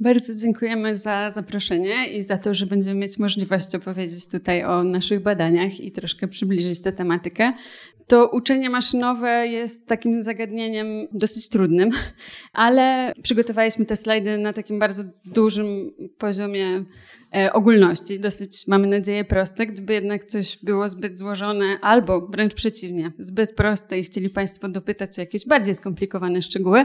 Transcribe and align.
Bardzo 0.00 0.32
dziękujemy 0.34 0.96
za 0.96 1.30
zaproszenie 1.30 2.06
i 2.06 2.22
za 2.22 2.38
to, 2.38 2.54
że 2.54 2.66
będziemy 2.66 3.00
mieć 3.00 3.18
możliwość 3.18 3.74
opowiedzieć 3.74 4.28
tutaj 4.28 4.64
o 4.64 4.84
naszych 4.84 5.20
badaniach 5.22 5.80
i 5.80 5.92
troszkę 5.92 6.28
przybliżyć 6.28 6.80
tę 6.80 6.92
tematykę. 6.92 7.52
To 8.06 8.28
uczenie 8.28 8.70
maszynowe 8.70 9.46
jest 9.46 9.88
takim 9.88 10.22
zagadnieniem 10.22 10.86
dosyć 11.12 11.48
trudnym, 11.48 11.90
ale 12.52 13.12
przygotowaliśmy 13.22 13.86
te 13.86 13.96
slajdy 13.96 14.38
na 14.38 14.52
takim 14.52 14.78
bardzo 14.78 15.02
dużym 15.24 15.90
poziomie 16.18 16.84
ogólności, 17.52 18.20
dosyć, 18.20 18.66
mamy 18.66 18.86
nadzieję, 18.86 19.24
proste. 19.24 19.66
Gdyby 19.66 19.92
jednak 19.92 20.24
coś 20.24 20.58
było 20.62 20.88
zbyt 20.88 21.18
złożone, 21.18 21.64
albo 21.80 22.20
wręcz 22.20 22.54
przeciwnie, 22.54 23.12
zbyt 23.18 23.54
proste 23.54 23.98
i 23.98 24.02
chcieli 24.02 24.30
Państwo 24.30 24.68
dopytać 24.68 25.18
o 25.18 25.20
jakieś 25.20 25.46
bardziej 25.46 25.74
skomplikowane 25.74 26.42
szczegóły, 26.42 26.84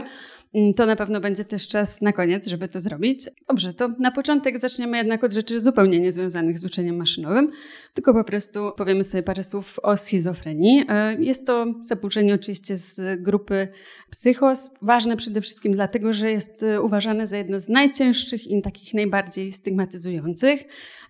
mm, 0.54 0.74
to 0.74 0.86
na 0.86 0.96
pewno 0.96 1.20
będzie 1.20 1.44
też 1.44 1.68
czas 1.68 2.00
na 2.00 2.12
koniec, 2.12 2.46
żeby 2.46 2.68
to 2.68 2.80
zrobić. 2.80 3.20
Dobrze, 3.48 3.72
to 3.74 3.88
na 3.98 4.10
początek 4.10 4.58
zaczniemy 4.58 4.96
jednak 4.96 5.24
od 5.24 5.32
rzeczy 5.32 5.60
zupełnie 5.60 6.00
niezwiązanych 6.00 6.58
z 6.58 6.64
uczeniem 6.64 6.96
maszynowym, 6.96 7.50
tylko 7.94 8.14
po 8.14 8.24
prostu 8.24 8.72
powiemy 8.76 9.04
sobie 9.04 9.22
parę 9.22 9.44
słów 9.44 9.78
o 9.82 9.96
schizofrenii. 9.96 10.84
E, 10.88 11.16
jest 11.20 11.46
to 11.46 11.66
zaburzenie 11.80 12.34
oczywiście 12.34 12.76
z 12.76 13.22
grupy 13.22 13.68
psychos, 14.10 14.70
ważne 14.82 15.16
przede 15.16 15.40
wszystkim 15.40 15.72
dlatego, 15.72 16.12
że 16.12 16.30
jest 16.30 16.62
e, 16.62 16.82
uważane 16.82 17.26
za 17.26 17.36
jedno 17.36 17.58
z 17.58 17.68
najcięższych 17.68 18.50
i 18.50 18.62
takich 18.62 18.94
najbardziej 18.94 19.52
stygmatyzujących. 19.52 20.35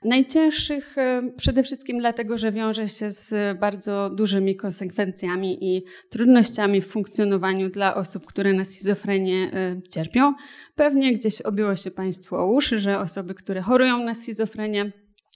Najcięższych 0.05 0.99
e, 0.99 1.23
przede 1.37 1.63
wszystkim 1.63 1.99
dlatego, 1.99 2.39
że 2.39 2.53
wiąże 2.53 2.89
się 2.89 3.11
z 3.11 3.59
bardzo 3.59 4.11
dużymi 4.11 4.57
konsekwencjami 4.57 5.65
i 5.65 5.85
trudnościami 6.11 6.81
w 6.81 6.87
funkcjonowaniu 6.87 7.71
dla 7.71 7.95
osób, 7.95 8.27
które 8.27 8.53
na 8.53 8.65
schizofrenię 8.65 9.51
cierpią. 9.91 10.33
Pewnie 10.75 11.13
gdzieś 11.13 11.41
obiło 11.41 11.77
się 11.77 11.91
Państwu 11.91 12.37
o 12.37 12.53
uszy, 12.53 12.81
że 12.81 12.99
osoby, 12.99 13.35
które 13.35 13.63
chorują 13.63 14.05
na 14.05 14.15
schizofrenię, 14.15 14.93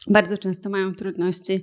bardzo 0.06 0.38
często 0.38 0.70
mają 0.70 0.94
trudności, 0.94 1.62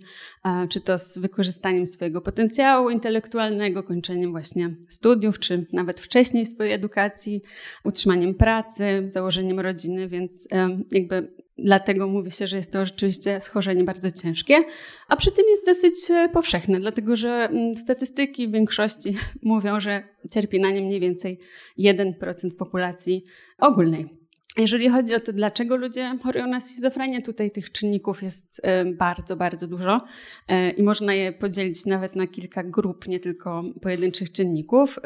czy 0.70 0.82
to 0.82 0.98
z 0.98 1.18
wykorzystaniem 1.18 1.88
swojego 1.88 2.22
potencjału 2.22 2.90
intelektualnego, 2.90 3.84
kończeniem 3.84 4.32
właśnie 4.32 4.76
studiów, 4.90 5.40
czy 5.40 5.66
nawet 5.74 6.02
wcześniej 6.02 6.46
swojej 6.46 6.74
edukacji, 6.74 7.42
utrzymaniem 7.84 8.36
pracy, 8.36 9.06
założeniem 9.08 9.60
rodziny, 9.60 10.08
więc 10.08 10.48
jakby 10.92 11.34
dlatego 11.60 12.08
mówi 12.08 12.32
się, 12.32 12.48
że 12.48 12.58
jest 12.58 12.74
to 12.74 12.86
rzeczywiście 12.86 13.42
schorzenie 13.42 13.84
bardzo 13.84 14.12
ciężkie, 14.12 14.64
a 15.08 15.16
przy 15.16 15.32
tym 15.32 15.46
jest 15.50 15.66
dosyć 15.66 16.12
e, 16.12 16.30
powszechne, 16.30 16.80
dlatego 16.80 17.16
że 17.16 17.30
mm, 17.30 17.76
statystyki 17.76 18.48
w 18.48 18.52
większości 18.52 19.18
mówią, 19.44 19.80
że 19.80 20.04
cierpi 20.32 20.60
na 20.60 20.72
nie 20.72 20.82
mniej 20.82 21.00
więcej 21.00 21.40
1% 21.80 22.14
populacji 22.58 23.24
ogólnej. 23.58 24.18
Jeżeli 24.58 24.90
chodzi 24.90 25.16
o 25.16 25.20
to, 25.20 25.34
dlaczego 25.34 25.76
ludzie 25.76 26.18
chorują 26.24 26.48
na 26.48 26.60
schizofrenię, 26.60 27.22
tutaj 27.22 27.52
tych 27.52 27.72
czynników 27.72 28.24
jest 28.24 28.62
e, 28.64 28.86
bardzo, 28.86 29.36
bardzo 29.36 29.68
dużo 29.68 30.02
e, 30.48 30.70
i 30.70 30.84
można 30.84 31.14
je 31.14 31.32
podzielić 31.32 31.86
nawet 31.86 32.16
na 32.16 32.28
kilka 32.28 32.64
grup, 32.64 33.08
nie 33.08 33.20
tylko 33.20 33.64
pojedynczych 33.82 34.32
czynników. 34.32 35.00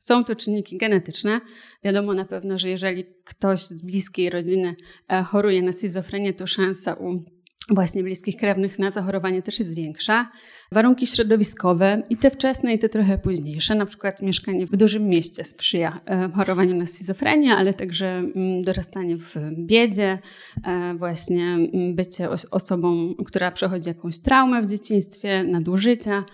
E, 0.00 0.02
są 0.02 0.24
to 0.24 0.36
czynniki 0.36 0.78
genetyczne. 0.78 1.40
Wiadomo 1.84 2.14
na 2.14 2.24
pewno, 2.24 2.58
że 2.58 2.68
jeżeli 2.68 3.04
ktoś 3.24 3.62
z 3.62 3.82
bliskiej 3.82 4.30
rodziny 4.30 4.76
choruje 5.26 5.62
na 5.62 5.72
schizofrenię, 5.72 6.34
to 6.34 6.46
szansa 6.46 6.94
u 6.94 7.24
właśnie 7.70 8.02
bliskich 8.02 8.36
krewnych 8.36 8.78
na 8.78 8.90
zachorowanie 8.90 9.42
też 9.42 9.58
jest 9.58 9.74
większa. 9.74 10.30
Warunki 10.72 11.06
środowiskowe 11.06 12.02
i 12.10 12.16
te 12.16 12.30
wczesne 12.30 12.74
i 12.74 12.78
te 12.78 12.88
trochę 12.88 13.18
późniejsze, 13.18 13.74
na 13.74 13.86
przykład 13.86 14.22
mieszkanie 14.22 14.66
w 14.66 14.76
dużym 14.76 15.08
mieście 15.08 15.44
sprzyja 15.44 16.00
e, 16.06 16.30
chorowaniu 16.34 16.76
na 16.76 16.86
schizofrenię, 16.86 17.54
ale 17.54 17.74
także 17.74 18.06
mm, 18.06 18.62
dorastanie 18.62 19.16
w 19.16 19.34
biedzie, 19.58 20.18
e, 20.66 20.94
właśnie 20.94 21.44
mm, 21.44 21.94
bycie 21.94 22.28
osobą, 22.50 23.14
która 23.26 23.50
przechodzi 23.50 23.88
jakąś 23.88 24.18
traumę 24.18 24.62
w 24.62 24.70
dzieciństwie, 24.70 25.44
nadużycia, 25.44 26.24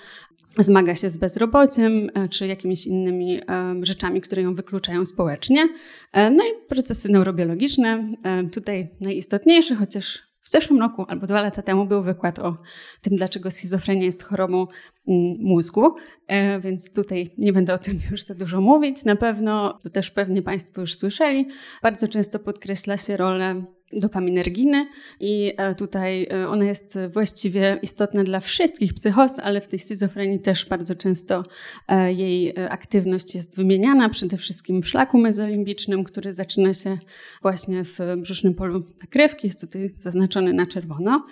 zmaga 0.58 0.94
się 0.94 1.10
z 1.10 1.16
bezrobociem 1.16 2.10
e, 2.14 2.28
czy 2.28 2.46
jakimiś 2.46 2.86
innymi 2.86 3.40
rzeczami, 3.82 4.20
które 4.20 4.42
ją 4.42 4.54
wykluczają 4.54 5.06
społecznie. 5.06 5.68
No 6.14 6.44
i 6.44 6.68
procesy 6.68 7.12
neurobiologiczne, 7.12 8.12
tutaj 8.52 8.88
najistotniejsze, 9.00 9.74
chociaż 9.74 10.26
w 10.46 10.50
zeszłym 10.50 10.80
roku 10.80 11.04
albo 11.08 11.26
dwa 11.26 11.42
lata 11.42 11.62
temu 11.62 11.86
był 11.86 12.02
wykład 12.02 12.38
o 12.38 12.56
tym, 13.02 13.16
dlaczego 13.16 13.50
schizofrenia 13.50 14.04
jest 14.04 14.24
chorobą 14.24 14.66
mm, 15.08 15.36
mózgu, 15.40 15.94
e, 16.26 16.60
więc 16.60 16.92
tutaj 16.92 17.34
nie 17.38 17.52
będę 17.52 17.74
o 17.74 17.78
tym 17.78 17.98
już 18.10 18.22
za 18.22 18.34
dużo 18.34 18.60
mówić. 18.60 19.04
Na 19.04 19.16
pewno, 19.16 19.78
to 19.82 19.90
też 19.90 20.10
pewnie 20.10 20.42
Państwo 20.42 20.80
już 20.80 20.94
słyszeli, 20.94 21.48
bardzo 21.82 22.08
często 22.08 22.38
podkreśla 22.38 22.96
się 22.96 23.16
rolę 23.16 23.64
dopaminerginy 23.92 24.86
i 25.20 25.52
e, 25.56 25.74
tutaj 25.74 26.28
e, 26.32 26.48
ona 26.48 26.64
jest 26.64 26.98
właściwie 27.08 27.78
istotna 27.82 28.24
dla 28.24 28.40
wszystkich 28.40 28.94
psychos, 28.94 29.38
ale 29.38 29.60
w 29.60 29.68
tej 29.68 29.78
schizofrenii 29.78 30.40
też 30.40 30.66
bardzo 30.66 30.94
często 30.94 31.42
e, 31.88 32.12
jej 32.12 32.54
aktywność 32.70 33.34
jest 33.34 33.56
wymieniana, 33.56 34.08
przede 34.08 34.36
wszystkim 34.36 34.82
w 34.82 34.88
szlaku 34.88 35.18
mezolimbicznym, 35.18 36.04
który 36.04 36.32
zaczyna 36.32 36.74
się 36.74 36.98
właśnie 37.42 37.84
w 37.84 37.98
brzusznym 38.16 38.54
polu 38.54 38.84
nakrywki, 39.00 39.46
jest 39.46 39.60
tutaj 39.60 39.94
zaznaczony 39.98 40.52
na 40.52 40.66
czerwono. 40.66 41.26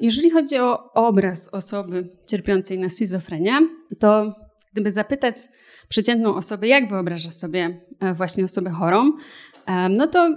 Jeżeli 0.00 0.30
chodzi 0.30 0.58
o 0.58 0.92
obraz 0.92 1.48
osoby 1.48 2.08
cierpiącej 2.26 2.78
na 2.78 2.88
schizofrenię, 2.88 3.58
to 3.98 4.34
gdyby 4.72 4.90
zapytać 4.90 5.36
przeciętną 5.88 6.34
osobę, 6.34 6.68
jak 6.68 6.88
wyobraża 6.88 7.30
sobie 7.30 7.80
właśnie 8.14 8.44
osobę 8.44 8.70
chorą, 8.70 9.12
no 9.90 10.06
to 10.06 10.36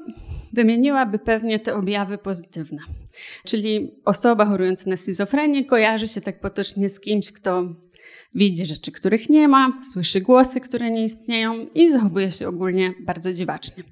wymieniłaby 0.54 1.20
pewnie 1.20 1.60
te 1.60 1.76
objawy 1.76 2.18
pozytywne. 2.18 2.80
Czyli 3.46 3.92
osoba 4.06 4.46
chorująca 4.46 4.90
na 4.90 4.98
schizofrenię 4.98 5.66
kojarzy 5.66 6.08
się 6.08 6.22
tak 6.22 6.40
potocznie 6.40 6.90
z 6.90 7.00
kimś, 7.00 7.32
kto 7.32 7.76
widzi 8.36 8.66
rzeczy, 8.66 8.92
których 8.92 9.30
nie 9.30 9.48
ma, 9.48 9.80
słyszy 9.94 10.22
głosy, 10.22 10.62
które 10.62 10.92
nie 10.92 11.04
istnieją 11.04 11.68
i 11.76 11.92
zachowuje 11.92 12.32
się 12.32 12.48
ogólnie 12.48 12.94
bardzo 13.00 13.34
dziwacznie. 13.34 13.84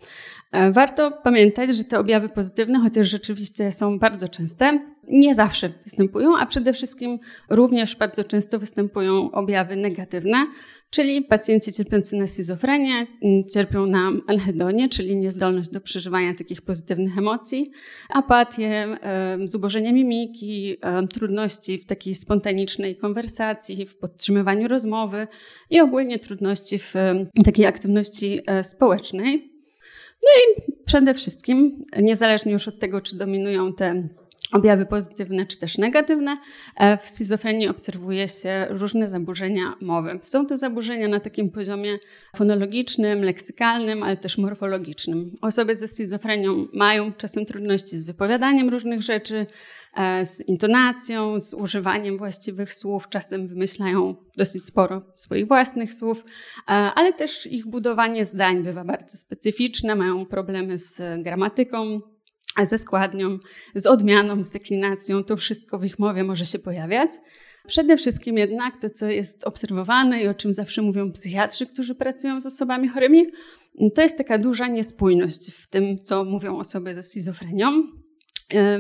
E, 0.52 0.72
warto 0.72 1.12
pamiętać, 1.12 1.76
że 1.76 1.84
te 1.84 2.00
objawy 2.00 2.30
pozytywne, 2.30 2.80
chociaż 2.80 3.10
rzeczywiście 3.10 3.72
są 3.72 4.00
bardzo 4.00 4.30
częste, 4.30 4.80
nie 5.08 5.36
zawsze 5.36 5.70
występują, 5.84 6.38
a 6.38 6.46
przede 6.46 6.74
wszystkim 6.74 7.18
również 7.50 7.96
bardzo 7.96 8.24
często 8.24 8.60
występują 8.60 9.32
objawy 9.32 9.76
negatywne, 9.76 10.46
czyli 10.90 11.22
pacjenci 11.22 11.74
cierpiący 11.74 12.16
na 12.16 12.28
schizofrenię 12.28 13.08
mm, 13.24 13.44
cierpią 13.54 13.86
na 13.86 14.12
anhedonie, 14.28 14.90
czyli 14.90 15.16
niezdolność 15.16 15.70
do 15.70 15.82
przeżywania 15.82 16.36
takich 16.36 16.62
pozytywnych 16.62 17.18
emocji, 17.18 17.72
apatię, 18.10 18.98
zubożenie 19.46 19.94
mimiki, 19.94 20.78
trudności 21.14 21.78
w 21.78 21.86
takiej 21.86 22.16
spontanicznej 22.16 22.96
konwersacji, 22.96 23.86
w 23.86 23.98
podtrzymywaniu 23.98 24.68
rozmowy 24.68 25.28
i 25.70 25.80
ogólnie 25.80 26.20
trudności 26.20 26.80
w 26.80 26.94
takiej 27.46 27.66
aktywności 27.66 28.40
e, 28.48 28.64
społecznej. 28.64 29.52
No 30.24 30.30
i 30.42 30.72
przede 30.86 31.14
wszystkim, 31.14 31.84
niezależnie 31.98 32.52
już 32.52 32.68
od 32.68 32.80
tego, 32.80 33.02
czy 33.02 33.18
dominują 33.18 33.74
te 33.74 34.10
objawy 34.52 34.86
pozytywne 34.86 35.46
czy 35.46 35.60
też 35.60 35.78
negatywne. 35.78 36.38
E, 36.76 36.98
w 36.98 37.10
schizofrenii 37.10 37.68
obserwuje 37.68 38.28
się 38.28 38.68
różne 38.70 39.10
zaburzenia 39.10 39.76
mowy. 39.82 40.20
Są 40.22 40.46
to 40.46 40.58
zaburzenia 40.58 41.08
na 41.08 41.20
takim 41.20 41.52
poziomie 41.52 42.00
fonologicznym, 42.36 43.24
leksykalnym, 43.24 44.04
ale 44.04 44.18
też 44.18 44.38
morfologicznym. 44.38 45.32
Osoby 45.42 45.76
ze 45.76 45.88
schizofrenią 45.88 46.68
mają 46.74 47.14
czasem 47.14 47.46
trudności 47.46 47.98
z 47.98 48.06
wypowiadaniem 48.06 48.70
różnych 48.70 49.02
rzeczy, 49.02 49.46
e, 49.98 50.26
z 50.26 50.48
intonacją, 50.48 51.40
z 51.40 51.54
używaniem 51.54 52.18
właściwych 52.18 52.74
słów, 52.74 53.10
czasem 53.10 53.48
wymyślają 53.48 54.16
dosyć 54.38 54.66
sporo 54.66 55.02
swoich 55.16 55.48
własnych 55.48 55.94
słów, 55.94 56.24
e, 56.24 56.72
ale 56.72 57.14
też 57.14 57.48
ich 57.48 57.68
budowanie 57.68 58.26
zdań 58.26 58.64
bywa 58.64 58.84
bardzo 58.84 59.18
specyficzne, 59.18 59.96
mają 59.96 60.26
problemy 60.26 60.78
z 60.78 61.02
gramatyką, 61.24 62.02
ze 62.66 62.78
składnią, 62.78 63.40
z 63.76 63.86
odmianą, 63.86 64.44
z 64.44 64.52
deklinacją, 64.52 65.24
to 65.24 65.38
wszystko 65.38 65.80
w 65.80 65.86
ich 65.86 66.00
mowie 66.00 66.24
może 66.24 66.46
się 66.46 66.60
pojawiać. 66.60 67.12
Przede 67.68 67.98
wszystkim 67.98 68.38
jednak 68.38 68.82
to, 68.82 68.90
co 68.90 69.10
jest 69.10 69.44
obserwowane 69.44 70.24
i 70.24 70.28
o 70.28 70.34
czym 70.34 70.54
zawsze 70.54 70.82
mówią 70.82 71.12
psychiatrzy, 71.12 71.66
którzy 71.66 71.96
pracują 71.96 72.42
z 72.42 72.46
osobami 72.46 72.88
chorymi, 72.88 73.26
to 73.96 74.02
jest 74.02 74.18
taka 74.18 74.38
duża 74.38 74.68
niespójność 74.68 75.52
w 75.52 75.68
tym, 75.68 75.98
co 76.02 76.24
mówią 76.24 76.60
osoby 76.60 76.96
ze 76.96 77.04
schizofrenią. 77.04 77.84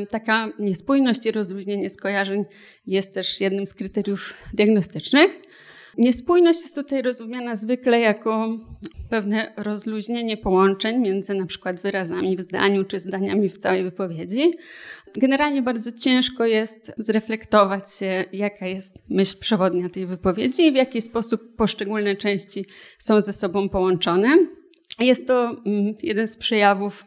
Taka 0.09 0.49
niespójność 0.59 1.25
i 1.25 1.31
rozluźnienie 1.31 1.89
skojarzeń 1.89 2.45
jest 2.87 3.13
też 3.13 3.41
jednym 3.41 3.65
z 3.65 3.73
kryteriów 3.73 4.33
diagnostycznych. 4.53 5.31
Niespójność 5.97 6.61
jest 6.61 6.75
tutaj 6.75 7.01
rozumiana 7.01 7.55
zwykle 7.55 7.99
jako 7.99 8.57
pewne 9.09 9.53
rozluźnienie 9.57 10.37
połączeń 10.37 10.97
między 10.97 11.33
na 11.33 11.45
przykład 11.45 11.81
wyrazami 11.81 12.37
w 12.37 12.41
zdaniu 12.41 12.83
czy 12.85 12.99
zdaniami 12.99 13.49
w 13.49 13.57
całej 13.57 13.83
wypowiedzi. 13.83 14.51
Generalnie 15.15 15.61
bardzo 15.61 15.91
ciężko 15.91 16.45
jest 16.45 16.91
zreflektować 16.97 17.93
się, 17.93 18.25
jaka 18.33 18.67
jest 18.67 19.03
myśl 19.09 19.39
przewodnia 19.39 19.89
tej 19.89 20.05
wypowiedzi 20.05 20.67
i 20.67 20.71
w 20.71 20.75
jaki 20.75 21.01
sposób 21.01 21.55
poszczególne 21.55 22.15
części 22.15 22.65
są 22.97 23.21
ze 23.21 23.33
sobą 23.33 23.69
połączone. 23.69 24.37
Jest 24.99 25.27
to 25.27 25.61
mm, 25.65 25.95
jeden 26.03 26.27
z 26.27 26.37
przejawów 26.37 27.05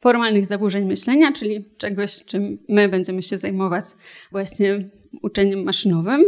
formalnych 0.00 0.46
zaburzeń 0.46 0.84
myślenia, 0.84 1.32
czyli 1.32 1.64
czegoś, 1.78 2.24
czym 2.24 2.58
my 2.68 2.88
będziemy 2.88 3.22
się 3.22 3.38
zajmować 3.38 3.84
właśnie 4.32 4.78
uczeniem 5.22 5.64
maszynowym. 5.64 6.24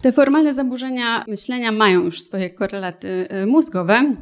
Te 0.00 0.12
formalne 0.12 0.54
zaburzenia 0.54 1.24
myślenia 1.28 1.72
mają 1.72 2.04
już 2.04 2.20
swoje 2.20 2.50
korelaty 2.50 3.28
y, 3.42 3.46
mózgowe. 3.46 4.14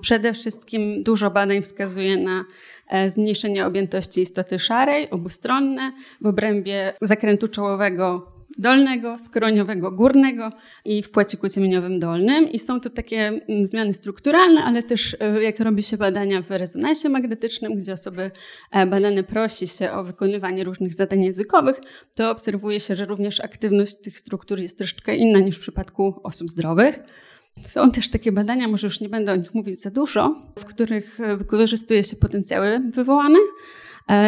Przede 0.00 0.32
wszystkim 0.32 1.02
dużo 1.02 1.30
badań 1.30 1.62
wskazuje 1.62 2.16
na 2.16 2.44
e, 2.88 3.10
zmniejszenie 3.10 3.66
objętości 3.66 4.20
istoty 4.22 4.58
szarej, 4.58 5.10
obustronne, 5.10 5.92
w 6.20 6.26
obrębie 6.26 6.92
zakrętu 7.02 7.48
czołowego 7.48 8.28
dolnego, 8.58 9.18
skroniowego 9.18 9.90
górnego 9.90 10.50
i 10.84 11.02
w 11.02 11.10
płaciku 11.10 11.48
ciemieniowym 11.48 12.00
dolnym. 12.00 12.48
I 12.48 12.58
są 12.58 12.80
to 12.80 12.90
takie 12.90 13.18
mm, 13.18 13.66
zmiany 13.66 13.94
strukturalne, 13.94 14.64
ale 14.64 14.82
też 14.82 15.16
e, 15.20 15.42
jak 15.42 15.60
robi 15.60 15.82
się 15.82 15.96
badania 15.96 16.42
w 16.42 16.50
rezonansie 16.50 17.08
magnetycznym, 17.08 17.74
gdzie 17.74 17.92
osoby 17.92 18.30
e, 18.70 18.86
badane 18.86 19.22
prosi 19.22 19.66
się 19.66 19.92
o 19.92 20.04
wykonywanie 20.04 20.64
różnych 20.64 20.94
zadań 20.94 21.24
językowych, 21.24 21.80
to 22.16 22.30
obserwuje 22.30 22.80
się, 22.80 22.94
że 22.94 23.04
również 23.04 23.40
aktywność 23.40 23.94
tych 23.94 24.18
struktur 24.18 24.60
jest 24.60 24.78
troszeczkę 24.78 25.16
inna 25.16 25.38
niż 25.38 25.56
w 25.56 25.60
przypadku 25.60 26.20
osób 26.22 26.50
zdrowych. 26.50 26.98
Są 27.64 27.90
też 27.90 28.10
takie 28.10 28.32
badania, 28.32 28.68
może 28.68 28.86
już 28.86 29.00
nie 29.00 29.08
będę 29.08 29.32
o 29.32 29.36
nich 29.36 29.54
mówić 29.54 29.82
za 29.82 29.90
dużo, 29.90 30.36
w 30.58 30.64
których 30.64 31.20
e, 31.20 31.36
wykorzystuje 31.36 32.04
się 32.04 32.16
potencjały 32.16 32.80
wywołane. 32.90 33.38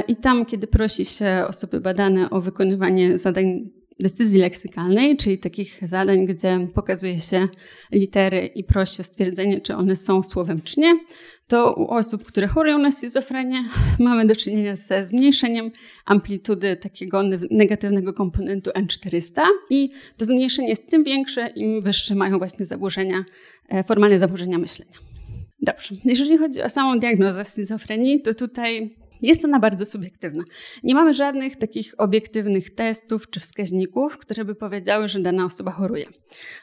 I 0.09 0.17
tam, 0.17 0.47
kiedy 0.47 0.67
prosi 0.67 1.05
się 1.05 1.45
osoby 1.49 1.81
badane 1.81 2.31
o 2.31 2.41
wykonywanie 2.41 3.19
zadań 3.19 3.71
decyzji 4.01 4.41
leksykalnej, 4.41 5.17
czyli 5.17 5.39
takich 5.39 5.89
zadań, 5.89 6.27
gdzie 6.27 6.69
pokazuje 6.75 7.21
się 7.21 7.49
litery 7.93 8.47
i 8.47 8.65
prosi 8.65 9.01
o 9.01 9.05
stwierdzenie, 9.05 9.61
czy 9.61 9.75
one 9.75 9.97
są 9.97 10.23
słowem, 10.23 10.61
czy 10.61 10.81
nie, 10.81 10.99
to 11.49 11.75
u 11.75 11.87
osób, 11.87 12.25
które 12.25 12.47
chorują 12.47 12.79
na 12.79 12.91
schizofrenię, 12.91 13.65
mamy 13.99 14.27
do 14.27 14.37
czynienia 14.37 14.77
ze 14.77 15.07
zmniejszeniem 15.07 15.71
amplitudy 16.05 16.77
takiego 16.77 17.23
negatywnego 17.51 18.13
komponentu 18.13 18.71
N400 18.71 19.43
i 19.71 19.91
to 20.17 20.25
zmniejszenie 20.25 20.69
jest 20.69 20.91
tym 20.91 21.05
większe, 21.05 21.49
im 21.49 21.81
wyższe 21.81 22.15
mają 22.15 22.39
właśnie 22.39 22.67
zaburzenia, 22.67 23.25
e, 23.69 23.85
formalne 23.85 24.19
zaburzenia 24.19 24.59
myślenia. 24.59 24.99
Dobrze, 25.63 25.95
jeżeli 26.05 26.39
chodzi 26.39 26.63
o 26.63 26.69
samą 26.69 26.99
diagnozę 26.99 27.45
schizofrenii, 27.45 28.23
to 28.23 28.35
tutaj 28.35 28.91
jest 29.23 29.45
ona 29.45 29.61
bardzo 29.61 29.87
subiektywna. 29.87 30.45
Nie 30.83 30.95
mamy 30.95 31.15
żadnych 31.15 31.57
takich 31.57 31.95
obiektywnych 31.99 32.75
testów 32.75 33.31
czy 33.31 33.41
wskaźników, 33.41 34.19
które 34.19 34.45
by 34.45 34.55
powiedziały, 34.55 35.09
że 35.09 35.21
dana 35.21 35.45
osoba 35.45 35.71
choruje. 35.71 36.07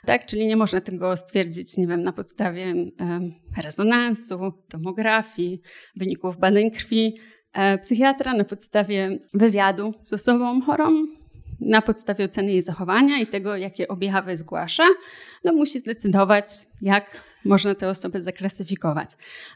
Tak, 0.05 0.25
czyli 0.25 0.47
nie 0.47 0.55
można 0.55 0.81
tego 0.81 1.17
stwierdzić, 1.17 1.77
nie 1.77 1.87
wiem, 1.87 2.03
na 2.03 2.13
podstawie 2.13 2.73
rezonansu, 3.63 4.53
tomografii, 4.69 5.61
wyników 5.95 6.37
badań 6.37 6.71
krwi. 6.71 7.17
E, 7.53 7.77
psychiatra 7.77 8.33
na 8.33 8.43
podstawie 8.43 9.19
wywiadu 9.33 9.93
z 10.01 10.13
osobą 10.13 10.61
chorą 10.61 11.05
na 11.59 11.81
podstawie 11.81 12.25
oceny 12.25 12.51
jej 12.51 12.61
zachowania 12.61 13.19
i 13.19 13.27
tego, 13.27 13.57
jakie 13.57 13.87
objawy 13.87 14.37
zgłasza, 14.37 14.83
no 15.43 15.53
musi 15.53 15.79
zdecydować, 15.79 16.45
jak 16.81 17.23
można 17.45 17.75
te 17.75 17.89
osoby 17.89 18.23
zaklasyfikować. 18.23 19.09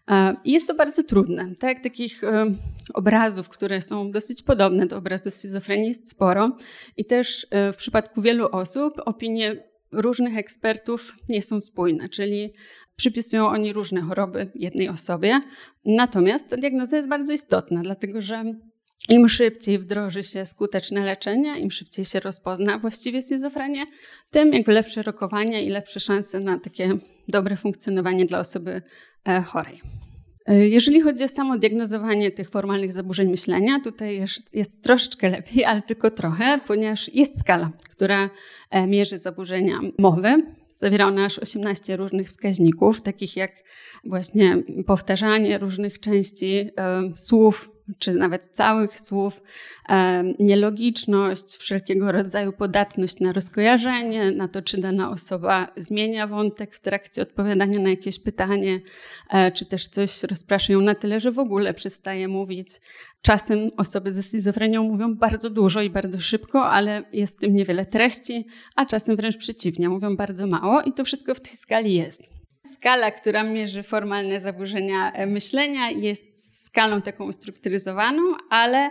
E, 0.10 0.36
jest 0.45 0.68
to 0.68 0.75
bardzo 0.75 1.04
trudne. 1.04 1.56
Tak, 1.60 1.84
takich 1.84 2.24
e, 2.24 2.45
obrazów, 2.94 3.50
które 3.50 3.81
są 3.81 4.12
dosyć 4.12 4.44
podobne 4.44 4.86
do 4.86 4.98
obrazu 4.98 5.31
schizofrenii 5.31 5.88
jest 5.88 6.10
sporo 6.10 6.57
i 6.98 7.06
też 7.06 7.48
e, 7.50 7.74
w 7.74 7.78
przypadku 7.78 8.22
wielu 8.22 8.48
osób 8.51 8.94
opinie 9.06 9.63
różnych 9.92 10.38
ekspertów 10.38 11.16
nie 11.30 11.42
są 11.42 11.62
spójne, 11.62 12.10
czyli 12.10 12.54
przypisują 12.95 13.48
oni 13.48 13.74
różne 13.74 14.01
choroby 14.01 14.51
jednej 14.56 14.89
osobie. 14.89 15.39
Natomiast 15.86 16.50
ta 16.50 16.57
diagnoza 16.57 16.95
jest 16.95 17.10
bardzo 17.10 17.34
istotna, 17.34 17.81
dlatego 17.81 18.22
że 18.22 18.44
im 19.09 19.30
szybciej 19.30 19.80
wdroży 19.80 20.24
się 20.24 20.45
skuteczne 20.45 21.06
leczenie, 21.06 21.59
im 21.59 21.71
szybciej 21.71 22.06
się 22.06 22.19
rozpozna 22.19 22.80
właściwie 22.80 23.21
schizofrenię, 23.21 23.86
tym 24.31 24.54
jakby 24.54 24.71
lepsze 24.71 25.01
rokowanie 25.01 25.63
i 25.63 25.69
lepsze 25.69 26.00
szanse 26.00 26.39
na 26.39 26.59
takie 26.59 26.98
dobre 27.27 27.57
funkcjonowanie 27.57 28.25
dla 28.25 28.39
osoby 28.39 28.81
e, 29.27 29.42
chorej. 29.42 29.81
E, 30.45 30.68
jeżeli 30.68 31.01
chodzi 31.01 31.24
o 31.24 31.27
samo 31.27 31.57
diagnozowanie 31.57 32.31
tych 32.31 32.50
formalnych 32.50 32.92
zaburzeń 32.92 33.30
myślenia, 33.30 33.80
tutaj 33.83 34.18
jest, 34.18 34.56
jest, 34.56 34.83
troszeczkę 34.83 35.30
lepiej, 35.30 35.65
ale 35.65 35.81
tylko 35.81 36.12
trochę, 36.12 36.60
ponieważ 36.68 37.13
jest 37.13 37.39
skala, 37.39 37.71
która 37.89 38.30
e, 38.71 38.88
mierzy 38.88 39.18
zaburzenia 39.18 39.80
mowy. 39.98 40.44
Zawiera 40.71 41.07
ona 41.07 41.25
aż 41.25 41.39
18 41.39 41.98
różnych 41.98 42.27
wskaźników, 42.27 43.01
takich 43.01 43.38
jak 43.38 43.51
właśnie 44.06 44.63
powtarzanie 44.88 45.57
różnych 45.57 46.00
części 46.00 46.69
słów, 47.15 47.69
czy 48.00 48.13
nawet 48.13 48.50
całych 48.51 49.00
słów, 49.00 49.42
nielogiczność, 50.39 51.56
wszelkiego 51.57 52.12
rodzaju 52.12 52.51
podatność 52.51 53.19
na 53.19 53.34
rozkojarzenie, 53.34 54.31
na 54.31 54.48
to, 54.48 54.62
czy 54.62 54.78
dana 54.78 55.10
osoba 55.10 55.68
zmienia 55.78 56.28
wątek 56.28 56.75
w 56.75 56.81
trakcie 56.81 57.22
odpowiadania 57.22 57.80
na 57.80 57.89
jakieś 57.89 58.19
pytanie, 58.19 58.81
e, 59.30 59.51
czy 59.51 59.66
też 59.66 59.88
coś 59.88 60.24
rozprasza 60.24 60.74
ją 60.74 60.81
na 60.81 60.95
tyle, 60.95 61.19
że 61.19 61.31
w 61.31 61.39
ogóle 61.39 61.74
przestaje 61.74 62.28
mówić. 62.28 62.68
Czasem 63.22 63.72
osoby 63.78 64.13
ze 64.13 64.24
schizofrenią 64.24 64.84
mówią 64.84 65.16
bardzo 65.16 65.50
dużo 65.50 65.81
i 65.81 65.89
bardzo 65.89 66.19
szybko, 66.19 66.66
ale 66.66 67.04
jest 67.13 67.38
w 67.38 67.42
tym 67.42 67.56
niewiele 67.56 67.86
treści, 67.86 68.45
a 68.75 68.86
czasem 68.86 69.16
wręcz 69.16 69.38
przeciwnie, 69.38 69.89
mówią 69.89 70.16
bardzo 70.16 70.48
mało 70.48 70.81
i 70.81 70.94
to 70.94 71.04
wszystko 71.04 71.36
w 71.36 71.39
tej 71.39 71.57
skali 71.57 71.94
jest. 71.94 72.47
Skala, 72.74 73.12
która 73.12 73.44
mierzy 73.44 73.84
formalne 73.84 74.40
zaburzenia 74.40 75.12
e, 75.12 75.25
myślenia, 75.25 75.90
jest 75.90 76.66
skalą 76.66 77.02
taką 77.02 77.24
ustrukturyzowaną, 77.25 78.22
ale 78.50 78.90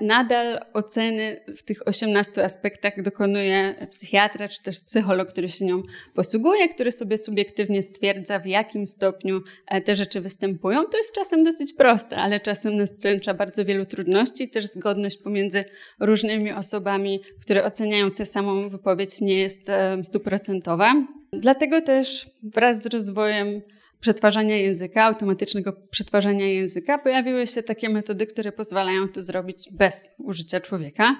nadal 0.00 0.60
oceny 0.72 1.40
w 1.56 1.62
tych 1.62 1.88
18 1.88 2.44
aspektach 2.44 3.02
dokonuje 3.02 3.86
psychiatra 3.90 4.48
czy 4.48 4.62
też 4.62 4.80
psycholog, 4.80 5.28
który 5.28 5.48
się 5.48 5.64
nią 5.64 5.82
posługuje, 6.14 6.68
który 6.68 6.92
sobie 6.92 7.18
subiektywnie 7.18 7.82
stwierdza, 7.82 8.38
w 8.38 8.46
jakim 8.46 8.86
stopniu 8.86 9.40
e, 9.66 9.80
te 9.80 9.96
rzeczy 9.96 10.20
występują. 10.20 10.84
To 10.84 10.98
jest 10.98 11.14
czasem 11.14 11.44
dosyć 11.44 11.72
proste, 11.72 12.16
ale 12.16 12.40
czasem 12.40 12.76
nastręcza 12.76 13.34
bardzo 13.34 13.64
wielu 13.64 13.86
trudności. 13.86 14.48
Też 14.48 14.66
zgodność 14.66 15.16
pomiędzy 15.16 15.64
różnymi 16.00 16.52
osobami, 16.52 17.20
które 17.40 17.64
oceniają 17.64 18.10
tę 18.10 18.26
samą 18.26 18.68
wypowiedź, 18.68 19.20
nie 19.20 19.38
jest 19.38 19.70
stuprocentowa. 20.02 20.94
Dlatego 21.32 21.82
też 21.82 22.30
wraz 22.42 22.82
z 22.82 22.86
rozwojem 22.86 23.62
przetwarzania 24.06 24.56
języka, 24.56 25.04
automatycznego 25.04 25.72
przetwarzania 25.90 26.46
języka, 26.46 26.98
pojawiły 26.98 27.46
się 27.46 27.62
takie 27.62 27.88
metody, 27.88 28.26
które 28.26 28.52
pozwalają 28.52 29.08
to 29.08 29.22
zrobić 29.22 29.68
bez 29.72 30.10
użycia 30.18 30.60
człowieka. 30.60 31.16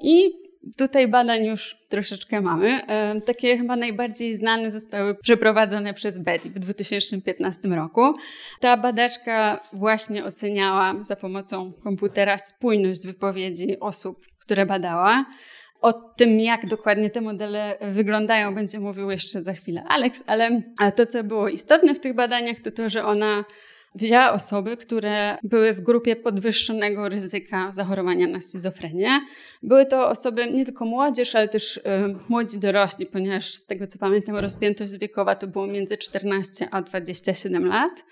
I 0.00 0.32
tutaj 0.78 1.08
badań 1.08 1.44
już 1.44 1.76
troszeczkę 1.88 2.40
mamy. 2.40 2.86
E, 2.86 3.20
takie 3.20 3.58
chyba 3.58 3.76
najbardziej 3.76 4.34
znane 4.34 4.70
zostały 4.70 5.14
przeprowadzone 5.14 5.94
przez 5.94 6.18
Betty 6.18 6.50
w 6.50 6.58
2015 6.58 7.68
roku. 7.68 8.14
Ta 8.60 8.76
badaczka 8.76 9.60
właśnie 9.72 10.24
oceniała 10.24 10.94
za 11.00 11.16
pomocą 11.16 11.72
komputera 11.72 12.38
spójność 12.38 13.06
wypowiedzi 13.06 13.80
osób, 13.80 14.26
które 14.38 14.66
badała. 14.66 15.24
O 15.80 15.92
tym, 15.92 16.40
jak 16.40 16.66
dokładnie 16.66 17.10
te 17.10 17.20
modele 17.20 17.78
wyglądają, 17.80 18.54
będzie 18.54 18.80
mówił 18.80 19.10
jeszcze 19.10 19.42
za 19.42 19.52
chwilę 19.52 19.84
Alex, 19.88 20.24
ale 20.26 20.62
to, 20.96 21.06
co 21.06 21.24
było 21.24 21.48
istotne 21.48 21.94
w 21.94 22.00
tych 22.00 22.14
badaniach, 22.14 22.58
to 22.58 22.70
to, 22.70 22.88
że 22.88 23.04
ona 23.04 23.44
wzięła 23.96 24.32
osoby, 24.32 24.76
które 24.76 25.38
były 25.42 25.72
w 25.72 25.80
grupie 25.80 26.16
podwyższonego 26.16 27.08
ryzyka 27.08 27.72
zachorowania 27.72 28.26
na 28.26 28.40
schizofrenię. 28.40 29.20
Były 29.62 29.86
to 29.86 30.08
osoby 30.08 30.52
nie 30.52 30.64
tylko 30.64 30.84
młodzież, 30.84 31.34
ale 31.34 31.48
też 31.48 31.76
y, 31.76 31.80
młodzi 32.28 32.58
dorośli, 32.58 33.06
ponieważ 33.06 33.54
z 33.54 33.66
tego 33.66 33.86
co 33.86 33.98
pamiętam, 33.98 34.36
rozpiętość 34.36 34.96
wiekowa 34.96 35.34
to 35.34 35.46
było 35.46 35.66
między 35.66 35.96
14 35.96 36.68
a 36.70 36.82
27 36.82 37.66
lat. 37.66 38.04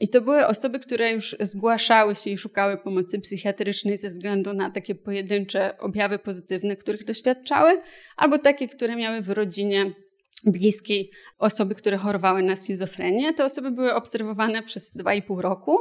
I 0.00 0.08
to 0.08 0.20
były 0.20 0.46
osoby, 0.46 0.78
które 0.78 1.12
już 1.12 1.36
zgłaszały 1.40 2.14
się 2.14 2.30
i 2.30 2.38
szukały 2.38 2.76
pomocy 2.76 3.20
psychiatrycznej 3.20 3.96
ze 3.96 4.08
względu 4.08 4.52
na 4.52 4.70
takie 4.70 4.94
pojedyncze 4.94 5.78
objawy 5.78 6.18
pozytywne, 6.18 6.76
których 6.76 7.04
doświadczały, 7.04 7.82
albo 8.16 8.38
takie, 8.38 8.68
które 8.68 8.96
miały 8.96 9.20
w 9.20 9.30
rodzinie 9.30 9.92
bliskiej 10.44 11.10
osoby, 11.38 11.74
które 11.74 11.96
chorowały 11.96 12.42
na 12.42 12.56
schizofrenię. 12.56 13.34
Te 13.34 13.44
osoby 13.44 13.70
były 13.70 13.94
obserwowane 13.94 14.62
przez 14.62 14.96
2,5 14.96 15.40
roku 15.40 15.78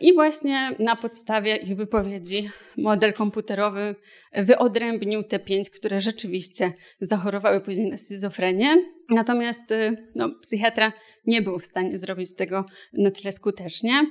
i 0.00 0.14
właśnie 0.14 0.70
na 0.78 0.96
podstawie 0.96 1.56
ich 1.56 1.76
wypowiedzi 1.76 2.50
model 2.76 3.12
komputerowy 3.12 3.94
wyodrębnił 4.36 5.22
te 5.22 5.38
pięć, 5.38 5.70
które 5.70 6.00
rzeczywiście 6.00 6.72
zachorowały 7.00 7.60
później 7.60 7.90
na 7.90 7.96
schizofrenię. 7.96 8.76
Natomiast 9.10 9.70
y, 9.70 9.96
no, 10.14 10.30
psychiatra 10.40 10.92
nie 11.26 11.42
był 11.42 11.58
w 11.58 11.64
stanie 11.64 11.98
zrobić 11.98 12.34
tego 12.34 12.64
na 12.92 13.10
tyle 13.10 13.32
skutecznie. 13.32 14.06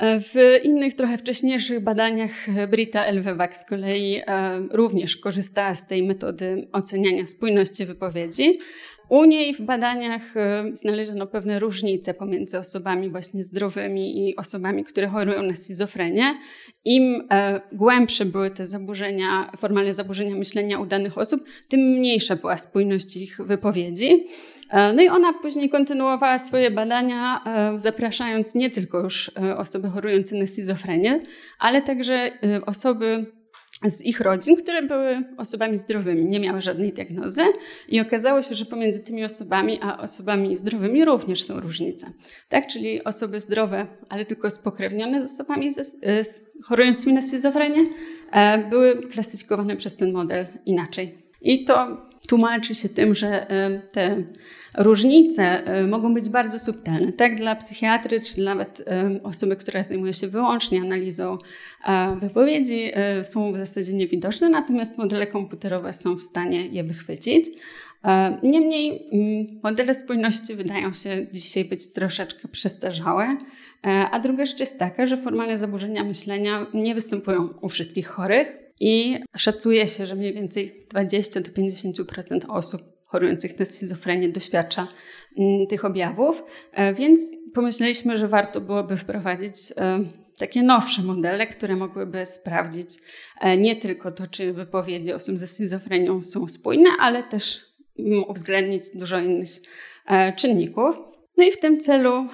W 0.00 0.60
innych, 0.64 0.94
trochę 0.94 1.18
wcześniejszych 1.18 1.80
badaniach 1.80 2.32
Brita 2.70 3.04
Elwewak 3.04 3.56
z 3.56 3.64
kolei 3.64 4.22
e, 4.26 4.60
również 4.70 5.16
korzystała 5.16 5.74
z 5.74 5.86
tej 5.86 6.02
metody 6.02 6.68
oceniania 6.72 7.26
spójności 7.26 7.86
wypowiedzi. 7.86 8.58
U 9.08 9.24
niej 9.24 9.54
w 9.54 9.60
badaniach 9.60 10.36
e, 10.36 10.64
znaleziono 10.72 11.26
pewne 11.26 11.58
różnice 11.58 12.14
pomiędzy 12.14 12.58
osobami 12.58 13.10
właśnie 13.10 13.44
zdrowymi 13.44 14.28
i 14.28 14.36
osobami, 14.36 14.84
które 14.84 15.08
chorują 15.08 15.42
na 15.42 15.54
schizofrenię. 15.54 16.34
Im 16.84 17.26
e, 17.30 17.60
głębsze 17.72 18.24
były 18.24 18.50
te 18.50 18.66
zaburzenia, 18.66 19.50
formalne 19.56 19.92
zaburzenia 19.92 20.34
myślenia 20.34 20.78
u 20.78 20.86
danych 20.86 21.18
osób, 21.18 21.44
tym 21.68 21.80
mniejsza 21.80 22.36
była 22.36 22.56
spójność 22.56 23.16
ich 23.16 23.38
wypowiedzi. 23.40 24.26
E, 24.70 24.92
no 24.92 25.02
i 25.02 25.08
ona 25.08 25.32
później 25.32 25.68
kontynuowała 25.68 26.38
swoje 26.38 26.70
badania, 26.70 27.44
zapraszając 27.76 28.54
nie 28.54 28.70
tylko 28.70 29.00
już 29.00 29.30
osoby 29.56 29.88
chorujące 29.88 30.36
na 30.36 30.46
schizofrenię, 30.46 31.20
ale 31.58 31.82
także 31.82 32.30
osoby 32.66 33.26
z 33.86 34.02
ich 34.02 34.20
rodzin, 34.20 34.56
które 34.56 34.82
były 34.82 35.24
osobami 35.36 35.78
zdrowymi, 35.78 36.26
nie 36.26 36.40
miały 36.40 36.60
żadnej 36.60 36.92
diagnozy 36.92 37.42
i 37.88 38.00
okazało 38.00 38.42
się, 38.42 38.54
że 38.54 38.64
pomiędzy 38.64 39.04
tymi 39.04 39.24
osobami 39.24 39.78
a 39.82 39.98
osobami 39.98 40.56
zdrowymi 40.56 41.04
również 41.04 41.42
są 41.42 41.60
różnice. 41.60 42.12
Tak, 42.48 42.66
czyli 42.66 43.04
osoby 43.04 43.40
zdrowe, 43.40 43.86
ale 44.08 44.26
tylko 44.26 44.50
spokrewnione 44.50 45.28
z 45.28 45.32
osobami 45.32 45.72
ze, 45.72 45.84
z 46.24 46.50
chorującymi 46.64 47.14
na 47.14 47.22
schizofrenię, 47.22 47.86
e, 48.32 48.68
były 48.70 48.96
klasyfikowane 48.96 49.76
przez 49.76 49.96
ten 49.96 50.12
model 50.12 50.46
inaczej. 50.66 51.14
I 51.42 51.64
to 51.64 52.07
tłumaczy 52.28 52.74
się 52.74 52.88
tym, 52.88 53.14
że 53.14 53.50
e, 53.50 53.80
te 53.92 54.22
różnice 54.78 55.64
e, 55.64 55.86
mogą 55.86 56.14
być 56.14 56.28
bardzo 56.28 56.58
subtelne, 56.58 57.12
tak 57.12 57.36
dla 57.36 57.56
psychiatry, 57.56 58.20
czy 58.20 58.40
nawet 58.40 58.82
e, 58.86 59.20
osoby, 59.22 59.56
która 59.56 59.82
zajmuje 59.82 60.12
się 60.12 60.28
wyłącznie 60.28 60.80
analizą 60.80 61.38
wypowiedzi, 62.20 62.92
są 63.22 63.52
w 63.52 63.56
zasadzie 63.56 63.92
niewidoczne, 63.92 64.48
natomiast 64.48 64.98
modele 64.98 65.26
komputerowe 65.26 65.92
są 65.92 66.16
w 66.16 66.22
stanie 66.22 66.66
je 66.66 66.84
wychwycić. 66.84 67.46
Niemniej 68.42 69.08
mm, 69.12 69.60
modele 69.62 69.94
spójności 69.94 70.54
wydają 70.54 70.92
się 70.92 71.26
dzisiaj 71.32 71.64
być 71.64 71.92
troszeczkę 71.92 72.48
przestarzałe, 72.48 73.36
a 73.82 74.20
druga 74.20 74.46
rzecz 74.46 74.60
jest 74.60 74.78
taka, 74.78 75.06
że 75.06 75.16
formalne 75.16 75.56
zaburzenia 75.56 76.04
myślenia 76.04 76.66
nie 76.74 76.94
występują 76.94 77.48
u 77.60 77.68
wszystkich 77.68 78.08
chorych 78.08 78.67
i 78.80 79.18
szacuje 79.36 79.88
się, 79.88 80.06
że 80.06 80.14
mniej 80.14 80.34
więcej 80.34 80.86
20-50% 80.94 82.40
osób 82.48 82.82
chorujących 83.08 83.58
na 83.58 83.66
schizofrenię 83.66 84.28
doświadcza 84.28 84.88
mm, 85.38 85.66
tych 85.66 85.84
objawów, 85.84 86.44
e, 86.72 86.94
więc 86.94 87.20
pomyśleliśmy, 87.54 88.18
że 88.18 88.28
warto 88.28 88.60
byłoby 88.60 88.96
wprowadzić 88.96 89.54
e, 89.76 90.00
takie 90.38 90.62
nowsze 90.62 91.02
modele, 91.02 91.46
które 91.46 91.76
mogłyby 91.76 92.26
sprawdzić 92.26 92.90
e, 93.40 93.58
nie 93.58 93.76
tylko 93.76 94.12
to, 94.12 94.26
czy 94.26 94.52
wypowiedzi 94.52 95.12
osób 95.12 95.36
ze 95.36 95.46
schizofrenią 95.46 96.22
są 96.22 96.48
spójne, 96.48 96.90
ale 97.00 97.22
też 97.22 97.60
mm, 97.98 98.24
uwzględnić 98.28 98.82
dużo 98.94 99.18
innych 99.18 99.50
czynników. 100.36 100.96
No 101.38 101.44
i 101.44 101.52
w 101.52 101.60
tym 101.60 101.80
celu 101.80 102.28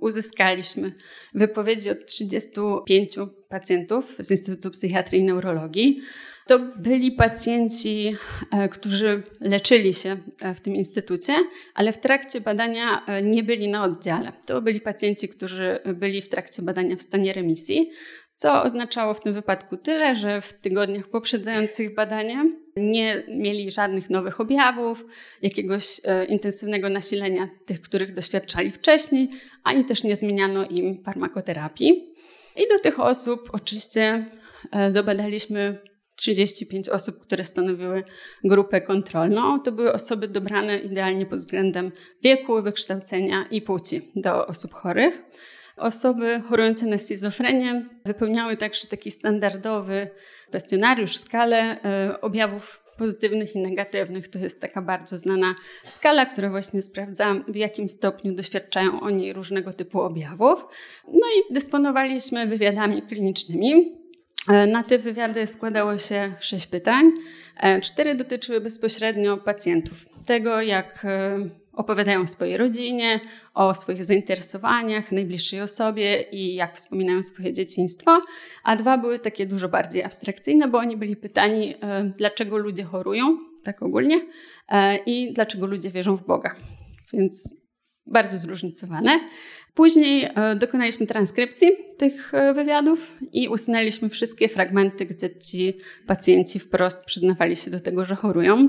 uzyskaliśmy 0.00 0.92
wypowiedzi 1.34 1.90
od 1.90 2.06
35 2.06 3.18
pacjentów 3.48 4.16
z 4.18 4.30
Instytutu 4.30 4.70
Psychiatrii 4.70 5.22
i 5.22 5.24
Neurologii. 5.24 6.00
To 6.46 6.58
byli 6.58 7.12
pacjenci, 7.12 8.16
e, 8.52 8.68
którzy 8.68 9.22
leczyli 9.40 9.94
się 9.94 10.16
e, 10.40 10.54
w 10.54 10.60
tym 10.60 10.76
instytucie, 10.76 11.34
ale 11.74 11.92
w 11.92 11.98
trakcie 11.98 12.40
badania 12.40 13.06
e, 13.06 13.22
nie 13.22 13.42
byli 13.42 13.68
na 13.68 13.84
oddziale. 13.84 14.32
To 14.46 14.62
byli 14.62 14.80
pacjenci, 14.80 15.28
którzy 15.28 15.78
byli 15.94 16.22
w 16.22 16.28
trakcie 16.28 16.62
badania 16.62 16.96
w 16.96 17.02
stanie 17.02 17.32
remisji, 17.32 17.90
co 18.34 18.62
oznaczało 18.62 19.14
w 19.14 19.20
tym 19.20 19.34
wypadku 19.34 19.76
tyle, 19.76 20.14
że 20.14 20.40
w 20.40 20.52
tygodniach 20.52 21.08
poprzedzających 21.08 21.94
badania 21.94 22.44
nie 22.76 23.22
mieli 23.28 23.70
żadnych 23.70 24.10
nowych 24.10 24.40
objawów, 24.40 25.06
jakiegoś 25.42 26.00
intensywnego 26.28 26.88
nasilenia 26.88 27.48
tych, 27.66 27.80
których 27.80 28.14
doświadczali 28.14 28.70
wcześniej, 28.70 29.28
ani 29.64 29.84
też 29.84 30.04
nie 30.04 30.16
zmieniano 30.16 30.64
im 30.64 31.02
farmakoterapii. 31.04 32.14
I 32.56 32.68
do 32.68 32.78
tych 32.78 33.00
osób 33.00 33.50
oczywiście 33.52 34.30
dobadaliśmy 34.92 35.78
35 36.16 36.88
osób, 36.88 37.20
które 37.20 37.44
stanowiły 37.44 38.04
grupę 38.44 38.80
kontrolną. 38.80 39.60
To 39.60 39.72
były 39.72 39.92
osoby 39.92 40.28
dobrane 40.28 40.78
idealnie 40.78 41.26
pod 41.26 41.38
względem 41.38 41.92
wieku, 42.22 42.62
wykształcenia 42.62 43.46
i 43.50 43.62
płci 43.62 44.12
do 44.16 44.46
osób 44.46 44.72
chorych. 44.72 45.22
Osoby 45.80 46.42
chorujące 46.48 46.86
na 46.86 46.98
schizofrenię 46.98 47.84
wypełniały 48.04 48.56
także 48.56 48.86
taki 48.86 49.10
standardowy 49.10 50.10
kwestionariusz, 50.48 51.16
skalę 51.16 51.82
e, 51.82 52.20
objawów 52.20 52.84
pozytywnych 52.98 53.56
i 53.56 53.58
negatywnych. 53.58 54.28
To 54.28 54.38
jest 54.38 54.60
taka 54.60 54.82
bardzo 54.82 55.18
znana 55.18 55.54
skala, 55.84 56.26
która 56.26 56.50
właśnie 56.50 56.82
sprawdza, 56.82 57.34
w 57.48 57.56
jakim 57.56 57.88
stopniu 57.88 58.34
doświadczają 58.34 59.00
oni 59.00 59.32
różnego 59.32 59.72
typu 59.72 60.00
objawów. 60.00 60.64
No 61.08 61.26
i 61.38 61.54
dysponowaliśmy 61.54 62.46
wywiadami 62.46 63.02
klinicznymi, 63.02 64.00
E, 64.48 64.66
na 64.66 64.82
te 64.82 64.98
wywiady 64.98 65.46
składało 65.46 65.98
się 65.98 66.32
sześć 66.40 66.66
pytań. 66.66 67.12
E, 67.56 67.80
cztery 67.80 68.14
dotyczyły 68.14 68.60
bezpośrednio 68.60 69.36
pacjentów. 69.36 70.06
Tego, 70.26 70.62
jak 70.62 71.06
opowiadają 71.72 72.20
o 72.20 72.26
swojej 72.26 72.56
rodzinie, 72.56 73.20
o 73.54 73.74
swoich 73.74 74.04
zainteresowaniach, 74.04 75.12
najbliższej 75.12 75.60
osobie 75.60 76.22
i 76.22 76.54
jak 76.54 76.76
wspominają 76.76 77.22
swoje 77.22 77.52
dzieciństwo, 77.52 78.20
a 78.64 78.76
dwa 78.76 78.98
były 78.98 79.18
takie 79.18 79.46
dużo 79.46 79.68
bardziej 79.68 80.04
abstrakcyjne, 80.04 80.68
bo 80.68 80.78
oni 80.78 80.96
byli 80.96 81.16
pytani, 81.16 81.74
dlaczego 82.16 82.56
ludzie 82.56 82.84
chorują, 82.84 83.38
tak 83.62 83.82
ogólnie, 83.82 84.20
i 85.06 85.32
dlaczego 85.32 85.66
ludzie 85.66 85.90
wierzą 85.90 86.16
w 86.16 86.26
Boga. 86.26 86.54
Więc 87.12 87.59
bardzo 88.10 88.38
zróżnicowane. 88.38 89.20
Później 89.74 90.24
e, 90.24 90.56
dokonaliśmy 90.56 91.06
transkrypcji 91.06 91.68
tych 91.98 92.34
e, 92.34 92.54
wywiadów 92.54 93.16
i 93.32 93.48
usunęliśmy 93.48 94.08
wszystkie 94.08 94.48
fragmenty, 94.48 95.06
gdzie 95.06 95.38
ci 95.38 95.78
pacjenci 96.06 96.58
wprost 96.58 97.04
przyznawali 97.04 97.56
się 97.56 97.70
do 97.70 97.80
tego, 97.80 98.04
że 98.04 98.16
chorują, 98.16 98.68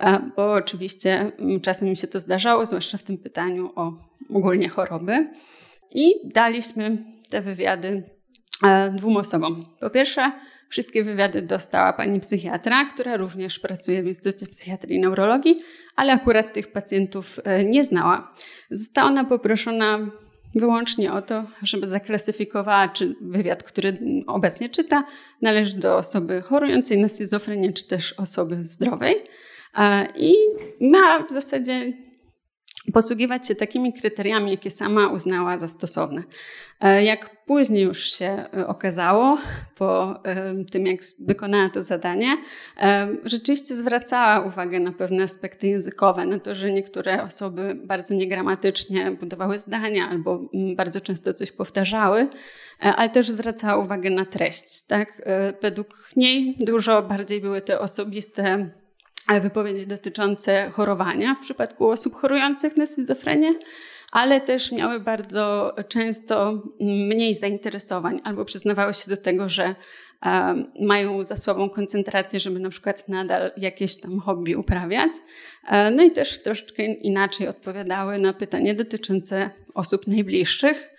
e, 0.00 0.30
bo 0.36 0.52
oczywiście 0.52 1.32
czasem 1.62 1.88
im 1.88 1.96
się 1.96 2.06
to 2.06 2.20
zdarzało, 2.20 2.66
zwłaszcza 2.66 2.98
w 2.98 3.02
tym 3.02 3.18
pytaniu 3.18 3.72
o 3.76 3.92
ogólnie 4.34 4.68
choroby. 4.68 5.28
I 5.90 6.14
daliśmy 6.24 6.96
te 7.30 7.40
wywiady 7.42 8.02
dwóm 8.92 9.16
osobom. 9.16 9.66
Po 9.80 9.90
pierwsze, 9.90 10.32
Wszystkie 10.70 11.04
wywiady 11.04 11.42
dostała 11.42 11.92
pani 11.92 12.20
psychiatra, 12.20 12.84
która 12.84 13.16
również 13.16 13.58
pracuje 13.58 14.02
w 14.02 14.06
Instytucie 14.06 14.46
Psychiatrii 14.46 14.96
i 14.96 15.00
Neurologii, 15.00 15.60
ale 15.96 16.12
akurat 16.12 16.52
tych 16.52 16.72
pacjentów 16.72 17.40
nie 17.64 17.84
znała. 17.84 18.34
Została 18.70 19.08
ona 19.08 19.24
poproszona 19.24 19.98
wyłącznie 20.54 21.12
o 21.12 21.22
to, 21.22 21.44
żeby 21.62 21.86
zaklasyfikowała, 21.86 22.88
czy 22.88 23.16
wywiad, 23.20 23.62
który 23.62 23.98
obecnie 24.26 24.68
czyta, 24.68 25.04
należy 25.42 25.78
do 25.78 25.96
osoby 25.96 26.42
chorującej 26.42 27.00
na 27.00 27.08
schizofrenię, 27.08 27.72
czy 27.72 27.86
też 27.86 28.12
osoby 28.12 28.64
zdrowej. 28.64 29.16
I 30.16 30.34
ma 30.80 31.22
w 31.22 31.30
zasadzie 31.30 31.92
posługiwać 32.92 33.48
się 33.48 33.54
takimi 33.54 33.92
kryteriami, 33.92 34.50
jakie 34.50 34.70
sama 34.70 35.08
uznała 35.08 35.58
za 35.58 35.68
stosowne. 35.68 36.22
E, 36.80 37.04
jak 37.04 37.44
później 37.44 37.84
już 37.84 38.12
się 38.12 38.26
e, 38.26 38.66
okazało, 38.66 39.38
po 39.76 40.20
e, 40.24 40.64
tym 40.64 40.86
jak 40.86 41.00
wykonała 41.18 41.68
to 41.68 41.82
zadanie, 41.82 42.36
rzeczywiście 43.24 43.76
zwracała 43.76 44.46
uwagę 44.46 44.80
na 44.80 44.92
pewne 44.92 45.22
aspekty 45.22 45.68
językowe, 45.68 46.26
na 46.26 46.38
to, 46.38 46.54
że 46.54 46.72
niektóre 46.72 47.22
osoby 47.22 47.74
bardzo 47.84 48.14
niegramatycznie 48.14 49.10
budowały 49.10 49.58
zdania 49.58 50.08
albo 50.10 50.40
mm, 50.54 50.76
bardzo 50.76 51.00
często 51.00 51.32
coś 51.32 51.52
powtarzały, 51.52 52.28
ale 52.78 53.10
też 53.10 53.30
zwracała 53.30 53.84
uwagę 53.84 54.10
na 54.10 54.24
treść. 54.26 54.82
Tak? 54.86 55.22
Według 55.62 56.08
niej 56.16 56.56
dużo 56.60 57.02
bardziej 57.02 57.40
były 57.40 57.60
te 57.60 57.80
osobiste 57.80 58.70
wypowiedzi 59.38 59.86
dotyczące 59.86 60.70
chorowania 60.70 61.34
w 61.34 61.40
przypadku 61.40 61.88
osób 61.88 62.14
chorujących 62.14 62.76
na 62.76 62.86
schizofrenię, 62.86 63.54
ale 64.12 64.40
też 64.40 64.72
miały 64.72 65.00
bardzo 65.00 65.74
często 65.88 66.62
mniej 66.80 67.34
zainteresowań 67.34 68.20
albo 68.24 68.44
przyznawały 68.44 68.94
się 68.94 69.10
do 69.10 69.16
tego, 69.16 69.48
że 69.48 69.74
mają 70.80 71.24
za 71.24 71.36
słabą 71.36 71.70
koncentrację, 71.70 72.40
żeby 72.40 72.60
na 72.60 72.70
przykład 72.70 73.08
nadal 73.08 73.52
jakieś 73.56 74.00
tam 74.00 74.20
hobby 74.20 74.56
uprawiać. 74.56 75.12
E, 75.68 75.90
no 75.90 76.02
i 76.02 76.10
też 76.10 76.42
troszeczkę 76.42 76.82
inaczej 76.84 77.48
odpowiadały 77.48 78.18
na 78.18 78.32
pytanie 78.32 78.74
dotyczące 78.74 79.50
osób 79.74 80.06
najbliższych, 80.06 80.90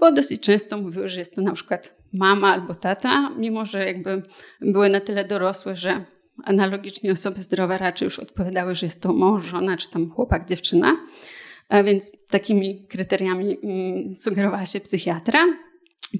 bo 0.00 0.12
dosyć 0.12 0.40
często 0.40 0.78
mówiły, 0.78 1.08
że 1.08 1.18
jest 1.18 1.34
to 1.34 1.42
na 1.42 1.52
przykład 1.52 1.96
mama 2.12 2.52
albo 2.52 2.74
tata, 2.74 3.30
mimo 3.36 3.66
że 3.66 3.86
jakby 3.86 4.22
były 4.60 4.88
na 4.88 5.00
tyle 5.00 5.24
dorosłe, 5.24 5.76
że 5.76 6.04
analogicznie 6.44 7.12
osoby 7.12 7.42
zdrowe 7.42 7.78
raczej 7.78 8.06
już 8.06 8.18
odpowiadały, 8.18 8.74
że 8.74 8.86
jest 8.86 9.02
to 9.02 9.12
mąż, 9.12 9.44
żona 9.44 9.76
czy 9.76 9.90
tam 9.90 10.10
chłopak, 10.10 10.48
dziewczyna. 10.48 10.96
E, 11.68 11.84
więc 11.84 12.16
takimi 12.28 12.86
kryteriami 12.86 13.58
mm, 13.62 14.16
sugerowała 14.18 14.66
się 14.66 14.80
psychiatra. 14.80 15.44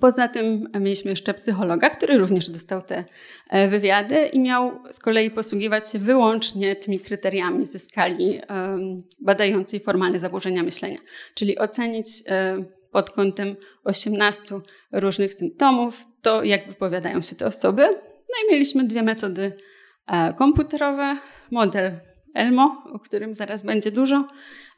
Poza 0.01 0.29
tym 0.29 0.69
mieliśmy 0.81 1.11
jeszcze 1.11 1.35
psychologa, 1.35 1.91
który 1.91 2.19
również 2.19 2.51
dostał 2.51 2.83
te 2.83 3.05
e, 3.51 3.69
wywiady 3.69 4.27
i 4.27 4.41
miał 4.41 4.79
z 4.91 4.99
kolei 4.99 5.31
posługiwać 5.31 5.91
się 5.91 5.99
wyłącznie 5.99 6.77
tymi 6.77 7.01
kryteriami 7.01 7.67
ze 7.67 7.79
skali 7.79 8.41
badającej 9.21 9.81
formalne 9.81 10.19
zaburzenia 10.19 10.63
myślenia, 10.63 10.99
czyli 11.35 11.59
ocenić 11.59 12.07
e, 12.29 12.65
pod 12.93 13.11
kątem 13.11 13.57
18 13.85 14.61
różnych 14.93 15.35
symptomów 15.35 16.07
to, 16.23 16.45
jak 16.45 16.69
wypowiadają 16.69 17.21
się 17.21 17.37
te 17.37 17.47
osoby. 17.47 17.83
No 18.29 18.35
i 18.49 18.53
mieliśmy 18.53 18.85
dwie 18.85 19.03
metody 19.03 19.53
komputerowe, 20.39 21.19
model 21.51 22.01
ELMO, 22.35 22.83
o 22.93 22.99
którym 22.99 23.35
zaraz 23.35 23.63
będzie 23.63 23.91
dużo, 23.91 24.25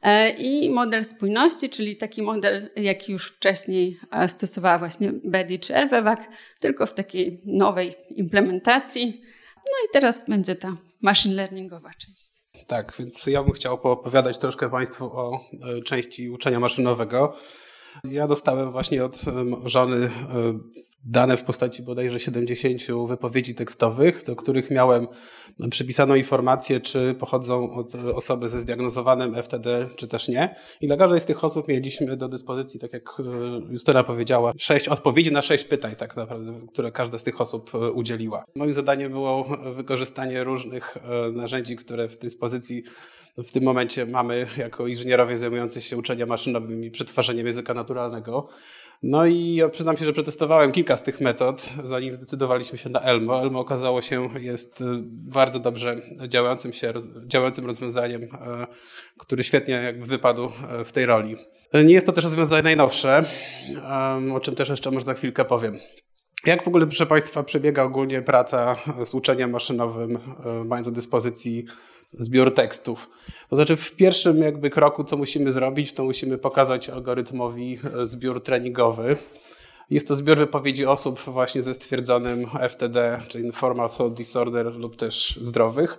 E, 0.04 0.30
i 0.30 0.70
model 0.70 1.04
spójności, 1.04 1.70
czyli 1.70 1.96
taki 1.96 2.22
model, 2.22 2.70
jaki 2.76 3.12
już 3.12 3.28
wcześniej 3.28 3.98
e, 4.12 4.28
stosowała 4.28 4.78
właśnie 4.78 5.12
Bedi 5.24 5.58
czy 5.58 5.74
Elvewak, 5.74 6.28
tylko 6.60 6.86
w 6.86 6.94
takiej 6.94 7.42
nowej 7.46 7.96
implementacji. 8.10 9.22
No 9.56 9.72
i 9.86 9.92
teraz 9.92 10.28
będzie 10.28 10.56
ta 10.56 10.76
machine 11.02 11.34
learningowa 11.34 11.90
część. 11.90 12.44
Tak, 12.66 12.94
więc 12.98 13.26
ja 13.26 13.42
bym 13.42 13.52
chciał 13.52 13.78
poopowiadać 13.78 14.38
troszkę 14.38 14.70
Państwu 14.70 15.04
o 15.04 15.40
e, 15.78 15.82
części 15.82 16.30
uczenia 16.30 16.60
maszynowego. 16.60 17.36
Ja 18.10 18.28
dostałem 18.28 18.72
właśnie 18.72 19.04
od 19.04 19.24
żony 19.66 20.10
dane 21.04 21.36
w 21.36 21.44
postaci 21.44 21.82
bodajże 21.82 22.20
70 22.20 22.82
wypowiedzi 23.08 23.54
tekstowych, 23.54 24.24
do 24.24 24.36
których 24.36 24.70
miałem 24.70 25.06
przypisaną 25.70 26.14
informację, 26.14 26.80
czy 26.80 27.14
pochodzą 27.18 27.70
od 27.72 27.94
osoby 27.94 28.48
ze 28.48 28.60
zdiagnozowanym 28.60 29.42
FTD, 29.42 29.88
czy 29.96 30.08
też 30.08 30.28
nie. 30.28 30.56
I 30.80 30.86
dla 30.86 30.96
każdej 30.96 31.20
z 31.20 31.24
tych 31.24 31.44
osób 31.44 31.68
mieliśmy 31.68 32.16
do 32.16 32.28
dyspozycji, 32.28 32.80
tak 32.80 32.92
jak 32.92 33.02
e, 33.20 33.22
Justyna 33.72 34.04
powiedziała, 34.04 34.52
sześć 34.58 34.88
odpowiedzi 34.88 35.32
na 35.32 35.42
sześć 35.42 35.64
pytań, 35.64 35.96
tak 35.96 36.16
naprawdę, 36.16 36.60
które 36.72 36.92
każda 36.92 37.18
z 37.18 37.22
tych 37.22 37.40
osób 37.40 37.74
e, 37.74 37.92
udzieliła. 37.92 38.44
Moim 38.56 38.72
zadaniem 38.72 39.12
było 39.12 39.44
wykorzystanie 39.74 40.44
różnych 40.44 40.96
e, 40.96 41.32
narzędzi, 41.32 41.76
które 41.76 42.08
w 42.08 42.18
dyspozycji 42.18 42.82
w 43.38 43.52
tym 43.52 43.64
momencie 43.64 44.06
mamy 44.06 44.46
jako 44.56 44.86
inżynierowie 44.86 45.38
zajmujący 45.38 45.82
się 45.82 45.96
uczeniem 45.96 46.28
maszynowym 46.28 46.84
i 46.84 46.90
przetwarzaniem 46.90 47.46
języka 47.46 47.74
naturalnego. 47.74 48.48
No 49.02 49.26
i 49.26 49.60
przyznam 49.70 49.96
się, 49.96 50.04
że 50.04 50.12
przetestowałem 50.12 50.72
kilka 50.72 50.96
z 50.96 51.02
tych 51.02 51.20
metod, 51.20 51.70
zanim 51.84 52.16
zdecydowaliśmy 52.16 52.78
się 52.78 52.90
na 52.90 53.00
Elmo. 53.00 53.42
Elmo 53.42 53.60
okazało 53.60 54.02
się 54.02 54.28
jest 54.40 54.80
y, 54.80 54.84
bardzo 55.32 55.60
dobrze 55.60 55.96
działającym, 56.28 56.72
się, 56.72 56.92
działającym 57.26 57.66
rozwiązaniem, 57.66 58.22
y, 58.22 58.28
który 59.18 59.44
świetnie 59.44 59.74
jakby 59.74 60.06
wypadł 60.06 60.44
y, 60.80 60.84
w 60.84 60.92
tej 60.92 61.06
roli. 61.06 61.36
Nie 61.84 61.94
jest 61.94 62.06
to 62.06 62.12
też 62.12 62.24
rozwiązanie 62.24 62.62
najnowsze, 62.62 63.24
o 64.34 64.40
czym 64.40 64.54
też 64.54 64.68
jeszcze 64.68 64.90
może 64.90 65.04
za 65.04 65.14
chwilkę 65.14 65.44
powiem. 65.44 65.78
Jak 66.46 66.64
w 66.64 66.68
ogóle, 66.68 66.86
proszę 66.86 67.06
Państwa, 67.06 67.42
przebiega 67.42 67.82
ogólnie 67.82 68.22
praca 68.22 68.76
z 69.04 69.14
uczeniem 69.14 69.50
maszynowym, 69.50 70.18
mając 70.64 70.86
do 70.86 70.92
dyspozycji 70.92 71.64
zbiór 72.18 72.54
tekstów? 72.54 73.10
To 73.50 73.56
znaczy, 73.56 73.76
w 73.76 73.96
pierwszym 73.96 74.38
jakby 74.38 74.70
kroku, 74.70 75.04
co 75.04 75.16
musimy 75.16 75.52
zrobić, 75.52 75.92
to 75.92 76.04
musimy 76.04 76.38
pokazać 76.38 76.88
algorytmowi 76.88 77.78
zbiór 78.02 78.42
treningowy. 78.42 79.16
Jest 79.90 80.08
to 80.08 80.16
zbiór 80.16 80.38
wypowiedzi 80.38 80.86
osób 80.86 81.20
właśnie 81.20 81.62
ze 81.62 81.74
stwierdzonym 81.74 82.46
FTD, 82.68 83.20
czyli 83.28 83.44
Informal 83.44 83.88
Thought 83.88 84.14
Disorder 84.16 84.66
lub 84.66 84.96
też 84.96 85.38
zdrowych. 85.42 85.98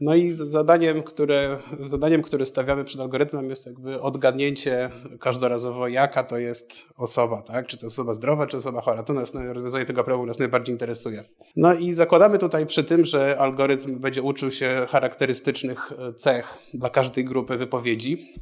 No 0.00 0.14
i 0.14 0.30
zadaniem, 0.30 1.02
które, 1.02 1.58
zadaniem, 1.80 2.22
które 2.22 2.46
stawiamy 2.46 2.84
przed 2.84 3.00
algorytmem 3.00 3.50
jest 3.50 3.66
jakby 3.66 4.00
odgadnięcie 4.00 4.90
każdorazowo, 5.20 5.88
jaka 5.88 6.24
to 6.24 6.38
jest 6.38 6.82
osoba, 6.96 7.42
tak? 7.42 7.66
Czy 7.66 7.78
to 7.78 7.86
osoba 7.86 8.14
zdrowa, 8.14 8.46
czy 8.46 8.56
osoba 8.56 8.80
chora. 8.80 9.02
To 9.02 9.12
nas, 9.12 9.34
rozwiązanie 9.34 9.84
tego 9.84 10.04
problemu 10.04 10.26
nas 10.26 10.38
najbardziej 10.38 10.74
interesuje. 10.74 11.24
No 11.56 11.74
i 11.74 11.92
zakładamy 11.92 12.38
tutaj 12.38 12.66
przy 12.66 12.84
tym, 12.84 13.04
że 13.04 13.38
algorytm 13.38 13.98
będzie 13.98 14.22
uczył 14.22 14.50
się 14.50 14.86
charakterystycznych 14.90 15.92
cech 16.16 16.58
dla 16.74 16.90
każdej 16.90 17.24
grupy 17.24 17.56
wypowiedzi 17.56 18.34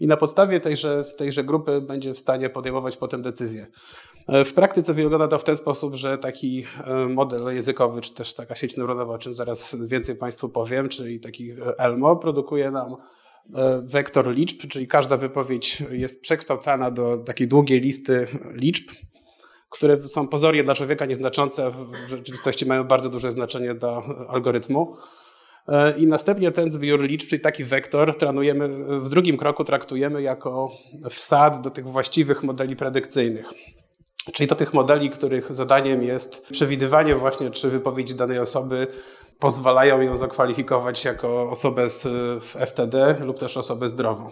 i 0.00 0.06
na 0.06 0.16
podstawie 0.16 0.60
tejże, 0.60 1.04
tejże 1.16 1.44
grupy 1.44 1.80
będzie 1.80 2.14
w 2.14 2.18
stanie 2.18 2.50
podejmować 2.50 2.96
potem 2.96 3.22
decyzje. 3.22 3.66
E, 4.30 4.44
w 4.44 4.54
praktyce 4.54 4.94
wygląda 4.94 5.28
to 5.28 5.38
w 5.38 5.44
ten 5.44 5.56
sposób, 5.56 5.94
że 5.94 6.18
taki 6.18 6.64
e, 6.84 6.94
model 6.94 7.54
językowy, 7.54 8.00
czy 8.00 8.14
też 8.14 8.34
taka 8.34 8.54
sieć 8.54 8.76
neuronowa, 8.76 9.14
o 9.14 9.18
czym 9.18 9.34
zaraz 9.34 9.76
więcej 9.86 10.16
Państwu 10.16 10.48
powiem, 10.48 10.88
czyli 10.88 11.20
taki 11.20 11.50
e, 11.50 11.78
ELMO, 11.78 12.16
produkuje 12.16 12.70
nam 12.70 12.96
wektor 13.82 14.34
liczb, 14.34 14.68
czyli 14.68 14.88
każda 14.88 15.16
wypowiedź 15.16 15.82
jest 15.90 16.20
przekształcana 16.20 16.90
do 16.90 17.18
takiej 17.18 17.48
długiej 17.48 17.80
listy 17.80 18.26
liczb, 18.52 18.90
które 19.70 20.02
są 20.02 20.28
pozornie 20.28 20.64
dla 20.64 20.74
człowieka 20.74 21.06
nieznaczące, 21.06 21.70
w 21.70 22.08
rzeczywistości 22.08 22.66
mają 22.66 22.84
bardzo 22.84 23.08
duże 23.08 23.32
znaczenie 23.32 23.74
dla 23.74 24.02
algorytmu. 24.28 24.96
I 25.96 26.06
następnie 26.06 26.52
ten 26.52 26.70
zbiór 26.70 27.02
liczb, 27.02 27.28
czyli 27.28 27.42
taki 27.42 27.64
wektor, 27.64 28.18
trenujemy, 28.18 28.68
w 29.00 29.08
drugim 29.08 29.36
kroku 29.36 29.64
traktujemy 29.64 30.22
jako 30.22 30.70
wsad 31.10 31.60
do 31.60 31.70
tych 31.70 31.84
właściwych 31.84 32.42
modeli 32.42 32.76
predykcyjnych. 32.76 33.52
Czyli 34.32 34.46
do 34.46 34.54
tych 34.54 34.74
modeli, 34.74 35.10
których 35.10 35.54
zadaniem 35.54 36.02
jest 36.02 36.46
przewidywanie 36.46 37.16
właśnie, 37.16 37.50
czy 37.50 37.70
wypowiedzi 37.70 38.14
danej 38.14 38.38
osoby 38.38 38.86
pozwalają 39.38 40.00
ją 40.00 40.16
zakwalifikować 40.16 41.04
jako 41.04 41.50
osobę 41.50 41.90
z 41.90 42.08
FTD 42.42 43.16
lub 43.20 43.38
też 43.38 43.56
osobę 43.56 43.88
zdrową. 43.88 44.30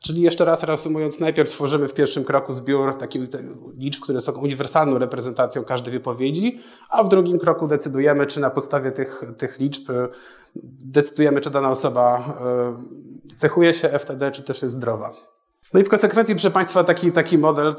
Czyli 0.00 0.22
jeszcze 0.22 0.44
raz 0.44 0.62
reasumując, 0.62 1.20
najpierw 1.20 1.48
stworzymy 1.48 1.88
w 1.88 1.94
pierwszym 1.94 2.24
kroku 2.24 2.52
zbiór 2.52 2.94
takich 2.94 3.22
liczb, 3.76 4.02
które 4.02 4.20
są 4.20 4.32
uniwersalną 4.32 4.98
reprezentacją 4.98 5.64
każdej 5.64 5.92
wypowiedzi, 5.92 6.60
a 6.90 7.04
w 7.04 7.08
drugim 7.08 7.38
kroku 7.38 7.66
decydujemy, 7.66 8.26
czy 8.26 8.40
na 8.40 8.50
podstawie 8.50 8.92
tych, 8.92 9.22
tych 9.36 9.58
liczb 9.58 9.88
decydujemy, 10.84 11.40
czy 11.40 11.50
dana 11.50 11.70
osoba 11.70 12.34
e, 13.30 13.36
cechuje 13.36 13.74
się 13.74 13.88
FTD, 13.88 14.30
czy 14.30 14.42
też 14.42 14.62
jest 14.62 14.74
zdrowa. 14.74 15.37
No 15.74 15.80
i 15.80 15.84
w 15.84 15.88
konsekwencji, 15.88 16.34
proszę 16.34 16.50
Państwa, 16.50 16.84
taki, 16.84 17.12
taki 17.12 17.38
model, 17.38 17.74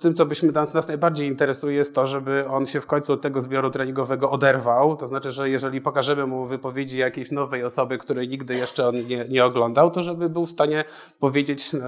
tym, 0.00 0.14
co 0.14 0.26
byśmy 0.26 0.52
nas, 0.52 0.74
nas 0.74 0.88
najbardziej 0.88 1.28
interesuje, 1.28 1.76
jest 1.76 1.94
to, 1.94 2.06
żeby 2.06 2.48
on 2.48 2.66
się 2.66 2.80
w 2.80 2.86
końcu 2.86 3.12
od 3.12 3.20
tego 3.20 3.40
zbioru 3.40 3.70
treningowego 3.70 4.30
oderwał. 4.30 4.96
To 4.96 5.08
znaczy, 5.08 5.30
że 5.30 5.50
jeżeli 5.50 5.80
pokażemy 5.80 6.26
mu 6.26 6.46
wypowiedzi 6.46 6.98
jakiejś 6.98 7.30
nowej 7.30 7.64
osoby, 7.64 7.98
której 7.98 8.28
nigdy 8.28 8.54
jeszcze 8.54 8.88
on 8.88 9.06
nie, 9.06 9.24
nie 9.28 9.44
oglądał, 9.44 9.90
to 9.90 10.02
żeby 10.02 10.28
był 10.28 10.46
w 10.46 10.50
stanie 10.50 10.84
powiedzieć, 11.20 11.74
e, 11.74 11.78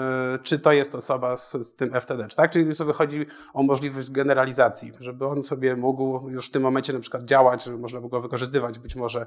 czy 0.42 0.59
to 0.59 0.73
jest 0.73 0.95
osoba 0.95 1.37
z, 1.37 1.53
z 1.53 1.75
tym 1.75 1.90
FTD. 2.01 2.29
Tak? 2.37 2.51
Czyli 2.51 2.75
sobie 2.75 2.92
chodzi 2.92 3.27
o 3.55 3.62
możliwość 3.62 4.11
generalizacji, 4.11 4.92
żeby 5.01 5.27
on 5.27 5.42
sobie 5.42 5.77
mógł 5.77 6.31
już 6.31 6.47
w 6.47 6.51
tym 6.51 6.62
momencie 6.62 6.92
na 6.92 7.01
przykład 7.01 7.25
działać, 7.25 7.64
żeby 7.64 7.79
można 7.79 7.99
było 8.01 8.11
go 8.11 8.21
wykorzystywać 8.21 8.79
być 8.79 8.97
może 8.97 9.27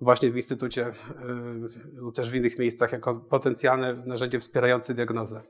właśnie 0.00 0.30
w 0.30 0.36
instytucie 0.36 0.86
e, 0.86 0.92
lub 1.94 2.16
też 2.16 2.30
w 2.30 2.34
innych 2.34 2.58
miejscach 2.58 2.92
jako 2.92 3.14
potencjalne 3.14 3.94
narzędzie 3.94 4.40
wspierające 4.40 4.94
diagnozę. 4.94 5.42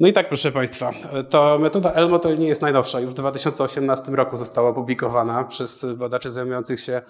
No 0.00 0.08
i 0.08 0.12
tak, 0.12 0.28
proszę 0.28 0.52
Państwa, 0.52 0.92
to 1.30 1.58
metoda 1.58 1.92
ELMO 1.92 2.18
to 2.18 2.34
nie 2.34 2.48
jest 2.48 2.62
najnowsza. 2.62 3.00
Już 3.00 3.10
w 3.10 3.14
2018 3.14 4.12
roku 4.12 4.36
została 4.36 4.70
opublikowana 4.70 5.44
przez 5.44 5.86
badaczy 5.96 6.30
zajmujących 6.30 6.80
się 6.80 7.02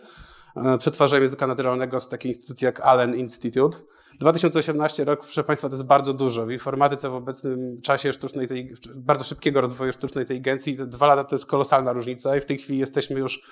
e, 0.56 0.78
przetwarzaniem 0.78 1.22
języka 1.22 1.46
naturalnego 1.46 2.00
z 2.00 2.08
takiej 2.08 2.30
instytucji 2.30 2.64
jak 2.64 2.80
Allen 2.80 3.14
Institute. 3.14 3.78
2018 4.20 5.04
rok, 5.04 5.20
proszę 5.20 5.44
Państwa, 5.44 5.68
to 5.68 5.74
jest 5.74 5.86
bardzo 5.86 6.14
dużo. 6.14 6.46
W 6.46 6.50
informatyce 6.50 7.10
w 7.10 7.14
obecnym 7.14 7.80
czasie 7.82 8.12
sztucznej, 8.12 8.48
bardzo 8.94 9.24
szybkiego 9.24 9.60
rozwoju 9.60 9.92
sztucznej 9.92 10.22
inteligencji, 10.24 10.76
dwa 10.76 11.06
lata 11.06 11.24
to 11.24 11.34
jest 11.34 11.46
kolosalna 11.46 11.92
różnica 11.92 12.36
i 12.36 12.40
w 12.40 12.46
tej 12.46 12.58
chwili 12.58 12.78
jesteśmy 12.78 13.20
już 13.20 13.42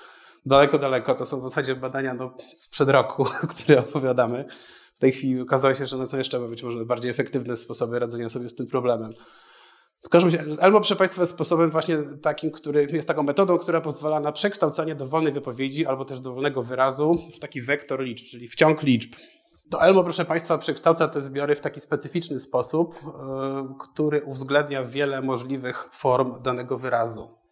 daleko, 0.45 0.79
daleko. 0.79 1.15
To 1.15 1.25
są 1.25 1.39
w 1.39 1.43
zasadzie 1.43 1.75
badania 1.75 2.13
no, 2.13 2.35
sprzed 2.55 2.89
roku, 2.89 3.25
które 3.55 3.79
opowiadamy 3.79 4.45
w 4.95 4.99
tej 4.99 5.11
chwili 5.11 5.41
okazało 5.41 5.73
się, 5.73 5.85
że 5.85 5.95
one 5.95 6.07
są 6.07 6.17
jeszcze 6.17 6.39
być 6.39 6.63
może 6.63 6.85
bardziej 6.85 7.11
efektywne 7.11 7.57
sposoby 7.57 7.99
radzenia 7.99 8.29
sobie 8.29 8.49
z 8.49 8.55
tym 8.55 8.67
problemem. 8.67 9.13
W 10.01 10.09
każdym 10.09 10.31
razie, 10.31 10.63
albo 10.63 10.79
proszę 10.79 10.95
Państwa, 10.95 11.21
jest 11.21 11.33
sposobem 11.33 11.69
właśnie 11.69 11.97
takim, 12.21 12.51
który 12.51 12.87
jest 12.93 13.07
taką 13.07 13.23
metodą, 13.23 13.57
która 13.57 13.81
pozwala 13.81 14.19
na 14.19 14.31
przekształcanie 14.31 14.95
dowolnej 14.95 15.33
wypowiedzi 15.33 15.85
albo 15.85 16.05
też 16.05 16.21
dowolnego 16.21 16.63
wyrazu 16.63 17.17
w 17.35 17.39
taki 17.39 17.61
wektor 17.61 18.03
liczb, 18.03 18.25
czyli 18.25 18.47
w 18.47 18.55
ciąg 18.55 18.83
liczb. 18.83 19.15
To 19.69 19.81
Elmo, 19.81 20.03
proszę 20.03 20.25
Państwa, 20.25 20.57
przekształca 20.57 21.07
te 21.07 21.21
zbiory 21.21 21.55
w 21.55 21.61
taki 21.61 21.79
specyficzny 21.79 22.39
sposób, 22.39 22.95
który 23.79 24.23
uwzględnia 24.23 24.83
wiele 24.83 25.21
możliwych 25.21 25.89
form 25.93 26.41
danego 26.41 26.77
wyrazu. 26.77 27.42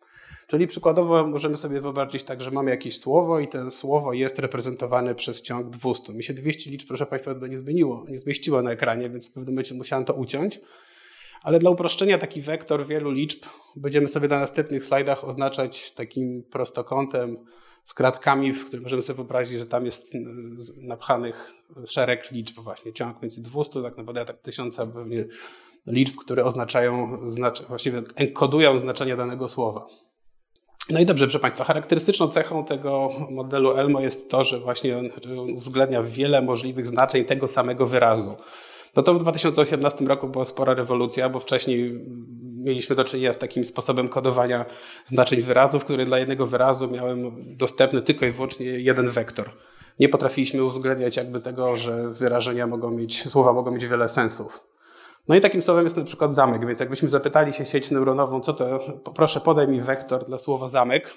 Czyli 0.51 0.67
przykładowo 0.67 1.27
możemy 1.27 1.57
sobie 1.57 1.81
wyobrazić 1.81 2.23
tak, 2.23 2.41
że 2.41 2.51
mamy 2.51 2.71
jakieś 2.71 2.99
słowo 2.99 3.39
i 3.39 3.47
to 3.47 3.71
słowo 3.71 4.13
jest 4.13 4.39
reprezentowane 4.39 5.15
przez 5.15 5.41
ciąg 5.41 5.69
200. 5.69 6.13
Mi 6.13 6.23
się 6.23 6.33
200 6.33 6.69
liczb, 6.69 6.87
proszę 6.87 7.05
Państwa, 7.05 7.35
to 7.35 7.47
nie 7.47 7.57
zmieniło, 7.57 8.05
nie 8.09 8.17
zmieściło 8.17 8.61
na 8.61 8.71
ekranie, 8.71 9.09
więc 9.09 9.29
w 9.29 9.33
pewnym 9.33 9.53
momencie 9.53 9.75
musiałem 9.75 10.05
to 10.05 10.13
uciąć. 10.13 10.59
Ale 11.43 11.59
dla 11.59 11.69
uproszczenia 11.69 12.17
taki 12.17 12.41
wektor 12.41 12.87
wielu 12.87 13.11
liczb 13.11 13.45
będziemy 13.75 14.07
sobie 14.07 14.27
na 14.27 14.39
następnych 14.39 14.85
slajdach 14.85 15.23
oznaczać 15.23 15.91
takim 15.91 16.43
prostokątem 16.43 17.37
z 17.83 17.93
kratkami, 17.93 18.53
w 18.53 18.65
którym 18.65 18.83
możemy 18.83 19.01
sobie 19.01 19.17
wyobrazić, 19.17 19.59
że 19.59 19.65
tam 19.65 19.85
jest 19.85 20.13
napchanych 20.81 21.51
szereg 21.85 22.31
liczb 22.31 22.59
właśnie, 22.59 22.93
ciąg 22.93 23.21
między 23.21 23.41
200, 23.41 23.81
tak 23.81 23.97
naprawdę 23.97 24.25
tak 24.25 24.41
tysiąca 24.41 24.87
pewnie 24.87 25.25
liczb, 25.87 26.15
które 26.15 26.45
oznaczają, 26.45 27.17
właściwie 27.67 28.03
enkodują 28.15 28.77
znaczenie 28.77 29.15
danego 29.15 29.47
słowa. 29.47 29.87
No 30.91 30.99
i 30.99 31.06
dobrze, 31.06 31.25
proszę 31.25 31.39
Państwa, 31.39 31.63
charakterystyczną 31.63 32.27
cechą 32.27 32.65
tego 32.65 33.10
modelu 33.30 33.71
Elmo 33.71 34.01
jest 34.01 34.30
to, 34.30 34.43
że 34.43 34.60
właśnie 34.60 34.97
on 34.97 35.10
uwzględnia 35.56 36.04
wiele 36.04 36.41
możliwych 36.41 36.88
znaczeń 36.88 37.25
tego 37.25 37.47
samego 37.47 37.88
wyrazu. 37.88 38.36
No 38.95 39.04
to 39.04 39.13
w 39.13 39.19
2018 39.19 40.06
roku 40.06 40.27
była 40.27 40.45
spora 40.45 40.73
rewolucja, 40.73 41.30
bo 41.30 41.39
wcześniej 41.39 42.06
mieliśmy 42.56 42.95
do 42.95 43.04
czynienia 43.04 43.34
z 43.34 43.38
takim 43.38 43.65
sposobem 43.65 44.10
kodowania 44.10 44.65
znaczeń 45.06 45.41
wyrazów, 45.41 45.84
który 45.84 46.06
dla 46.06 46.19
jednego 46.19 46.47
wyrazu 46.47 46.91
miałem 46.91 47.32
dostępny 47.58 48.01
tylko 48.01 48.25
i 48.25 48.32
wyłącznie 48.32 48.65
jeden 48.65 49.10
wektor. 49.10 49.49
Nie 49.99 50.10
potrafiliśmy 50.10 50.63
uwzględniać 50.63 51.17
jakby 51.17 51.39
tego, 51.39 51.77
że 51.77 52.10
wyrażenia 52.10 52.67
mogą 52.67 52.91
mieć, 52.91 53.30
słowa 53.30 53.54
mogą 53.54 53.71
mieć 53.71 53.88
wiele 53.88 54.10
sensów. 54.10 54.70
No 55.27 55.36
i 55.36 55.41
takim 55.41 55.62
słowem 55.62 55.84
jest 55.84 55.97
na 55.97 56.03
przykład 56.03 56.36
zamek, 56.36 56.65
więc 56.65 56.79
jakbyśmy 56.79 57.10
zapytali 57.10 57.53
się 57.53 57.65
sieć 57.65 57.91
neuronową, 57.91 58.39
co 58.39 58.53
to, 58.53 58.79
proszę 59.15 59.41
podaj 59.41 59.67
mi 59.67 59.81
wektor 59.81 60.25
dla 60.25 60.38
słowa 60.38 60.67
zamek, 60.67 61.13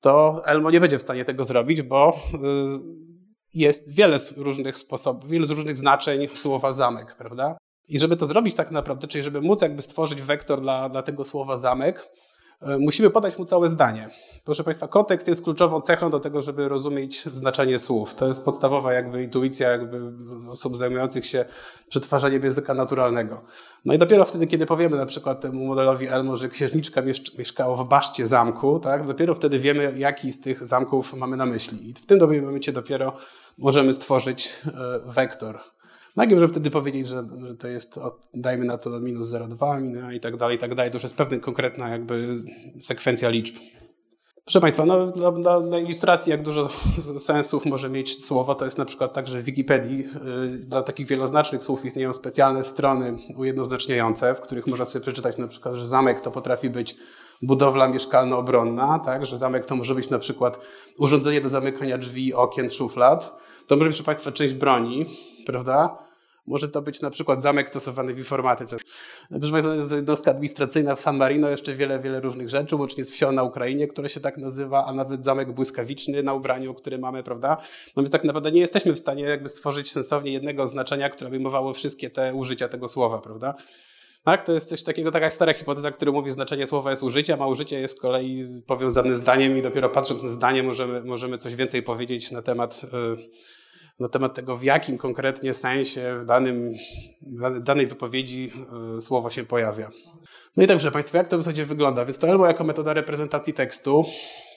to 0.00 0.42
Elmo 0.44 0.70
nie 0.70 0.80
będzie 0.80 0.98
w 0.98 1.02
stanie 1.02 1.24
tego 1.24 1.44
zrobić, 1.44 1.82
bo 1.82 2.16
y, 2.34 2.38
jest 3.54 3.92
wiele 3.94 4.18
różnych 4.36 4.78
sposobów, 4.78 5.30
wiele 5.30 5.46
różnych 5.46 5.78
znaczeń 5.78 6.28
słowa 6.34 6.72
zamek, 6.72 7.16
prawda? 7.16 7.56
I 7.88 7.98
żeby 7.98 8.16
to 8.16 8.26
zrobić 8.26 8.54
tak 8.54 8.70
naprawdę, 8.70 9.06
czyli 9.06 9.24
żeby 9.24 9.40
móc 9.40 9.62
jakby 9.62 9.82
stworzyć 9.82 10.22
wektor 10.22 10.60
dla, 10.60 10.88
dla 10.88 11.02
tego 11.02 11.24
słowa 11.24 11.58
zamek, 11.58 12.08
musimy 12.78 13.10
podać 13.10 13.38
mu 13.38 13.44
całe 13.44 13.68
zdanie. 13.68 14.10
Proszę 14.44 14.64
Państwa, 14.64 14.88
kontekst 14.88 15.28
jest 15.28 15.44
kluczową 15.44 15.80
cechą 15.80 16.10
do 16.10 16.20
tego, 16.20 16.42
żeby 16.42 16.68
rozumieć 16.68 17.24
znaczenie 17.24 17.78
słów. 17.78 18.14
To 18.14 18.28
jest 18.28 18.44
podstawowa 18.44 18.92
jakby 18.92 19.22
intuicja 19.22 19.70
jakby 19.70 20.00
osób 20.50 20.76
zajmujących 20.76 21.26
się 21.26 21.44
przetwarzaniem 21.88 22.42
języka 22.42 22.74
naturalnego. 22.74 23.42
No 23.84 23.94
i 23.94 23.98
dopiero 23.98 24.24
wtedy, 24.24 24.46
kiedy 24.46 24.66
powiemy 24.66 24.96
na 24.96 25.06
przykład 25.06 25.40
temu 25.40 25.66
modelowi 25.66 26.06
Elmo, 26.06 26.36
że 26.36 26.48
księżniczka 26.48 27.02
mieszkała 27.38 27.76
w 27.76 27.88
baszcie 27.88 28.26
zamku, 28.26 28.78
tak, 28.78 29.06
dopiero 29.06 29.34
wtedy 29.34 29.58
wiemy, 29.58 29.98
jaki 29.98 30.32
z 30.32 30.40
tych 30.40 30.66
zamków 30.66 31.14
mamy 31.14 31.36
na 31.36 31.46
myśli. 31.46 31.90
I 31.90 31.94
w 31.94 32.06
tym 32.06 32.42
momencie 32.42 32.72
dopiero 32.72 33.16
możemy 33.58 33.94
stworzyć 33.94 34.52
e, 34.66 34.70
wektor 35.06 35.60
Mogę 36.16 36.34
może 36.34 36.48
wtedy 36.48 36.70
powiedzieć, 36.70 37.08
że, 37.08 37.24
że 37.46 37.54
to 37.54 37.68
jest, 37.68 37.98
od, 37.98 38.26
dajmy 38.34 38.64
na 38.64 38.78
to 38.78 39.00
minus 39.00 39.28
0,2 39.28 40.14
i 40.14 40.20
tak 40.20 40.36
dalej, 40.36 40.56
i 40.56 40.58
tak 40.58 40.74
dalej. 40.74 40.90
To 40.90 40.96
już 40.96 41.02
jest 41.02 41.16
pewna 41.16 41.38
konkretna 41.38 41.88
jakby 41.88 42.38
sekwencja 42.80 43.28
liczb. 43.28 43.54
Proszę 44.44 44.60
Państwa, 44.60 44.84
no, 44.86 45.78
ilustracji, 45.78 46.30
jak 46.30 46.42
dużo 46.42 46.68
sensów 47.18 47.66
może 47.66 47.90
mieć 47.90 48.24
słowo, 48.24 48.54
to 48.54 48.64
jest 48.64 48.78
na 48.78 48.84
przykład 48.84 49.12
tak, 49.12 49.28
że 49.28 49.40
w 49.40 49.44
Wikipedii 49.44 49.98
yy, 49.98 50.48
dla 50.48 50.82
takich 50.82 51.06
wieloznacznych 51.06 51.64
słów 51.64 51.84
istnieją 51.84 52.12
specjalne 52.12 52.64
strony 52.64 53.18
ujednoznaczniające, 53.36 54.34
w 54.34 54.40
których 54.40 54.66
można 54.66 54.84
sobie 54.84 55.02
przeczytać 55.02 55.38
na 55.38 55.48
przykład, 55.48 55.74
że 55.74 55.88
zamek 55.88 56.20
to 56.20 56.30
potrafi 56.30 56.70
być 56.70 56.96
budowla 57.42 57.88
mieszkalno-obronna, 57.88 58.98
tak? 58.98 59.26
że 59.26 59.38
zamek 59.38 59.66
to 59.66 59.76
może 59.76 59.94
być 59.94 60.10
na 60.10 60.18
przykład 60.18 60.60
urządzenie 60.98 61.40
do 61.40 61.48
zamykania 61.48 61.98
drzwi, 61.98 62.34
okien, 62.34 62.70
szuflad. 62.70 63.36
To 63.66 63.76
może 63.76 63.88
być, 63.88 63.96
proszę 63.96 64.06
Państwa, 64.06 64.32
część 64.32 64.54
broni, 64.54 65.06
prawda? 65.46 66.05
Może 66.46 66.68
to 66.68 66.82
być 66.82 67.00
na 67.00 67.10
przykład 67.10 67.42
zamek 67.42 67.68
stosowany 67.68 68.14
w 68.14 68.18
informatyce. 68.18 68.76
Proszę 69.30 69.52
Państwa, 69.52 69.74
jest 69.74 69.92
jednostka 69.92 70.30
administracyjna 70.30 70.94
w 70.94 71.00
San 71.00 71.16
Marino, 71.16 71.48
jeszcze 71.48 71.74
wiele, 71.74 71.98
wiele 71.98 72.20
różnych 72.20 72.48
rzeczy, 72.48 72.76
łącznie 72.76 73.04
z 73.04 73.10
wsią 73.10 73.32
na 73.32 73.42
Ukrainie, 73.42 73.88
które 73.88 74.08
się 74.08 74.20
tak 74.20 74.36
nazywa, 74.36 74.86
a 74.86 74.92
nawet 74.92 75.24
zamek 75.24 75.52
błyskawiczny 75.52 76.22
na 76.22 76.34
ubraniu, 76.34 76.74
który 76.74 76.98
mamy, 76.98 77.22
prawda? 77.22 77.56
No 77.96 78.02
więc 78.02 78.10
tak 78.10 78.24
naprawdę 78.24 78.52
nie 78.52 78.60
jesteśmy 78.60 78.92
w 78.92 78.98
stanie 78.98 79.24
jakby 79.24 79.48
stworzyć 79.48 79.92
sensownie 79.92 80.32
jednego 80.32 80.66
znaczenia, 80.66 81.10
które 81.10 81.28
obejmowało 81.28 81.74
wszystkie 81.74 82.10
te 82.10 82.34
użycia 82.34 82.68
tego 82.68 82.88
słowa, 82.88 83.18
prawda? 83.18 83.54
Tak, 84.24 84.42
to 84.42 84.52
jest 84.52 84.68
coś 84.68 84.82
takiego, 84.82 85.10
taka 85.10 85.30
stara 85.30 85.52
hipoteza, 85.52 85.90
która 85.90 86.12
mówi, 86.12 86.30
że 86.30 86.34
znaczenie 86.34 86.66
słowa 86.66 86.90
jest 86.90 87.02
użyciem, 87.02 87.42
a 87.42 87.46
użycie 87.46 87.80
jest 87.80 87.96
z 87.96 88.00
kolei 88.00 88.44
powiązane 88.66 89.16
zdaniem 89.16 89.58
i 89.58 89.62
dopiero 89.62 89.88
patrząc 89.88 90.22
na 90.22 90.28
zdanie 90.28 90.62
możemy, 90.62 91.04
możemy 91.04 91.38
coś 91.38 91.56
więcej 91.56 91.82
powiedzieć 91.82 92.30
na 92.30 92.42
temat 92.42 92.82
yy, 92.82 93.28
na 94.00 94.08
temat 94.08 94.34
tego, 94.34 94.56
w 94.56 94.62
jakim 94.62 94.98
konkretnie 94.98 95.54
sensie 95.54 96.18
w, 96.20 96.24
danym, 96.24 96.72
w 97.22 97.60
danej 97.60 97.86
wypowiedzi 97.86 98.50
y, 98.98 99.00
słowo 99.02 99.30
się 99.30 99.44
pojawia. 99.44 99.90
No 100.56 100.62
i 100.62 100.66
dobrze, 100.66 100.90
Państwo, 100.90 101.16
jak 101.16 101.28
to 101.28 101.38
w 101.38 101.40
zasadzie 101.40 101.64
wygląda? 101.64 102.04
Więc 102.04 102.18
to 102.18 102.28
albo 102.28 102.46
jako 102.46 102.64
metoda 102.64 102.92
reprezentacji 102.92 103.54
tekstu, 103.54 104.02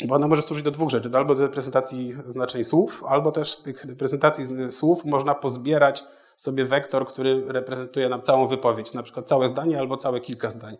bo 0.07 0.15
ona 0.15 0.27
może 0.27 0.41
służyć 0.41 0.65
do 0.65 0.71
dwóch 0.71 0.89
rzeczy. 0.89 1.09
Albo 1.13 1.35
do 1.35 1.41
reprezentacji 1.41 2.13
znaczeń 2.25 2.63
słów, 2.63 3.03
albo 3.07 3.31
też 3.31 3.53
z 3.53 3.63
tych 3.63 3.85
reprezentacji 3.85 4.47
słów 4.71 5.05
można 5.05 5.35
pozbierać 5.35 6.03
sobie 6.37 6.65
wektor, 6.65 7.05
który 7.05 7.43
reprezentuje 7.47 8.09
nam 8.09 8.21
całą 8.21 8.47
wypowiedź, 8.47 8.93
na 8.93 9.03
przykład 9.03 9.27
całe 9.27 9.49
zdanie 9.49 9.79
albo 9.79 9.97
całe 9.97 10.21
kilka 10.21 10.49
zdań. 10.49 10.77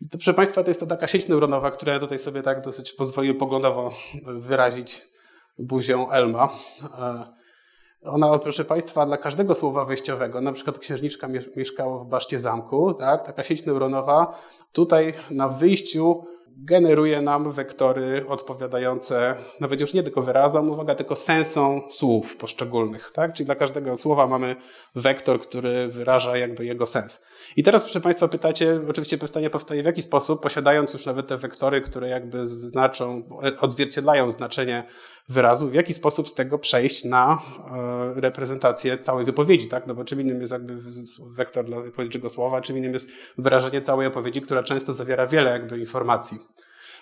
I 0.00 0.08
to, 0.08 0.18
proszę 0.18 0.34
Państwa, 0.34 0.62
to 0.62 0.70
jest 0.70 0.80
to 0.80 0.86
taka 0.86 1.06
sieć 1.06 1.28
neuronowa, 1.28 1.70
która 1.70 1.98
tutaj 1.98 2.18
sobie 2.18 2.42
tak 2.42 2.60
dosyć 2.64 2.92
pozwolił 2.92 3.38
poglądowo 3.38 3.90
wyrazić 4.24 5.02
buzią 5.58 6.10
Elma. 6.10 6.48
Ona, 8.04 8.38
proszę 8.38 8.64
Państwa, 8.64 9.06
dla 9.06 9.16
każdego 9.16 9.54
słowa 9.54 9.84
wejściowego, 9.84 10.40
na 10.40 10.52
przykład 10.52 10.78
księżniczka 10.78 11.28
mieszkała 11.56 12.04
w 12.04 12.08
baszcie 12.08 12.40
zamku, 12.40 12.94
tak? 12.94 13.26
taka 13.26 13.44
sieć 13.44 13.66
neuronowa, 13.66 14.38
tutaj 14.72 15.12
na 15.30 15.48
wyjściu 15.48 16.24
generuje 16.56 17.22
nam 17.22 17.52
wektory 17.52 18.24
odpowiadające 18.28 19.34
nawet 19.60 19.80
już 19.80 19.94
nie 19.94 20.02
tylko 20.02 20.22
wyrazom, 20.22 20.70
uwaga, 20.70 20.94
tylko 20.94 21.16
sensom 21.16 21.82
słów 21.90 22.36
poszczególnych. 22.36 23.10
Tak? 23.14 23.32
Czyli 23.32 23.46
dla 23.46 23.54
każdego 23.54 23.96
słowa 23.96 24.26
mamy 24.26 24.56
wektor, 24.94 25.40
który 25.40 25.88
wyraża 25.88 26.36
jakby 26.36 26.64
jego 26.64 26.86
sens. 26.86 27.20
I 27.56 27.62
teraz, 27.62 27.82
proszę 27.82 28.00
Państwa, 28.00 28.28
pytacie, 28.28 28.80
oczywiście 28.88 29.18
pytanie 29.18 29.50
powstaje 29.50 29.82
w 29.82 29.86
jaki 29.86 30.02
sposób, 30.02 30.42
posiadając 30.42 30.92
już 30.92 31.06
nawet 31.06 31.26
te 31.26 31.36
wektory, 31.36 31.80
które 31.80 32.08
jakby 32.08 32.46
znaczą, 32.46 33.22
odzwierciedlają 33.60 34.30
znaczenie 34.30 34.84
wyrazu, 35.30 35.68
w 35.68 35.74
jaki 35.74 35.94
sposób 35.94 36.28
z 36.28 36.34
tego 36.34 36.58
przejść 36.58 37.04
na 37.04 37.42
e, 38.16 38.20
reprezentację 38.20 38.98
całej 38.98 39.24
wypowiedzi, 39.24 39.68
tak? 39.68 39.86
No 39.86 39.94
bo 39.94 40.04
czym 40.04 40.20
innym 40.20 40.40
jest 40.40 40.52
jakby 40.52 40.76
wektor 41.30 41.64
dla 41.64 41.76
pojedynczego 41.76 42.30
słowa, 42.30 42.60
czym 42.60 42.78
innym 42.78 42.92
jest 42.92 43.10
wyrażenie 43.38 43.80
całej 43.80 44.06
opowiedzi, 44.06 44.40
która 44.40 44.62
często 44.62 44.94
zawiera 44.94 45.26
wiele 45.26 45.50
jakby 45.50 45.78
informacji. 45.78 46.38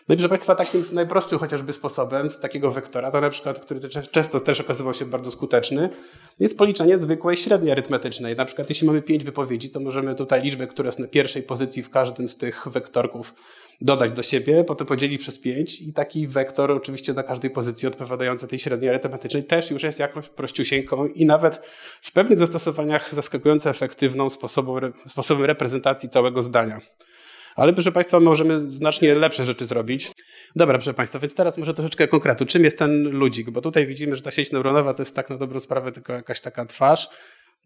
No 0.09 0.15
i 0.15 0.19
proszę 0.19 0.29
Państwa, 0.29 0.55
takim 0.55 0.85
najprostszym 0.93 1.39
chociażby 1.39 1.73
sposobem 1.73 2.31
z 2.31 2.41
takiego 2.41 2.71
wektora, 2.71 3.11
to 3.11 3.21
na 3.21 3.31
przykład, 3.31 3.59
który 3.59 3.81
często 3.89 4.41
też 4.41 4.61
okazywał 4.61 4.95
się 4.95 5.05
bardzo 5.05 5.31
skuteczny, 5.31 5.89
jest 6.39 6.59
policzenie 6.59 6.99
zwykłej 6.99 7.37
średniej 7.37 7.73
arytmetycznej. 7.73 8.37
Na 8.37 8.45
przykład 8.45 8.69
jeśli 8.69 8.87
mamy 8.87 9.03
pięć 9.03 9.25
wypowiedzi, 9.25 9.71
to 9.71 9.81
możemy 9.81 10.15
tutaj 10.15 10.43
liczbę, 10.43 10.67
która 10.67 10.87
jest 10.87 10.99
na 10.99 11.09
pierwszej 11.09 11.43
pozycji 11.43 11.83
w 11.83 11.91
każdym 11.91 12.29
z 12.29 12.37
tych 12.37 12.69
wektorków 12.69 13.35
dodać 13.81 14.13
do 14.13 14.23
siebie, 14.23 14.65
potem 14.65 14.87
podzielić 14.87 15.23
przez 15.23 15.39
pięć 15.39 15.83
i 15.83 15.93
taki 15.93 16.29
wektor 16.29 16.71
oczywiście 16.71 17.13
na 17.13 17.23
każdej 17.23 17.51
pozycji 17.51 17.89
odpowiadający 17.89 18.49
tej 18.49 18.59
średniej 18.59 18.91
arytmetycznej 18.91 19.45
też 19.45 19.71
już 19.71 19.83
jest 19.83 19.99
jakąś 19.99 20.29
prościusieńką 20.29 21.07
i 21.07 21.27
nawet 21.27 21.57
w 22.03 22.13
pewnych 22.13 22.39
zastosowaniach 22.39 23.15
zaskakująco 23.15 23.71
efektywną 23.71 24.31
sposobem, 24.31 24.93
sposobem 25.09 25.45
reprezentacji 25.45 26.09
całego 26.09 26.43
zdania. 26.43 26.81
Ale 27.59 27.73
proszę 27.73 27.93
Państwa, 27.93 28.21
możemy 28.21 28.71
znacznie 28.71 29.15
lepsze 29.15 29.45
rzeczy 29.45 29.67
zrobić. 29.67 30.13
Dobra, 30.57 30.79
proszę 30.79 30.95
Państwa, 30.95 31.19
więc 31.19 31.35
teraz 31.35 31.59
może 31.59 31.75
troszeczkę 31.75 32.09
konkretu. 32.09 32.47
Czym 32.47 32.65
jest 32.65 32.79
ten 32.79 33.11
ludzik? 33.11 33.51
Bo 33.51 33.61
tutaj 33.61 33.87
widzimy, 33.87 34.17
że 34.17 34.23
ta 34.23 34.31
sieć 34.31 34.53
neuronowa 34.53 34.95
to 34.95 35.03
jest 35.03 35.17
tak 35.17 35.31
na 35.31 35.37
dobrą 35.37 35.61
sprawę 35.61 35.93
tylko 35.93 36.13
jakaś 36.13 36.41
taka 36.41 36.67
twarz. 36.67 37.09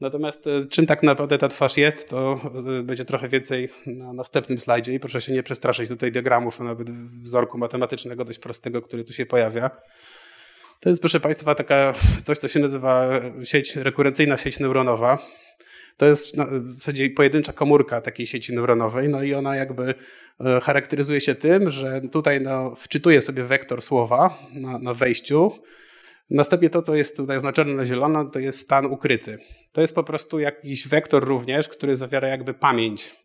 Natomiast 0.01 0.47
e, 0.47 0.67
czym 0.67 0.87
tak 0.87 1.03
naprawdę 1.03 1.39
ta 1.39 1.49
twarz 1.49 1.77
jest, 1.77 2.09
to 2.09 2.41
e, 2.79 2.83
będzie 2.83 3.05
trochę 3.05 3.29
więcej 3.29 3.69
na 3.87 4.13
następnym 4.13 4.59
slajdzie 4.59 4.95
i 4.95 5.01
proszę 5.01 5.21
się 5.21 5.33
nie 5.33 5.43
przestraszyć 5.43 5.89
tutaj 5.89 6.13
diagramów, 6.13 6.61
a 6.61 6.65
nawet 6.65 6.91
wzorku 7.23 7.59
matematycznego 7.59 8.25
dość 8.25 8.39
prostego, 8.39 8.83
który 8.83 9.05
tu 9.05 9.13
się 9.13 9.27
pojawia. 9.27 9.71
To 10.81 10.89
jest, 10.89 11.01
proszę 11.01 11.21
Państwa, 11.21 11.55
taka 11.55 11.93
coś, 12.23 12.39
co 12.39 12.49
się 12.49 12.61
nazywa 12.61 13.11
sieć, 13.45 13.77
rekurencyjna 13.77 14.37
sieć 14.37 14.61
neuronowa. 14.61 15.19
To 15.97 16.07
jest 16.07 16.37
w 16.37 16.71
zasadzie 16.71 17.11
pojedyncza 17.11 17.53
komórka 17.53 18.01
takiej 18.01 18.27
sieci 18.27 18.55
neuronowej, 18.55 19.09
no 19.09 19.23
i 19.23 19.35
ona 19.35 19.57
jakby 19.57 19.95
e, 20.41 20.61
charakteryzuje 20.61 21.21
się 21.21 21.35
tym, 21.35 21.71
że 21.71 22.01
tutaj 22.13 22.41
no, 22.41 22.75
wczytuje 22.77 23.23
sobie 23.23 23.45
wektor 23.45 23.83
słowa 23.83 24.39
na, 24.55 24.79
na 24.79 24.95
wejściu, 24.95 25.53
Następnie 26.33 26.71
to, 26.71 26.83
co 26.83 26.95
jest 26.95 27.17
tutaj 27.17 27.37
oznaczone 27.37 27.75
na 27.75 27.87
zielono, 27.87 28.31
to 28.31 28.39
jest 28.39 28.59
stan 28.59 28.87
ukryty. 28.87 29.39
To 29.73 29.81
jest 29.81 29.95
po 29.95 30.05
prostu 30.05 30.39
jakiś 30.39 30.89
wektor 30.89 31.25
również, 31.25 31.69
który 31.69 31.97
zawiera 31.97 32.29
jakby 32.29 32.55
pamięć. 32.55 33.17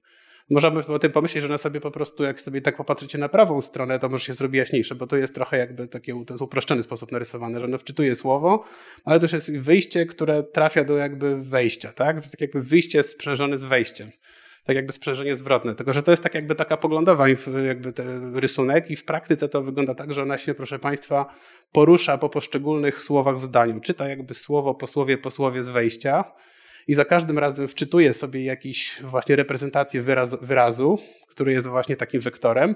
Można 0.50 0.72
by 0.72 0.80
o 0.94 1.00
tym 1.00 1.12
pomyśleć, 1.12 1.42
że 1.42 1.50
na 1.50 1.58
sobie 1.58 1.82
po 1.82 1.92
prostu, 1.92 2.24
jak 2.24 2.42
sobie 2.42 2.62
tak 2.62 2.78
popatrzycie 2.78 3.18
na 3.18 3.30
prawą 3.30 3.62
stronę, 3.62 4.00
to 4.00 4.10
może 4.10 4.26
się 4.26 4.34
zrobi 4.34 4.58
jaśniejsze, 4.58 4.96
bo 4.96 5.08
to 5.08 5.18
jest 5.18 5.36
trochę 5.36 5.58
jakby 5.58 5.88
taki 5.88 6.12
to 6.26 6.34
jest 6.34 6.42
uproszczony 6.42 6.84
sposób 6.84 7.12
narysowane, 7.12 7.60
że 7.60 7.66
ono 7.66 7.78
wczytuje 7.78 8.16
słowo, 8.16 8.64
ale 9.06 9.20
to 9.20 9.22
też 9.22 9.34
jest 9.34 9.58
wyjście, 9.60 10.06
które 10.06 10.44
trafia 10.44 10.84
do 10.84 10.98
jakby 10.98 11.44
wejścia, 11.44 11.92
tak? 11.92 12.16
To 12.16 12.22
jest 12.22 12.32
tak 12.32 12.42
jakby 12.42 12.62
wyjście 12.62 13.04
sprzężone 13.04 13.58
z 13.58 13.64
wejściem 13.64 14.12
tak 14.68 14.76
jakby 14.76 14.94
sprzężenie 14.94 15.36
zwrotne. 15.36 15.76
Tylko, 15.76 15.94
że 15.94 16.04
to 16.04 16.12
jest 16.12 16.24
tak 16.24 16.36
jakby 16.36 16.56
taka 16.56 16.78
poglądowa 16.78 17.26
jakby 17.68 17.94
rysunek 18.34 18.92
i 18.92 18.96
w 18.96 19.06
praktyce 19.06 19.50
to 19.50 19.62
wygląda 19.62 19.96
tak, 19.96 20.14
że 20.14 20.22
ona 20.22 20.38
się, 20.38 20.54
proszę 20.54 20.80
Państwa, 20.80 21.26
porusza 21.72 22.18
po 22.18 22.30
poszczególnych 22.30 23.02
słowach 23.02 23.38
w 23.38 23.44
zdaniu. 23.44 23.80
Czyta 23.80 24.10
jakby 24.10 24.34
słowo 24.34 24.76
po 24.76 24.88
słowie 24.88 25.18
po 25.18 25.32
słowie 25.32 25.64
z 25.64 25.70
wejścia 25.70 26.24
i 26.88 26.94
za 26.94 27.06
każdym 27.06 27.40
razem 27.40 27.68
wczytuje 27.68 28.14
sobie 28.14 28.44
jakiś 28.44 29.02
właśnie 29.02 29.36
reprezentację 29.36 30.02
wyrazu, 30.02 30.38
wyrazu 30.42 31.00
który 31.28 31.54
jest 31.54 31.68
właśnie 31.68 31.96
takim 31.96 32.22
wektorem. 32.22 32.76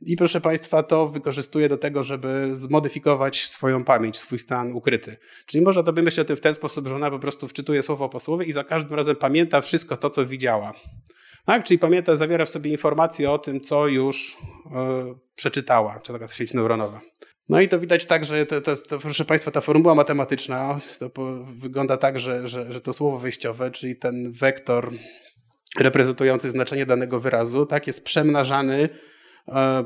I 0.00 0.16
proszę 0.16 0.40
Państwa, 0.40 0.82
to 0.82 1.08
wykorzystuje 1.08 1.68
do 1.68 1.78
tego, 1.78 2.02
żeby 2.02 2.50
zmodyfikować 2.52 3.46
swoją 3.46 3.84
pamięć, 3.84 4.16
swój 4.16 4.38
stan 4.38 4.72
ukryty. 4.72 5.16
Czyli 5.46 5.64
można 5.64 5.82
to 5.82 5.92
myśleć 5.92 6.18
o 6.18 6.24
tym 6.24 6.36
w 6.36 6.40
ten 6.40 6.54
sposób, 6.54 6.88
że 6.88 6.94
ona 6.94 7.10
po 7.10 7.18
prostu 7.18 7.48
wczytuje 7.48 7.82
słowo 7.82 8.08
po 8.08 8.20
słowie 8.20 8.46
i 8.46 8.52
za 8.52 8.64
każdym 8.64 8.94
razem 8.94 9.16
pamięta 9.16 9.60
wszystko 9.60 9.96
to, 9.96 10.10
co 10.10 10.26
widziała. 10.26 10.72
Tak? 11.46 11.64
Czyli 11.64 11.78
pamięta, 11.78 12.16
zawiera 12.16 12.44
w 12.44 12.50
sobie 12.50 12.70
informacje 12.70 13.30
o 13.30 13.38
tym, 13.38 13.60
co 13.60 13.86
już 13.86 14.36
yy, 14.70 15.14
przeczytała, 15.34 16.00
czy 16.02 16.12
taka 16.12 16.28
sieć 16.28 16.54
neuronowa. 16.54 17.00
No 17.48 17.60
i 17.60 17.68
to 17.68 17.78
widać 17.78 18.06
tak, 18.06 18.24
że 18.24 18.46
to, 18.46 18.60
to, 18.60 18.76
to, 18.76 18.98
proszę 18.98 19.24
Państwa, 19.24 19.50
ta 19.50 19.60
formuła 19.60 19.94
matematyczna 19.94 20.76
to 20.98 21.10
po, 21.10 21.36
wygląda 21.44 21.96
tak, 21.96 22.20
że, 22.20 22.48
że, 22.48 22.72
że 22.72 22.80
to 22.80 22.92
słowo 22.92 23.18
wejściowe, 23.18 23.70
czyli 23.70 23.96
ten 23.96 24.32
wektor 24.32 24.92
reprezentujący 25.78 26.50
znaczenie 26.50 26.86
danego 26.86 27.20
wyrazu, 27.20 27.66
tak, 27.66 27.86
jest 27.86 28.04
przemnażany 28.04 28.88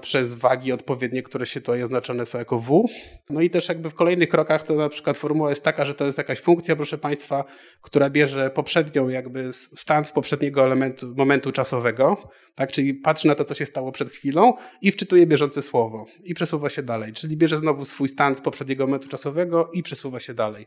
przez 0.00 0.34
wagi 0.34 0.72
odpowiednie, 0.72 1.22
które 1.22 1.46
się 1.46 1.60
tutaj 1.60 1.82
oznaczone 1.82 2.26
są 2.26 2.38
jako 2.38 2.58
W. 2.58 2.88
No 3.30 3.40
i 3.40 3.50
też 3.50 3.68
jakby 3.68 3.90
w 3.90 3.94
kolejnych 3.94 4.28
krokach 4.28 4.62
to 4.62 4.74
na 4.74 4.88
przykład 4.88 5.16
formuła 5.16 5.50
jest 5.50 5.64
taka, 5.64 5.84
że 5.84 5.94
to 5.94 6.06
jest 6.06 6.18
jakaś 6.18 6.40
funkcja, 6.40 6.76
proszę 6.76 6.98
Państwa, 6.98 7.44
która 7.82 8.10
bierze 8.10 8.50
poprzednią 8.50 9.08
jakby 9.08 9.52
stan 9.52 10.04
z 10.04 10.12
poprzedniego 10.12 10.64
elementu, 10.64 11.14
momentu 11.16 11.52
czasowego, 11.52 12.30
tak, 12.54 12.72
czyli 12.72 12.94
patrzy 12.94 13.28
na 13.28 13.34
to, 13.34 13.44
co 13.44 13.54
się 13.54 13.66
stało 13.66 13.92
przed 13.92 14.10
chwilą 14.10 14.52
i 14.82 14.92
wczytuje 14.92 15.26
bieżące 15.26 15.62
słowo 15.62 16.06
i 16.24 16.34
przesuwa 16.34 16.68
się 16.68 16.82
dalej, 16.82 17.12
czyli 17.12 17.36
bierze 17.36 17.56
znowu 17.56 17.84
swój 17.84 18.08
stan 18.08 18.36
z 18.36 18.40
poprzedniego 18.40 18.86
momentu 18.86 19.08
czasowego 19.08 19.70
i 19.72 19.82
przesuwa 19.82 20.20
się 20.20 20.34
dalej. 20.34 20.66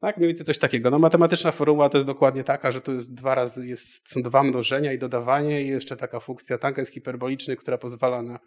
Tak, 0.00 0.16
mniej 0.16 0.28
więcej 0.28 0.46
coś 0.46 0.58
takiego. 0.58 0.90
No, 0.90 0.98
matematyczna 0.98 1.52
formuła 1.52 1.88
to 1.88 1.98
jest 1.98 2.06
dokładnie 2.06 2.44
taka, 2.44 2.72
że 2.72 2.80
to 2.80 2.92
jest 2.92 3.14
dwa 3.14 3.34
razy, 3.34 3.66
jest, 3.66 4.08
są 4.08 4.22
dwa 4.22 4.42
mnożenia 4.42 4.92
i 4.92 4.98
dodawanie 4.98 5.62
i 5.62 5.68
jeszcze 5.68 5.96
taka 5.96 6.20
funkcja 6.20 6.58
tangens 6.58 6.90
hiperboliczny, 6.90 7.56
która 7.56 7.78
pozwala 7.78 8.22
na 8.22 8.38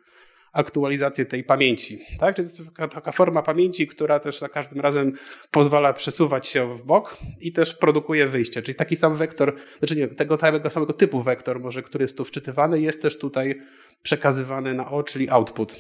aktualizację 0.54 1.26
tej 1.26 1.44
pamięci. 1.44 2.00
Tak? 2.20 2.36
Czyli 2.36 2.48
to 2.48 2.54
jest 2.54 2.76
taka, 2.76 2.88
taka, 2.88 3.12
forma 3.12 3.42
pamięci, 3.42 3.88
która 3.88 4.20
też 4.20 4.40
za 4.40 4.50
każdym 4.50 4.82
razem 4.82 5.14
pozwala 5.52 5.94
przesuwać 5.94 6.48
się 6.48 6.76
w 6.76 6.84
bok 6.84 7.18
i 7.40 7.52
też 7.54 7.76
produkuje 7.76 8.28
wyjście. 8.28 8.62
Czyli 8.62 8.76
taki 8.76 8.96
sam 8.96 9.16
wektor, 9.16 9.56
znaczy 9.80 9.96
nie, 9.96 10.08
tego, 10.08 10.38
tego 10.38 10.70
samego 10.70 10.94
typu 10.94 11.22
wektor, 11.22 11.60
może, 11.60 11.84
który 11.84 12.04
jest 12.04 12.18
tu 12.18 12.26
wczytywany, 12.26 12.82
jest 12.82 13.02
też 13.02 13.18
tutaj 13.18 13.62
przekazywany 14.02 14.74
na 14.74 14.92
O, 14.92 15.04
czyli 15.04 15.30
output. 15.30 15.78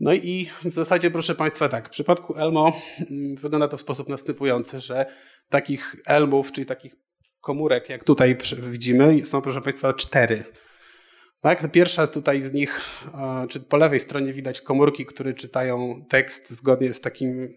No 0.00 0.14
i 0.14 0.48
w 0.64 0.72
zasadzie, 0.72 1.10
proszę 1.10 1.34
Państwa, 1.34 1.68
tak, 1.68 1.86
w 1.86 1.90
przypadku 1.90 2.34
Elmo 2.36 2.72
mm, 3.10 3.36
wygląda 3.36 3.68
to 3.68 3.76
w 3.76 3.80
sposób 3.80 4.08
następujący, 4.08 4.80
że 4.80 5.06
takich 5.48 5.96
Elmów, 6.06 6.52
czyli 6.52 6.66
takich 6.66 6.94
komórek, 7.40 7.88
jak 7.88 8.04
tutaj 8.04 8.36
widzimy, 8.58 9.24
są, 9.24 9.42
proszę 9.42 9.60
Państwa, 9.60 9.94
cztery. 9.94 10.44
Tak? 11.44 11.70
Pierwsza 11.72 12.06
tutaj 12.06 12.40
z 12.40 12.52
nich, 12.52 12.80
czy 13.48 13.60
po 13.60 13.76
lewej 13.76 14.00
stronie 14.00 14.32
widać 14.32 14.60
komórki, 14.60 15.06
które 15.06 15.34
czytają 15.34 16.04
tekst 16.08 16.50
zgodnie 16.50 16.94
z 16.94 17.00
takim 17.00 17.42
y, 17.42 17.50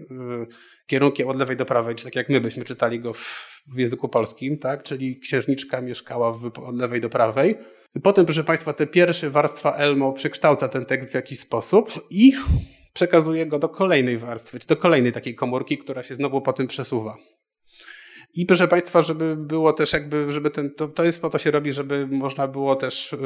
kierunkiem 0.87 1.27
od 1.27 1.39
lewej 1.39 1.57
do 1.57 1.65
prawej, 1.65 1.95
czy 1.95 2.03
tak 2.03 2.15
jak 2.15 2.29
my 2.29 2.41
byśmy 2.41 2.63
czytali 2.63 2.99
go 2.99 3.13
w, 3.13 3.53
języku 3.75 4.09
polskim, 4.09 4.57
tak? 4.57 4.83
czyli 4.83 5.19
księżniczka 5.19 5.81
mieszkała 5.81 6.39
od 6.65 6.77
lewej 6.77 7.01
do 7.01 7.09
prawej. 7.09 7.55
Potem, 8.03 8.25
proszę 8.25 8.43
Państwa, 8.43 8.73
te 8.73 8.87
pierwsze 8.87 9.29
warstwa 9.29 9.75
Elmo 9.75 10.13
przekształca 10.13 10.67
ten 10.67 10.85
tekst 10.85 11.11
w 11.11 11.15
jakiś 11.15 11.39
sposób 11.39 12.07
i 12.09 12.33
przekazuje 12.93 13.45
go 13.45 13.59
do 13.59 13.69
kolejnej 13.69 14.17
warstwy, 14.17 14.59
czy 14.59 14.67
do 14.67 14.77
kolejnej 14.77 15.11
takiej 15.11 15.35
komórki, 15.35 15.77
która 15.77 16.03
się 16.03 16.15
znowu 16.15 16.41
po 16.41 16.53
tym 16.53 16.67
przesuwa. 16.67 17.17
I 18.33 18.45
proszę 18.45 18.67
Państwa, 18.67 19.01
żeby 19.01 19.35
było 19.35 19.73
też 19.73 19.93
jakby, 19.93 20.33
żeby 20.33 20.51
ten, 20.51 20.73
to, 20.73 20.87
to 20.87 21.03
jest 21.03 21.21
po 21.21 21.29
to 21.29 21.37
się 21.37 21.51
robi, 21.51 21.73
żeby 21.73 22.07
można 22.07 22.47
było 22.47 22.75
też 22.75 23.13
y, 23.13 23.17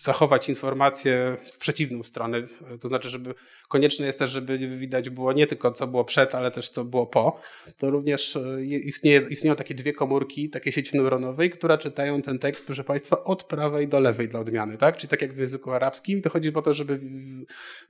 zachować 0.00 0.48
informacje 0.48 1.36
w 1.54 1.58
przeciwną 1.58 2.02
stronę. 2.02 2.42
To 2.80 2.88
znaczy, 2.88 3.10
żeby 3.10 3.34
konieczne 3.68 4.06
jest 4.06 4.18
też, 4.18 4.30
żeby 4.30 4.58
widać 4.58 5.10
było 5.10 5.32
nie 5.32 5.46
tylko 5.46 5.72
co 5.72 5.86
było 5.86 6.04
przed, 6.04 6.34
ale 6.34 6.50
też 6.50 6.68
co 6.68 6.84
było 6.84 7.06
po. 7.06 7.40
To 7.78 7.90
również 7.90 8.36
y, 8.36 8.64
istnieje, 8.64 9.26
istnieją 9.30 9.56
takie 9.56 9.74
dwie 9.74 9.92
komórki, 9.92 10.50
takie 10.50 10.72
sieci 10.72 10.96
neuronowej, 10.96 11.50
które 11.50 11.78
czytają 11.78 12.22
ten 12.22 12.38
tekst, 12.38 12.66
proszę 12.66 12.84
Państwa, 12.84 13.24
od 13.24 13.44
prawej 13.44 13.88
do 13.88 14.00
lewej 14.00 14.28
dla 14.28 14.40
odmiany, 14.40 14.78
tak? 14.78 14.96
Czyli 14.96 15.08
tak 15.08 15.22
jak 15.22 15.32
w 15.32 15.38
języku 15.38 15.72
arabskim, 15.72 16.22
to 16.22 16.30
chodzi 16.30 16.54
o 16.54 16.62
to, 16.62 16.74
żeby, 16.74 17.00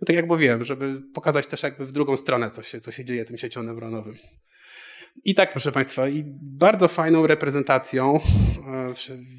no 0.01 0.05
tak 0.07 0.17
jak 0.17 0.27
mówiłem, 0.27 0.65
żeby 0.65 1.03
pokazać 1.15 1.47
też 1.47 1.62
jakby 1.62 1.87
w 1.87 1.93
drugą 1.93 2.17
stronę, 2.17 2.51
co 2.51 2.62
się, 2.62 2.81
co 2.81 2.91
się 2.91 3.05
dzieje 3.05 3.25
tym 3.25 3.39
siecią 3.39 3.62
neuronowym. 3.62 4.15
I 5.25 5.35
tak, 5.35 5.51
proszę 5.51 5.73
Państwa, 5.73 6.09
i 6.09 6.25
bardzo 6.43 6.89
fajną 6.89 7.27
reprezentacją 7.27 8.21
e, 8.21 8.93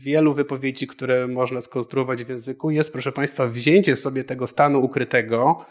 wielu 0.04 0.34
wypowiedzi, 0.34 0.88
które 0.88 1.28
można 1.28 1.62
skonstruować 1.62 2.24
w 2.24 2.30
języku, 2.30 2.72
jest, 2.72 2.94
proszę 2.94 3.12
Państwa, 3.12 3.48
wzięcie 3.48 3.96
sobie 3.96 4.24
tego 4.24 4.48
stanu 4.48 4.84
ukrytego 4.84 5.66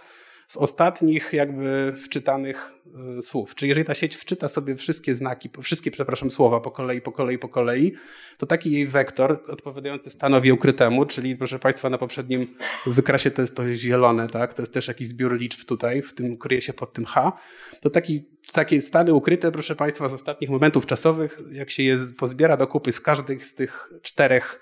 z 0.46 0.56
ostatnich 0.56 1.32
jakby 1.32 1.92
wczytanych 2.04 2.75
słów. 3.20 3.54
Czyli 3.54 3.68
jeżeli 3.68 3.86
ta 3.86 3.94
sieć 3.94 4.16
wczyta 4.16 4.48
sobie 4.48 4.76
wszystkie 4.76 5.14
znaki, 5.14 5.50
wszystkie, 5.62 5.90
przepraszam, 5.90 6.30
słowa 6.30 6.60
po 6.60 6.70
kolei, 6.70 7.00
po 7.00 7.12
kolei, 7.12 7.38
po 7.38 7.48
kolei, 7.48 7.92
to 8.38 8.46
taki 8.46 8.70
jej 8.70 8.86
wektor 8.86 9.42
odpowiadający 9.48 10.10
stanowi 10.10 10.52
ukrytemu, 10.52 11.06
czyli 11.06 11.36
proszę 11.36 11.58
Państwa 11.58 11.90
na 11.90 11.98
poprzednim 11.98 12.56
wykrasie 12.86 13.30
to 13.30 13.42
jest 13.42 13.56
to 13.56 13.74
zielone, 13.74 14.28
tak? 14.28 14.54
To 14.54 14.62
jest 14.62 14.74
też 14.74 14.88
jakiś 14.88 15.08
zbiór 15.08 15.38
liczb 15.38 15.64
tutaj, 15.64 16.02
w 16.02 16.14
tym 16.14 16.38
kryje 16.38 16.60
się 16.62 16.72
pod 16.72 16.92
tym 16.92 17.04
H. 17.04 17.32
To 17.80 17.90
taki, 17.90 18.24
takie 18.52 18.82
stany 18.82 19.14
ukryte, 19.14 19.52
proszę 19.52 19.76
Państwa, 19.76 20.08
z 20.08 20.14
ostatnich 20.14 20.50
momentów 20.50 20.86
czasowych, 20.86 21.38
jak 21.52 21.70
się 21.70 21.82
je 21.82 21.98
pozbiera 22.18 22.56
do 22.56 22.66
kupy 22.66 22.92
z 22.92 23.00
każdych 23.00 23.46
z 23.46 23.54
tych 23.54 23.90
czterech 24.02 24.60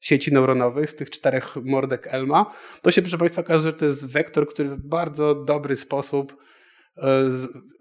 sieci 0.00 0.32
neuronowych, 0.32 0.90
z 0.90 0.94
tych 0.94 1.10
czterech 1.10 1.56
mordek 1.56 2.08
Elma, 2.10 2.54
to 2.82 2.90
się, 2.90 3.02
proszę 3.02 3.18
Państwa, 3.18 3.40
okaże, 3.40 3.60
że 3.60 3.72
to 3.72 3.84
jest 3.84 4.12
wektor, 4.12 4.48
który 4.48 4.68
w 4.68 4.86
bardzo 4.86 5.34
dobry 5.34 5.76
sposób 5.76 6.32
E, 6.32 6.36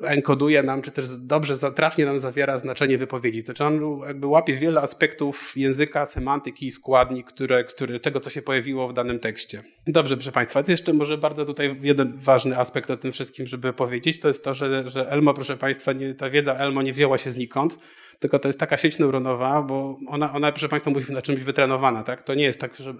enkoduje 0.03 0.63
nam, 0.63 0.81
czy 0.81 0.91
też 0.91 1.05
dobrze, 1.17 1.55
trafnie 1.75 2.05
nam 2.05 2.19
zawiera 2.19 2.57
znaczenie 2.57 2.97
wypowiedzi. 2.97 3.43
To 3.43 3.45
znaczy 3.45 3.65
on 3.65 3.99
jakby 4.07 4.27
łapie 4.27 4.55
wiele 4.55 4.81
aspektów 4.81 5.53
języka, 5.55 6.05
semantyki 6.05 6.65
i 6.65 6.71
składni, 6.71 7.23
które, 7.23 7.63
które, 7.63 7.99
tego, 7.99 8.19
co 8.19 8.29
się 8.29 8.41
pojawiło 8.41 8.87
w 8.87 8.93
danym 8.93 9.19
tekście. 9.19 9.63
Dobrze, 9.87 10.17
proszę 10.17 10.31
Państwa, 10.31 10.63
jeszcze 10.67 10.93
może 10.93 11.17
bardzo 11.17 11.45
tutaj 11.45 11.75
jeden 11.81 12.13
ważny 12.17 12.57
aspekt 12.57 12.91
o 12.91 12.97
tym 12.97 13.11
wszystkim, 13.11 13.47
żeby 13.47 13.73
powiedzieć, 13.73 14.19
to 14.19 14.27
jest 14.27 14.43
to, 14.43 14.53
że, 14.53 14.89
że 14.89 15.09
Elmo, 15.09 15.33
proszę 15.33 15.57
Państwa, 15.57 15.93
nie, 15.93 16.13
ta 16.13 16.29
wiedza 16.29 16.53
Elmo 16.53 16.81
nie 16.81 16.93
wzięła 16.93 17.17
się 17.17 17.31
znikąd, 17.31 17.77
tylko 18.21 18.39
to 18.39 18.49
jest 18.49 18.59
taka 18.59 18.77
sieć 18.77 18.99
neuronowa, 18.99 19.61
bo 19.61 19.99
ona, 20.07 20.33
ona 20.33 20.51
proszę 20.51 20.69
Państwa, 20.69 20.91
musi 20.91 21.05
być 21.05 21.15
na 21.15 21.21
czymś 21.21 21.43
wytrenowana. 21.43 22.03
Tak? 22.03 22.23
To 22.23 22.33
nie 22.33 22.43
jest 22.43 22.59
tak, 22.59 22.75
że 22.75 22.93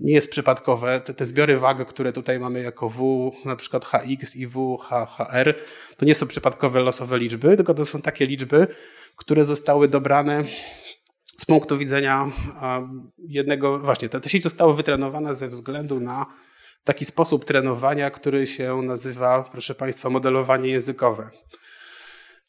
nie 0.00 0.14
jest 0.14 0.30
przypadkowe. 0.30 1.00
Te, 1.00 1.14
te 1.14 1.26
zbiory 1.26 1.58
wag, 1.58 1.86
które 1.86 2.12
tutaj 2.12 2.38
mamy 2.38 2.62
jako 2.62 2.88
W, 2.88 3.30
na 3.44 3.56
przykład 3.56 3.84
HX 3.84 4.36
i 4.36 4.46
W, 4.46 4.78
HR, 4.78 5.54
to 5.96 6.06
nie 6.06 6.14
są 6.14 6.26
przypadkowe 6.26 6.80
losowe 6.80 7.18
liczby, 7.18 7.56
tylko 7.56 7.74
to 7.74 7.84
są 7.84 8.02
takie 8.02 8.26
liczby, 8.26 8.66
które 9.16 9.44
zostały 9.44 9.88
dobrane 9.88 10.44
z 11.36 11.44
punktu 11.44 11.78
widzenia 11.78 12.30
jednego, 13.18 13.78
właśnie, 13.78 14.08
ta 14.08 14.28
sieć 14.28 14.42
została 14.42 14.72
wytrenowana 14.72 15.34
ze 15.34 15.48
względu 15.48 16.00
na 16.00 16.26
taki 16.84 17.04
sposób 17.04 17.44
trenowania, 17.44 18.10
który 18.10 18.46
się 18.46 18.82
nazywa, 18.82 19.42
proszę 19.42 19.74
Państwa, 19.74 20.10
modelowanie 20.10 20.68
językowe. 20.68 21.30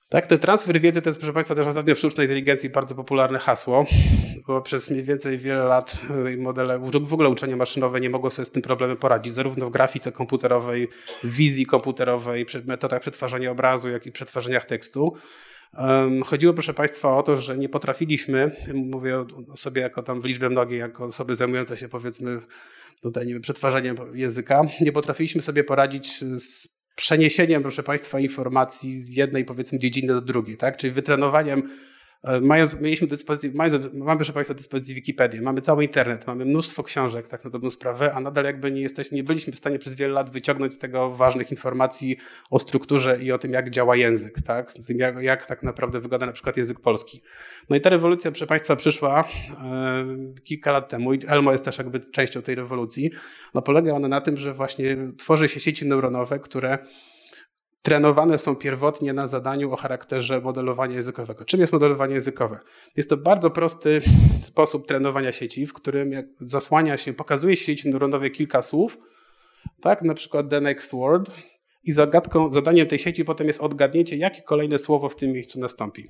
Tak, 0.09 0.27
ten 0.27 0.39
transfer 0.39 0.81
wiedzy 0.81 1.01
to 1.01 1.09
jest, 1.09 1.19
proszę 1.19 1.33
Państwa, 1.33 1.55
też 1.55 1.67
ostatnio 1.67 1.95
w 1.95 1.97
sztucznej 1.97 2.25
inteligencji 2.25 2.69
bardzo 2.69 2.95
popularne 2.95 3.39
hasło, 3.39 3.85
bo 4.47 4.61
przez 4.61 4.89
mniej 4.91 5.03
więcej 5.03 5.37
wiele 5.37 5.63
lat 5.63 5.99
y, 6.33 6.37
modele, 6.37 6.79
w 6.79 7.13
ogóle 7.13 7.29
uczenie 7.29 7.55
maszynowe 7.55 8.01
nie 8.01 8.09
mogło 8.09 8.29
sobie 8.29 8.45
z 8.45 8.51
tym 8.51 8.61
problemem 8.61 8.97
poradzić, 8.97 9.33
zarówno 9.33 9.67
w 9.67 9.71
grafice 9.71 10.11
komputerowej, 10.11 10.87
w 11.23 11.35
wizji 11.35 11.65
komputerowej, 11.65 12.45
metodach 12.65 13.01
przetwarzania 13.01 13.51
obrazu, 13.51 13.89
jak 13.89 14.05
i 14.05 14.11
przetwarzaniach 14.11 14.65
tekstu. 14.65 15.13
Chodziło, 16.25 16.53
proszę 16.53 16.73
Państwa, 16.73 17.17
o 17.17 17.23
to, 17.23 17.37
że 17.37 17.57
nie 17.57 17.69
potrafiliśmy, 17.69 18.51
mówię 18.73 19.25
o 19.53 19.57
sobie 19.57 19.81
jako 19.81 20.03
tam 20.03 20.21
w 20.21 20.25
liczbie 20.25 20.49
mnogiej, 20.49 20.79
jako 20.79 21.03
osoby 21.03 21.35
zajmujące 21.35 21.77
się 21.77 21.89
powiedzmy 21.89 22.39
tutaj 23.01 23.27
nie 23.27 23.33
wiem, 23.33 23.41
przetwarzaniem 23.41 23.95
języka, 24.13 24.61
nie 24.81 24.91
potrafiliśmy 24.91 25.41
sobie 25.41 25.63
poradzić 25.63 26.19
z 26.19 26.74
przeniesieniem, 26.95 27.61
proszę 27.61 27.83
Państwa, 27.83 28.19
informacji 28.19 29.01
z 29.01 29.15
jednej, 29.15 29.45
powiedzmy, 29.45 29.79
dziedziny 29.79 30.13
do 30.13 30.21
drugiej, 30.21 30.57
tak? 30.57 30.77
czyli 30.77 30.93
wytrenowaniem 30.93 31.69
mając, 32.41 32.81
mieliśmy 32.81 33.07
dyspozycji, 33.07 33.51
mając, 33.55 33.93
mamy, 33.93 34.17
proszę 34.17 34.33
Państwa, 34.33 34.53
dyspozycji 34.53 34.95
Wikipedię, 34.95 35.41
mamy 35.41 35.61
cały 35.61 35.83
internet, 35.83 36.27
mamy 36.27 36.45
mnóstwo 36.45 36.83
książek, 36.83 37.27
tak 37.27 37.43
na 37.43 37.49
dobrą 37.49 37.69
sprawę, 37.69 38.13
a 38.13 38.19
nadal 38.19 38.45
jakby 38.45 38.71
nie 38.71 38.81
jesteśmy, 38.81 39.15
nie 39.15 39.23
byliśmy 39.23 39.53
w 39.53 39.55
stanie 39.55 39.79
przez 39.79 39.95
wiele 39.95 40.13
lat 40.13 40.29
wyciągnąć 40.29 40.73
z 40.73 40.77
tego 40.77 41.11
ważnych 41.11 41.51
informacji 41.51 42.17
o 42.49 42.59
strukturze 42.59 43.19
i 43.23 43.31
o 43.31 43.37
tym, 43.37 43.51
jak 43.51 43.69
działa 43.69 43.95
język, 43.95 44.41
tak? 44.41 44.73
Tym, 44.73 44.99
jak, 44.99 45.21
jak 45.21 45.45
tak 45.45 45.63
naprawdę 45.63 45.99
wygląda 45.99 46.25
na 46.25 46.31
przykład 46.31 46.57
język 46.57 46.79
polski. 46.79 47.21
No 47.69 47.75
i 47.75 47.81
ta 47.81 47.89
rewolucja, 47.89 48.31
proszę 48.31 48.47
Państwa, 48.47 48.75
przyszła 48.75 49.21
e, 49.21 50.05
kilka 50.43 50.71
lat 50.71 50.89
temu 50.89 51.13
i 51.13 51.19
Elmo 51.27 51.51
jest 51.51 51.65
też 51.65 51.77
jakby 51.77 51.99
częścią 51.99 52.41
tej 52.41 52.55
rewolucji. 52.55 53.11
No 53.53 53.61
polega 53.61 53.93
ona 53.93 54.07
na 54.07 54.21
tym, 54.21 54.37
że 54.37 54.53
właśnie 54.53 54.97
tworzy 55.17 55.49
się 55.49 55.59
sieci 55.59 55.87
neuronowe, 55.87 56.39
które 56.39 56.77
trenowane 57.85 58.37
są 58.37 58.55
pierwotnie 58.55 59.13
na 59.13 59.27
zadaniu 59.27 59.73
o 59.73 59.75
charakterze 59.75 60.41
modelowania 60.41 60.95
językowego. 60.95 61.45
Czym 61.45 61.61
jest 61.61 61.73
modelowanie 61.73 62.13
językowe? 62.13 62.59
Jest 62.95 63.09
to 63.09 63.17
bardzo 63.17 63.49
prosty 63.49 64.01
sposób 64.41 64.87
trenowania 64.87 65.31
sieci, 65.31 65.67
w 65.67 65.73
którym 65.73 66.11
zasłania 66.39 66.97
się, 66.97 67.13
pokazuje 67.13 67.57
się 67.57 67.65
sieci 67.65 67.89
neuronowej 67.89 68.31
kilka 68.31 68.61
słów, 68.61 68.97
tak, 69.81 70.01
na 70.01 70.13
przykład 70.13 70.49
the 70.49 70.61
next 70.61 70.91
word 70.91 71.31
i 71.83 71.91
zagadką, 71.91 72.51
zadaniem 72.51 72.87
tej 72.87 72.99
sieci 72.99 73.25
potem 73.25 73.47
jest 73.47 73.61
odgadnięcie, 73.61 74.17
jakie 74.17 74.41
kolejne 74.41 74.79
słowo 74.79 75.09
w 75.09 75.15
tym 75.15 75.31
miejscu 75.31 75.59
nastąpi. 75.59 76.07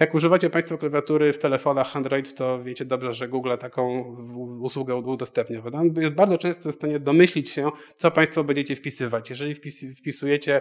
Jak 0.00 0.14
używacie 0.14 0.50
Państwo 0.50 0.78
klawiatury 0.78 1.32
w 1.32 1.38
telefonach 1.38 1.96
Android, 1.96 2.34
to 2.34 2.62
wiecie 2.62 2.84
dobrze, 2.84 3.14
że 3.14 3.28
Google 3.28 3.56
taką 3.60 4.02
usługę 4.60 4.96
udostępnia. 4.96 5.62
bardzo 6.10 6.38
często 6.38 6.68
jest 6.68 6.78
w 6.78 6.80
stanie 6.80 7.00
domyślić 7.00 7.50
się, 7.50 7.70
co 7.96 8.10
Państwo 8.10 8.44
będziecie 8.44 8.76
wpisywać. 8.76 9.30
Jeżeli 9.30 9.54
wpisujecie 9.94 10.60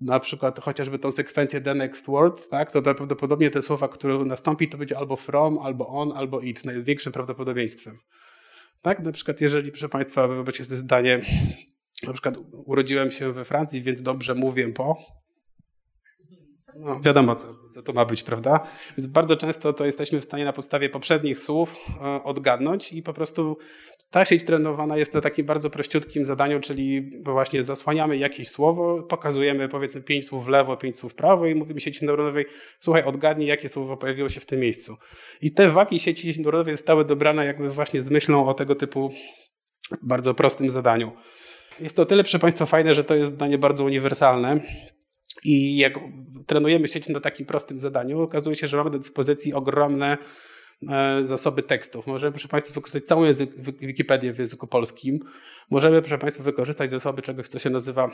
na 0.00 0.20
przykład 0.20 0.60
chociażby 0.60 0.98
tą 0.98 1.12
sekwencję 1.12 1.60
the 1.60 1.74
next 1.74 2.06
word, 2.06 2.48
tak, 2.48 2.70
to 2.70 2.82
prawdopodobnie 2.82 3.50
te 3.50 3.62
słowa, 3.62 3.88
które 3.88 4.18
nastąpi, 4.18 4.68
to 4.68 4.78
będzie 4.78 4.98
albo 4.98 5.16
from, 5.16 5.58
albo 5.58 5.88
on, 5.88 6.12
albo 6.12 6.40
it, 6.40 6.64
największym 6.64 7.12
prawdopodobieństwem. 7.12 7.98
Tak, 8.82 9.04
na 9.04 9.12
przykład 9.12 9.40
jeżeli, 9.40 9.70
proszę 9.70 9.88
Państwa, 9.88 10.28
wyobraźcie 10.28 10.64
sobie 10.64 10.78
zdanie, 10.78 11.20
na 12.02 12.12
przykład 12.12 12.34
urodziłem 12.52 13.10
się 13.10 13.32
we 13.32 13.44
Francji, 13.44 13.82
więc 13.82 14.02
dobrze 14.02 14.34
mówię 14.34 14.68
po, 14.68 14.96
no, 16.78 17.00
wiadomo, 17.00 17.36
co, 17.36 17.54
co, 17.70 17.82
to 17.82 17.92
ma 17.92 18.04
być, 18.04 18.22
prawda? 18.22 18.60
Więc 18.98 19.06
bardzo 19.06 19.36
często 19.36 19.72
to 19.72 19.86
jesteśmy 19.86 20.20
w 20.20 20.24
stanie 20.24 20.44
na 20.44 20.52
podstawie 20.52 20.88
poprzednich 20.88 21.40
słów 21.40 21.76
e, 22.00 22.24
odgadnąć 22.24 22.92
i 22.92 23.02
po 23.02 23.12
prostu 23.12 23.58
ta 24.10 24.24
sieć 24.24 24.44
trenowana 24.44 24.96
jest 24.96 25.14
na 25.14 25.20
takim 25.20 25.46
bardzo 25.46 25.70
prościutkim 25.70 26.26
zadaniu, 26.26 26.60
czyli 26.60 27.10
właśnie 27.24 27.62
zasłaniamy 27.62 28.16
jakieś 28.16 28.48
słowo, 28.48 29.02
pokazujemy 29.02 29.68
powiedzmy 29.68 30.02
pięć 30.02 30.26
słów 30.26 30.44
w 30.44 30.48
lewo, 30.48 30.76
pięć 30.76 30.96
słów 30.96 31.12
w 31.12 31.14
prawo 31.14 31.46
i 31.46 31.54
mówimy 31.54 31.80
sieci 31.80 32.06
neuronowej, 32.06 32.46
słuchaj, 32.80 33.02
odgadnij, 33.02 33.48
jakie 33.48 33.68
słowo 33.68 33.96
pojawiło 33.96 34.28
się 34.28 34.40
w 34.40 34.46
tym 34.46 34.60
miejscu. 34.60 34.96
I 35.42 35.52
te 35.52 35.70
wagi 35.70 36.00
sieci 36.00 36.40
neuronowej 36.40 36.74
zostały 36.74 37.04
dobrane 37.04 37.46
jakby 37.46 37.70
właśnie 37.70 38.02
z 38.02 38.10
myślą 38.10 38.48
o 38.48 38.54
tego 38.54 38.74
typu 38.74 39.12
bardzo 40.02 40.34
prostym 40.34 40.70
zadaniu. 40.70 41.12
Jest 41.80 41.96
to 41.96 42.06
tyle, 42.06 42.22
proszę 42.22 42.38
Państwa, 42.38 42.66
fajne, 42.66 42.94
że 42.94 43.04
to 43.04 43.14
jest 43.14 43.32
zdanie 43.32 43.58
bardzo 43.58 43.84
uniwersalne. 43.84 44.60
I 45.44 45.76
jak 45.76 45.98
trenujemy 46.46 46.88
sieć 46.88 47.08
na 47.08 47.20
takim 47.20 47.46
prostym 47.46 47.80
zadaniu, 47.80 48.20
okazuje 48.20 48.56
się, 48.56 48.68
że 48.68 48.76
mamy 48.76 48.90
do 48.90 48.98
dyspozycji 48.98 49.54
ogromne 49.54 50.18
e, 50.88 51.24
zasoby 51.24 51.62
tekstów. 51.62 52.06
Możemy, 52.06 52.32
proszę 52.32 52.48
Państwa, 52.48 52.74
wykorzystać 52.74 53.04
całą 53.04 53.24
język, 53.24 53.50
Wikipedię 53.80 54.32
w 54.32 54.38
języku 54.38 54.66
polskim. 54.66 55.20
Możemy, 55.70 56.00
proszę 56.02 56.18
Państwa, 56.18 56.42
wykorzystać 56.42 56.90
zasoby 56.90 57.22
czegoś, 57.22 57.48
co 57.48 57.58
się 57.58 57.70
nazywa 57.70 58.10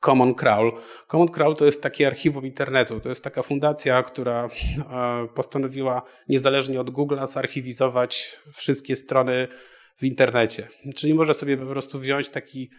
Common 0.00 0.34
Crawl. 0.34 0.70
Common 1.08 1.28
Crawl 1.28 1.54
to 1.54 1.64
jest 1.64 1.82
takie 1.82 2.06
archiwum 2.06 2.46
internetu. 2.46 3.00
To 3.00 3.08
jest 3.08 3.24
taka 3.24 3.42
fundacja, 3.42 4.02
która 4.02 4.44
e, 4.44 5.28
postanowiła 5.34 6.02
niezależnie 6.28 6.80
od 6.80 6.90
Google'a 6.90 7.26
zarchiwizować 7.26 8.38
wszystkie 8.52 8.96
strony 8.96 9.48
w 9.96 10.04
internecie. 10.04 10.68
Czyli 10.94 11.14
można 11.14 11.34
sobie 11.34 11.56
po 11.56 11.66
prostu 11.66 11.98
wziąć 11.98 12.28
taki 12.28 12.70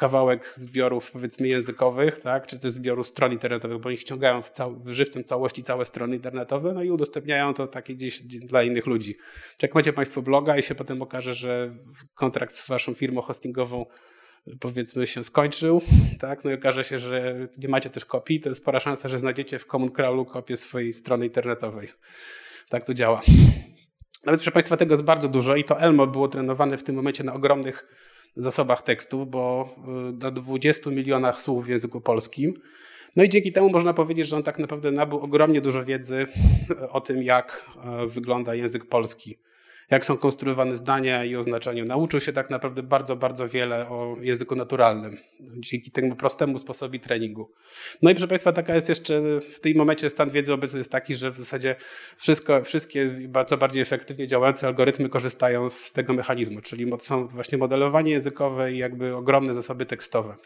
kawałek 0.00 0.52
zbiorów 0.54 1.10
powiedzmy 1.10 1.48
językowych, 1.48 2.20
tak, 2.20 2.46
czy 2.46 2.58
też 2.58 2.72
zbioru 2.72 3.04
stron 3.04 3.32
internetowych, 3.32 3.78
bo 3.78 3.88
oni 3.88 3.98
ściągają 3.98 4.42
w, 4.42 4.50
cał, 4.50 4.82
żywcem 4.86 5.24
całości 5.24 5.62
całe 5.62 5.84
strony 5.84 6.16
internetowe, 6.16 6.72
no 6.72 6.82
i 6.82 6.90
udostępniają 6.90 7.54
to 7.54 7.66
takie 7.66 7.94
gdzieś 7.94 8.22
dla 8.22 8.62
innych 8.62 8.86
ludzi. 8.86 9.16
Czy 9.56 9.66
jak 9.66 9.74
macie 9.74 9.92
Państwo 9.92 10.22
bloga 10.22 10.58
i 10.58 10.62
się 10.62 10.74
potem 10.74 11.02
okaże, 11.02 11.34
że 11.34 11.74
kontrakt 12.14 12.52
z 12.52 12.68
Waszą 12.68 12.94
firmą 12.94 13.22
hostingową 13.22 13.86
powiedzmy 14.60 15.06
się 15.06 15.24
skończył, 15.24 15.82
tak, 16.18 16.44
no 16.44 16.50
i 16.50 16.54
okaże 16.54 16.84
się, 16.84 16.98
że 16.98 17.48
nie 17.58 17.68
macie 17.68 17.90
też 17.90 18.04
kopii, 18.04 18.40
to 18.40 18.48
jest 18.48 18.60
spora 18.60 18.80
szansa, 18.80 19.08
że 19.08 19.18
znajdziecie 19.18 19.58
w 19.58 19.66
Common 19.66 19.90
Crawlu 19.90 20.24
kopię 20.24 20.56
swojej 20.56 20.92
strony 20.92 21.26
internetowej. 21.26 21.88
Tak 22.68 22.84
to 22.84 22.94
działa. 22.94 23.22
Nawet 24.26 24.40
proszę 24.40 24.50
Państwa, 24.50 24.76
tego 24.76 24.92
jest 24.92 25.04
bardzo 25.04 25.28
dużo 25.28 25.56
i 25.56 25.64
to 25.64 25.80
Elmo 25.80 26.06
było 26.06 26.28
trenowane 26.28 26.78
w 26.78 26.82
tym 26.82 26.96
momencie 26.96 27.24
na 27.24 27.32
ogromnych 27.32 27.86
zasobach 28.36 28.82
tekstów, 28.82 29.30
bo 29.30 29.74
y, 30.08 30.12
na 30.12 30.30
20 30.30 30.90
milionach 30.90 31.40
słów 31.40 31.66
w 31.66 31.68
języku 31.68 32.00
polskim. 32.00 32.54
No 33.16 33.24
i 33.24 33.28
dzięki 33.28 33.52
temu 33.52 33.70
można 33.70 33.94
powiedzieć, 33.94 34.28
że 34.28 34.36
on 34.36 34.42
tak 34.42 34.58
naprawdę 34.58 34.90
nabył 34.90 35.18
ogromnie 35.18 35.60
dużo 35.60 35.84
wiedzy 35.84 36.26
o 36.90 37.00
tym, 37.00 37.22
jak 37.22 37.70
e, 37.84 38.06
wygląda 38.06 38.54
język 38.54 38.84
polski 38.84 39.38
jak 39.90 40.04
są 40.04 40.16
konstruowane 40.16 40.76
zdania 40.76 41.24
i 41.24 41.36
oznaczeniu. 41.36 41.84
Nauczył 41.84 42.20
się 42.20 42.32
tak 42.32 42.50
naprawdę 42.50 42.82
bardzo, 42.82 43.16
bardzo 43.16 43.48
wiele 43.48 43.88
o 43.88 44.16
języku 44.20 44.56
naturalnym 44.56 45.16
dzięki 45.40 45.90
temu 45.90 46.16
prostemu 46.16 46.58
sposobowi 46.58 47.00
treningu. 47.00 47.50
No 48.02 48.10
i 48.10 48.14
proszę 48.14 48.28
Państwa, 48.28 48.52
taka 48.52 48.74
jest 48.74 48.88
jeszcze 48.88 49.40
w 49.40 49.60
tym 49.60 49.76
momencie 49.76 50.10
stan 50.10 50.30
wiedzy 50.30 50.52
obecny 50.52 50.78
jest 50.78 50.92
taki, 50.92 51.16
że 51.16 51.30
w 51.30 51.36
zasadzie 51.36 51.76
wszystko, 52.16 52.64
wszystkie 52.64 53.06
bardzo 53.28 53.56
bardziej 53.56 53.82
efektywnie 53.82 54.26
działające 54.26 54.66
algorytmy 54.66 55.08
korzystają 55.08 55.70
z 55.70 55.92
tego 55.92 56.12
mechanizmu, 56.12 56.60
czyli 56.60 56.92
są 56.98 57.28
właśnie 57.28 57.58
modelowanie 57.58 58.12
językowe 58.12 58.72
i 58.72 58.78
jakby 58.78 59.16
ogromne 59.16 59.54
zasoby 59.54 59.86
tekstowe. 59.86 60.36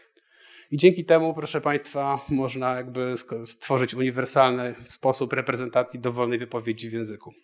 I 0.70 0.76
dzięki 0.76 1.04
temu, 1.04 1.35
proszę 1.35 1.61
Państwa, 1.61 2.20
można 2.28 2.76
jakby 2.76 3.14
stworzyć 3.44 3.94
uniwersalny 3.94 4.74
sposób 4.83 5.33
reprezentacji 5.33 6.00
dowolnej 6.00 6.38
wypowiedzi 6.38 6.90
w 6.90 6.92
języku. 6.92 7.35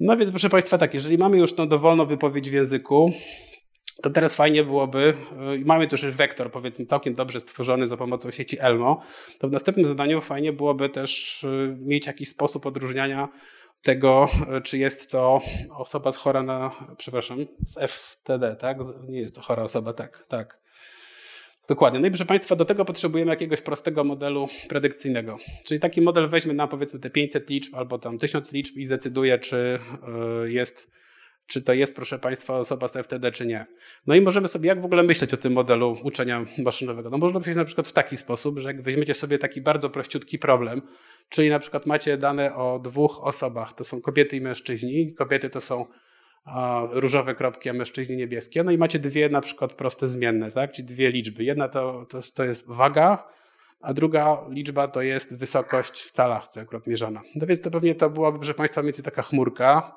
No 0.00 0.16
więc 0.16 0.30
proszę 0.30 0.48
Państwa 0.48 0.78
tak, 0.78 0.94
jeżeli 0.94 1.18
mamy 1.18 1.38
już 1.38 1.52
tą 1.54 1.68
dowolną 1.68 2.06
wypowiedź 2.06 2.50
w 2.50 2.52
języku, 2.52 3.12
to 4.02 4.10
teraz 4.10 4.36
fajnie 4.36 4.64
byłoby, 4.64 5.14
y, 5.56 5.64
mamy 5.64 5.86
też 5.86 6.02
już 6.02 6.12
wektor 6.12 6.50
powiedzmy 6.50 6.86
całkiem 6.86 7.14
dobrze 7.14 7.40
stworzony 7.40 7.86
za 7.86 7.96
pomocą 7.96 8.30
sieci 8.30 8.56
Elmo, 8.60 9.00
to 9.38 9.48
w 9.48 9.52
następnym 9.52 9.86
zadaniu 9.86 10.20
fajnie 10.20 10.52
byłoby 10.52 10.88
też 10.88 11.42
y, 11.44 11.76
mieć 11.80 12.06
jakiś 12.06 12.28
sposób 12.28 12.66
odróżniania 12.66 13.28
tego, 13.82 14.28
y, 14.58 14.60
czy 14.60 14.78
jest 14.78 15.10
to 15.10 15.40
osoba 15.70 16.12
chora 16.12 16.42
na, 16.42 16.70
przepraszam, 16.96 17.38
z 17.66 17.78
FTD, 17.90 18.56
tak? 18.56 18.78
Nie 19.08 19.20
jest 19.20 19.34
to 19.34 19.40
chora 19.40 19.62
osoba, 19.62 19.92
tak, 19.92 20.24
tak. 20.28 20.61
Dokładnie. 21.72 22.00
No 22.00 22.06
i 22.06 22.10
proszę 22.10 22.26
Państwa, 22.26 22.56
do 22.56 22.64
tego 22.64 22.84
potrzebujemy 22.84 23.30
jakiegoś 23.30 23.62
prostego 23.62 24.04
modelu 24.04 24.48
predykcyjnego. 24.68 25.38
Czyli 25.64 25.80
taki 25.80 26.00
model 26.00 26.28
weźmie 26.28 26.54
nam 26.54 26.68
powiedzmy 26.68 27.00
te 27.00 27.10
500 27.10 27.50
liczb 27.50 27.74
albo 27.74 27.98
tam 27.98 28.18
1000 28.18 28.52
liczb 28.52 28.76
i 28.76 28.84
zdecyduje, 28.84 29.38
czy 29.38 29.78
e, 30.44 30.50
jest 30.50 30.90
czy 31.46 31.62
to 31.62 31.72
jest, 31.72 31.96
proszę 31.96 32.18
Państwa, 32.18 32.58
osoba 32.58 32.88
z 32.88 32.96
FTD, 32.96 33.32
czy 33.32 33.46
nie. 33.46 33.66
No 34.06 34.14
i 34.14 34.20
możemy 34.20 34.48
sobie, 34.48 34.68
jak 34.68 34.80
w 34.82 34.84
ogóle 34.84 35.02
myśleć 35.02 35.34
o 35.34 35.36
tym 35.36 35.52
modelu 35.52 35.96
uczenia 36.04 36.44
maszynowego? 36.58 37.10
No 37.10 37.18
można 37.18 37.38
myśleć 37.38 37.56
na 37.56 37.64
przykład 37.64 37.88
w 37.88 37.92
taki 37.92 38.16
sposób, 38.16 38.58
że 38.58 38.68
jak 38.68 38.82
weźmiecie 38.82 39.14
sobie 39.14 39.38
taki 39.38 39.60
bardzo 39.60 39.90
prościutki 39.90 40.38
problem, 40.38 40.82
czyli 41.28 41.50
na 41.50 41.58
przykład 41.58 41.86
macie 41.86 42.16
dane 42.16 42.54
o 42.54 42.78
dwóch 42.78 43.24
osobach, 43.24 43.72
to 43.72 43.84
są 43.84 44.00
kobiety 44.00 44.36
i 44.36 44.40
mężczyźni. 44.40 45.14
Kobiety 45.14 45.50
to 45.50 45.60
są 45.60 45.86
różowe 46.90 47.34
kropki, 47.34 47.70
a 47.70 47.72
mężczyźni 47.72 48.16
niebieskie. 48.16 48.64
No 48.64 48.70
i 48.70 48.78
macie 48.78 48.98
dwie 48.98 49.28
na 49.28 49.40
przykład 49.40 49.72
proste 49.72 50.08
zmienne, 50.08 50.50
tak? 50.50 50.72
czyli 50.72 50.88
dwie 50.88 51.10
liczby. 51.10 51.44
Jedna 51.44 51.68
to, 51.68 52.06
to, 52.08 52.20
to 52.34 52.44
jest 52.44 52.66
waga, 52.66 53.28
a 53.80 53.94
druga 53.94 54.44
liczba 54.50 54.88
to 54.88 55.02
jest 55.02 55.38
wysokość 55.38 56.02
w 56.02 56.12
calach, 56.12 56.48
to 56.52 56.60
akurat 56.60 56.86
mierzona. 56.86 57.22
No 57.34 57.46
więc 57.46 57.62
to 57.62 57.70
pewnie 57.70 57.94
to 57.94 58.10
byłaby, 58.10 58.38
proszę 58.38 58.54
Państwa, 58.54 58.82
mieć 58.82 59.02
taka 59.02 59.22
chmurka 59.22 59.96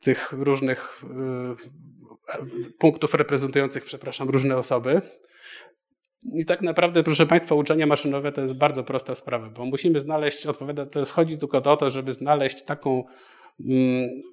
tych 0.00 0.32
różnych 0.32 1.02
y, 1.04 2.78
punktów 2.78 3.14
reprezentujących, 3.14 3.84
przepraszam, 3.84 4.30
różne 4.30 4.56
osoby. 4.56 5.02
I 6.22 6.44
tak 6.44 6.62
naprawdę, 6.62 7.02
proszę 7.02 7.26
Państwa, 7.26 7.54
uczenie 7.54 7.86
maszynowe 7.86 8.32
to 8.32 8.40
jest 8.40 8.56
bardzo 8.56 8.84
prosta 8.84 9.14
sprawa, 9.14 9.50
bo 9.50 9.64
musimy 9.64 10.00
znaleźć, 10.00 10.46
odpowiada, 10.46 10.86
to 10.86 10.98
jest 10.98 11.12
chodzi 11.12 11.38
tylko 11.38 11.62
o 11.62 11.76
to, 11.76 11.90
żeby 11.90 12.12
znaleźć 12.12 12.62
taką 12.62 13.04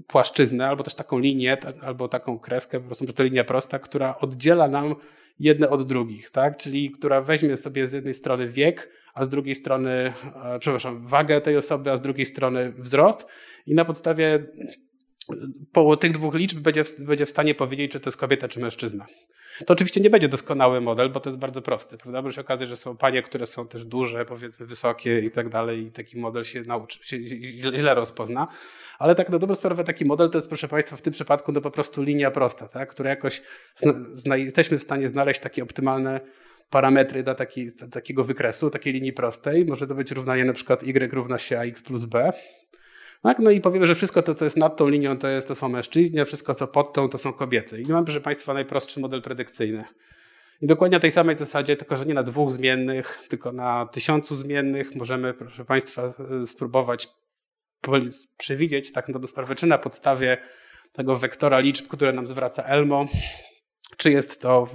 płaszczyznę, 0.08 0.67
albo 0.67 0.84
też 0.84 0.95
taką 0.95 1.19
linię, 1.19 1.58
albo 1.82 2.08
taką 2.08 2.39
kreskę, 2.39 2.79
po 2.79 2.86
prostu 2.86 3.13
to 3.13 3.23
linia 3.23 3.43
prosta, 3.43 3.79
która 3.79 4.17
oddziela 4.17 4.67
nam 4.67 4.95
jedne 5.39 5.69
od 5.69 5.84
drugich, 5.84 6.32
tak? 6.32 6.58
czyli 6.58 6.91
która 6.91 7.21
weźmie 7.21 7.58
sobie 7.58 7.88
z 7.88 7.93
jednej 7.93 8.13
strony 8.13 8.47
wiek, 8.47 8.89
a 9.13 9.25
z 9.25 9.29
drugiej 9.29 9.55
strony, 9.55 10.13
e, 10.43 10.59
przepraszam, 10.59 11.07
wagę 11.07 11.41
tej 11.41 11.57
osoby, 11.57 11.91
a 11.91 11.97
z 11.97 12.01
drugiej 12.01 12.26
strony 12.26 12.74
wzrost 12.78 13.26
i 13.65 13.76
na 13.76 13.86
podstawie 13.86 14.47
po 15.71 15.97
tych 15.97 16.11
dwóch 16.11 16.36
liczb 16.36 16.59
będzie 16.59 16.84
będzie 16.99 17.25
w 17.25 17.30
stanie 17.30 17.55
powiedzieć, 17.55 17.91
czy 17.91 17.99
to 17.99 18.09
jest 18.09 18.17
kobieta, 18.17 18.47
czy 18.47 18.59
mężczyzna. 18.59 19.05
To 19.65 19.73
oczywiście 19.73 20.01
nie 20.01 20.09
będzie 20.09 20.27
doskonały 20.27 20.82
model, 20.82 21.09
bo 21.09 21.19
to 21.19 21.30
jest 21.30 21.39
bardzo 21.39 21.61
prosty, 21.61 21.97
prawda? 21.97 22.21
Bo 22.21 22.32
się 22.32 22.41
okazuje, 22.41 22.67
że 22.67 22.77
są 22.77 22.97
panie, 22.97 23.21
które 23.21 23.47
są 23.47 23.67
też 23.67 23.86
duże, 23.86 24.25
powiedzmy 24.25 24.65
wysokie 24.65 25.19
i 25.19 25.32
tak 25.32 25.49
dalej 25.49 25.80
i 25.80 25.91
taki 25.91 26.19
model 26.19 26.43
się 26.43 26.61
nauczy, 26.61 26.99
się 27.01 27.17
źle 27.77 27.93
rozpozna. 27.93 28.47
Ale 28.99 29.15
tak 29.15 29.30
na 29.30 29.39
dobrą 29.39 29.55
sprawę 29.55 29.84
taki 29.84 30.05
model 30.05 30.30
to 30.30 30.38
jest, 30.38 30.47
proszę 30.47 30.67
Państwa, 30.67 30.95
w 30.97 31.01
tym 31.01 31.13
przypadku 31.13 31.51
no 31.51 31.61
po 31.61 31.71
prostu 31.71 32.01
linia 32.01 32.32
prosta, 32.32 32.67
tak? 32.67 32.89
która 32.89 33.09
jakoś 33.09 33.41
zna, 34.13 34.38
jesteśmy 34.38 34.80
w 34.80 34.84
stanie 34.84 35.07
znaleźć 35.07 35.39
takie 35.39 35.63
optymalne 35.63 36.21
parametry 36.69 37.23
dla, 37.23 37.36
taki, 37.36 37.71
takiego 37.71 38.23
wykresu, 38.23 38.69
takiej 38.69 38.93
linii 38.93 39.13
prostej. 39.13 39.65
Może 39.65 39.88
to 39.88 39.95
być 39.95 40.11
równanie 40.11 40.45
na 40.45 40.53
przykład 40.53 40.84
y 40.84 41.13
równa 41.13 41.38
się 41.38 41.59
ax 41.59 41.82
plus 41.82 42.05
b. 42.05 42.34
Tak? 43.22 43.39
No 43.39 43.51
i 43.51 43.61
powiemy, 43.61 43.88
że 43.88 43.95
wszystko 43.95 44.22
to, 44.22 44.36
co 44.36 44.45
jest 44.45 44.57
nad 44.57 44.78
tą 44.78 44.88
linią, 44.88 45.17
to, 45.17 45.28
jest, 45.28 45.47
to 45.47 45.55
są 45.55 45.70
mężczyźni, 45.70 46.20
a 46.20 46.26
wszystko, 46.26 46.53
co 46.53 46.67
pod 46.67 46.93
tą, 46.93 47.09
to 47.09 47.17
są 47.17 47.34
kobiety. 47.34 47.82
I 47.82 47.86
mamy, 47.86 48.05
proszę 48.05 48.22
Państwa, 48.22 48.53
najprostszy 48.53 48.99
model 48.99 49.22
predykcyjny. 49.22 49.84
I 50.61 50.67
dokładnie 50.67 50.95
na 50.95 50.99
tej 50.99 51.11
samej 51.11 51.36
zasadzie, 51.36 51.76
tylko 51.76 51.97
że 51.97 52.05
nie 52.05 52.13
na 52.13 52.24
dwóch 52.24 52.51
zmiennych, 52.51 53.20
tylko 53.30 53.51
na 53.51 53.86
tysiącu 53.86 54.36
zmiennych, 54.36 54.95
możemy, 54.95 55.34
proszę 55.34 55.65
Państwa, 55.65 56.13
spróbować 56.45 57.07
przewidzieć 58.38 58.91
tak 58.91 59.09
na 59.09 59.28
sprawę, 59.28 59.55
czy 59.55 59.67
na 59.67 59.78
podstawie 59.78 60.38
tego 60.91 61.15
wektora 61.15 61.59
liczb, 61.59 61.88
które 61.88 62.13
nam 62.13 62.28
zwraca 62.28 62.63
Elmo, 62.63 63.07
czy, 63.97 64.11
jest 64.11 64.41
to 64.41 64.67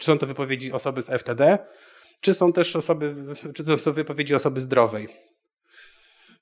czy 0.00 0.06
są 0.06 0.18
to 0.18 0.26
wypowiedzi 0.26 0.72
osoby 0.72 1.02
z 1.02 1.10
FTD, 1.10 1.58
czy 2.20 2.34
są 2.34 2.52
też 2.52 2.76
osoby, 2.76 3.14
czy 3.54 3.64
to 3.64 3.78
są 3.78 3.92
wypowiedzi 3.92 4.34
osoby 4.34 4.60
zdrowej. 4.60 5.08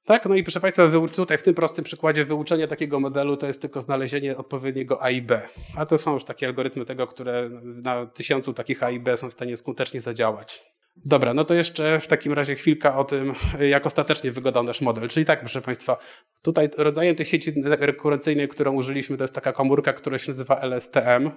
Tak, 0.04 0.26
no 0.26 0.34
i 0.34 0.42
proszę 0.42 0.60
Państwa, 0.60 0.90
tutaj 1.16 1.38
w 1.38 1.42
tym 1.42 1.54
prostym 1.54 1.84
przykładzie 1.84 2.24
wyuczenie 2.24 2.68
takiego 2.68 3.00
modelu 3.00 3.36
to 3.36 3.46
jest 3.46 3.60
tylko 3.60 3.82
znalezienie 3.82 4.36
odpowiedniego 4.36 5.02
A 5.02 5.10
i 5.10 5.22
B. 5.22 5.40
A 5.76 5.86
to 5.86 5.98
są 5.98 6.14
już 6.14 6.24
takie 6.24 6.46
algorytmy 6.46 6.84
tego, 6.84 7.06
które 7.06 7.50
na 7.62 8.06
tysiącu 8.06 8.54
takich 8.54 8.82
A 8.82 8.90
i 8.90 9.00
B 9.00 9.16
są 9.16 9.30
w 9.30 9.32
stanie 9.32 9.56
skutecznie 9.56 10.00
zadziałać. 10.00 10.64
Dobra, 10.96 11.34
no 11.34 11.44
to 11.44 11.54
jeszcze 11.54 12.00
w 12.00 12.08
takim 12.08 12.32
razie 12.32 12.54
chwilka 12.54 12.98
o 12.98 13.04
tym, 13.04 13.34
jak 13.60 13.86
ostatecznie 13.86 14.30
wyglądał 14.30 14.62
nasz 14.62 14.80
model. 14.80 15.08
Czyli 15.08 15.26
tak, 15.26 15.40
proszę 15.40 15.60
Państwa, 15.60 15.96
tutaj 16.42 16.70
rodzajem 16.76 17.16
tej 17.16 17.26
sieci 17.26 17.52
rekurencyjnej, 17.64 18.48
którą 18.48 18.72
użyliśmy, 18.72 19.16
to 19.16 19.24
jest 19.24 19.34
taka 19.34 19.52
komórka, 19.52 19.92
która 19.92 20.18
się 20.18 20.30
nazywa 20.30 20.60
LSTM. 20.60 21.30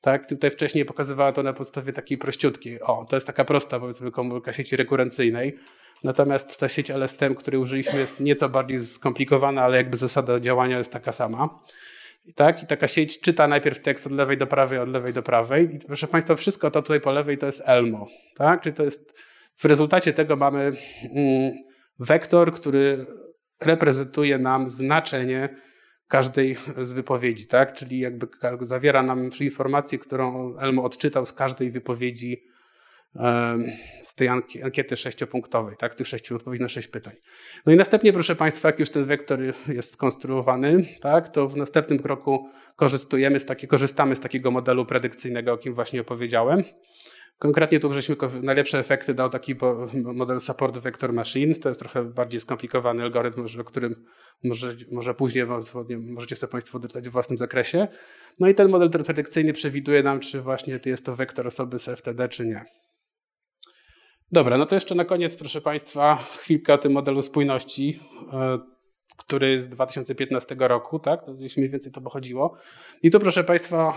Tak, 0.00 0.28
tutaj 0.28 0.50
wcześniej 0.50 0.84
pokazywała 0.84 1.32
to 1.32 1.42
na 1.42 1.52
podstawie 1.52 1.92
takiej 1.92 2.18
prościutkiej. 2.18 2.80
O, 2.80 3.06
to 3.10 3.16
jest 3.16 3.26
taka 3.26 3.44
prosta, 3.44 3.80
powiedzmy, 3.80 4.10
komórka 4.10 4.52
sieci 4.52 4.76
rekurencyjnej. 4.76 5.58
Natomiast 6.04 6.60
ta 6.60 6.68
sieć 6.68 6.90
LSTM, 6.90 7.34
której 7.34 7.60
użyliśmy, 7.60 7.98
jest 7.98 8.20
nieco 8.20 8.48
bardziej 8.48 8.80
skomplikowana, 8.80 9.62
ale 9.62 9.76
jakby 9.76 9.96
zasada 9.96 10.40
działania 10.40 10.78
jest 10.78 10.92
taka 10.92 11.12
sama. 11.12 11.58
Tak, 12.34 12.62
i 12.62 12.66
taka 12.66 12.88
sieć 12.88 13.20
czyta 13.20 13.48
najpierw 13.48 13.80
tekst 13.80 14.06
od 14.06 14.12
lewej 14.12 14.38
do 14.38 14.46
prawej, 14.46 14.78
od 14.78 14.88
lewej 14.88 15.12
do 15.12 15.22
prawej. 15.22 15.74
I 15.74 15.78
proszę 15.78 16.06
Państwa, 16.06 16.36
wszystko 16.36 16.70
to 16.70 16.82
tutaj 16.82 17.00
po 17.00 17.12
lewej 17.12 17.38
to 17.38 17.46
jest 17.46 17.62
Elmo. 17.66 18.06
Tak? 18.36 18.60
Czyli 18.60 18.74
to 18.74 18.82
jest, 18.82 19.20
w 19.56 19.64
rezultacie 19.64 20.12
tego 20.12 20.36
mamy 20.36 20.72
mm, 21.14 21.52
wektor, 21.98 22.52
który 22.52 23.06
reprezentuje 23.60 24.38
nam 24.38 24.68
znaczenie 24.68 25.48
każdej 26.08 26.56
z 26.82 26.92
wypowiedzi, 26.92 27.46
tak? 27.46 27.72
Czyli 27.72 27.98
jakby 27.98 28.26
zawiera 28.60 29.02
nam 29.02 29.30
informację, 29.40 29.98
którą 29.98 30.56
Elmo 30.58 30.84
odczytał 30.84 31.26
z 31.26 31.32
każdej 31.32 31.70
wypowiedzi 31.70 32.42
z 34.02 34.14
tej 34.14 34.28
ankiety 34.28 34.96
sześciopunktowej, 34.96 35.76
tak, 35.76 35.92
z 35.92 35.96
tych 35.96 36.06
sześciu 36.06 36.36
odpowiedzi 36.36 36.62
na 36.62 36.68
sześć 36.68 36.88
pytań. 36.88 37.14
No 37.66 37.72
i 37.72 37.76
następnie, 37.76 38.12
proszę 38.12 38.36
Państwa, 38.36 38.68
jak 38.68 38.78
już 38.78 38.90
ten 38.90 39.04
wektor 39.04 39.38
jest 39.68 39.92
skonstruowany, 39.92 40.84
tak, 41.00 41.28
to 41.28 41.48
w 41.48 41.56
następnym 41.56 41.98
kroku 41.98 42.48
korzystujemy 42.76 43.40
z 43.40 43.46
takie, 43.46 43.66
korzystamy 43.66 44.16
z 44.16 44.20
takiego 44.20 44.50
modelu 44.50 44.86
predykcyjnego, 44.86 45.52
o 45.52 45.58
kim 45.58 45.74
właśnie 45.74 46.00
opowiedziałem. 46.00 46.64
Konkretnie 47.38 47.80
tu 47.80 47.92
żeśmy 47.92 48.16
najlepsze 48.42 48.78
efekty 48.78 49.14
dał 49.14 49.30
taki 49.30 49.54
model 49.94 50.40
Support 50.40 50.78
Vector 50.78 51.12
Machine. 51.12 51.54
To 51.54 51.68
jest 51.68 51.80
trochę 51.80 52.04
bardziej 52.04 52.40
skomplikowany 52.40 53.02
algorytm, 53.02 53.46
o 53.60 53.64
którym 53.64 54.04
może, 54.44 54.76
może 54.92 55.14
później 55.14 55.46
możecie 56.00 56.36
sobie 56.36 56.50
Państwo 56.50 56.78
doczytać 56.78 57.08
w 57.08 57.12
własnym 57.12 57.38
zakresie. 57.38 57.88
No 58.40 58.48
i 58.48 58.54
ten 58.54 58.68
model 58.68 58.90
predykcyjny 58.90 59.52
przewiduje 59.52 60.02
nam, 60.02 60.20
czy 60.20 60.40
właśnie 60.40 60.80
jest 60.84 61.04
to 61.04 61.16
wektor 61.16 61.46
osoby 61.46 61.78
z 61.78 61.84
FTD, 61.84 62.28
czy 62.28 62.46
nie. 62.46 62.64
Dobra, 64.34 64.58
no 64.58 64.66
to 64.66 64.74
jeszcze 64.74 64.94
na 64.94 65.04
koniec, 65.04 65.36
proszę 65.36 65.60
Państwa, 65.60 66.16
chwilkę 66.16 66.74
o 66.74 66.78
tym 66.78 66.92
modelu 66.92 67.22
spójności, 67.22 68.00
e, 68.32 68.58
który 69.16 69.60
z 69.60 69.68
2015 69.68 70.56
roku, 70.58 70.98
tak? 70.98 71.20
Jeśli 71.38 71.60
mniej 71.62 71.70
więcej 71.70 71.92
to 71.92 72.00
pochodziło. 72.00 72.56
I 73.02 73.10
tu, 73.10 73.20
proszę 73.20 73.44
Państwa, 73.44 73.94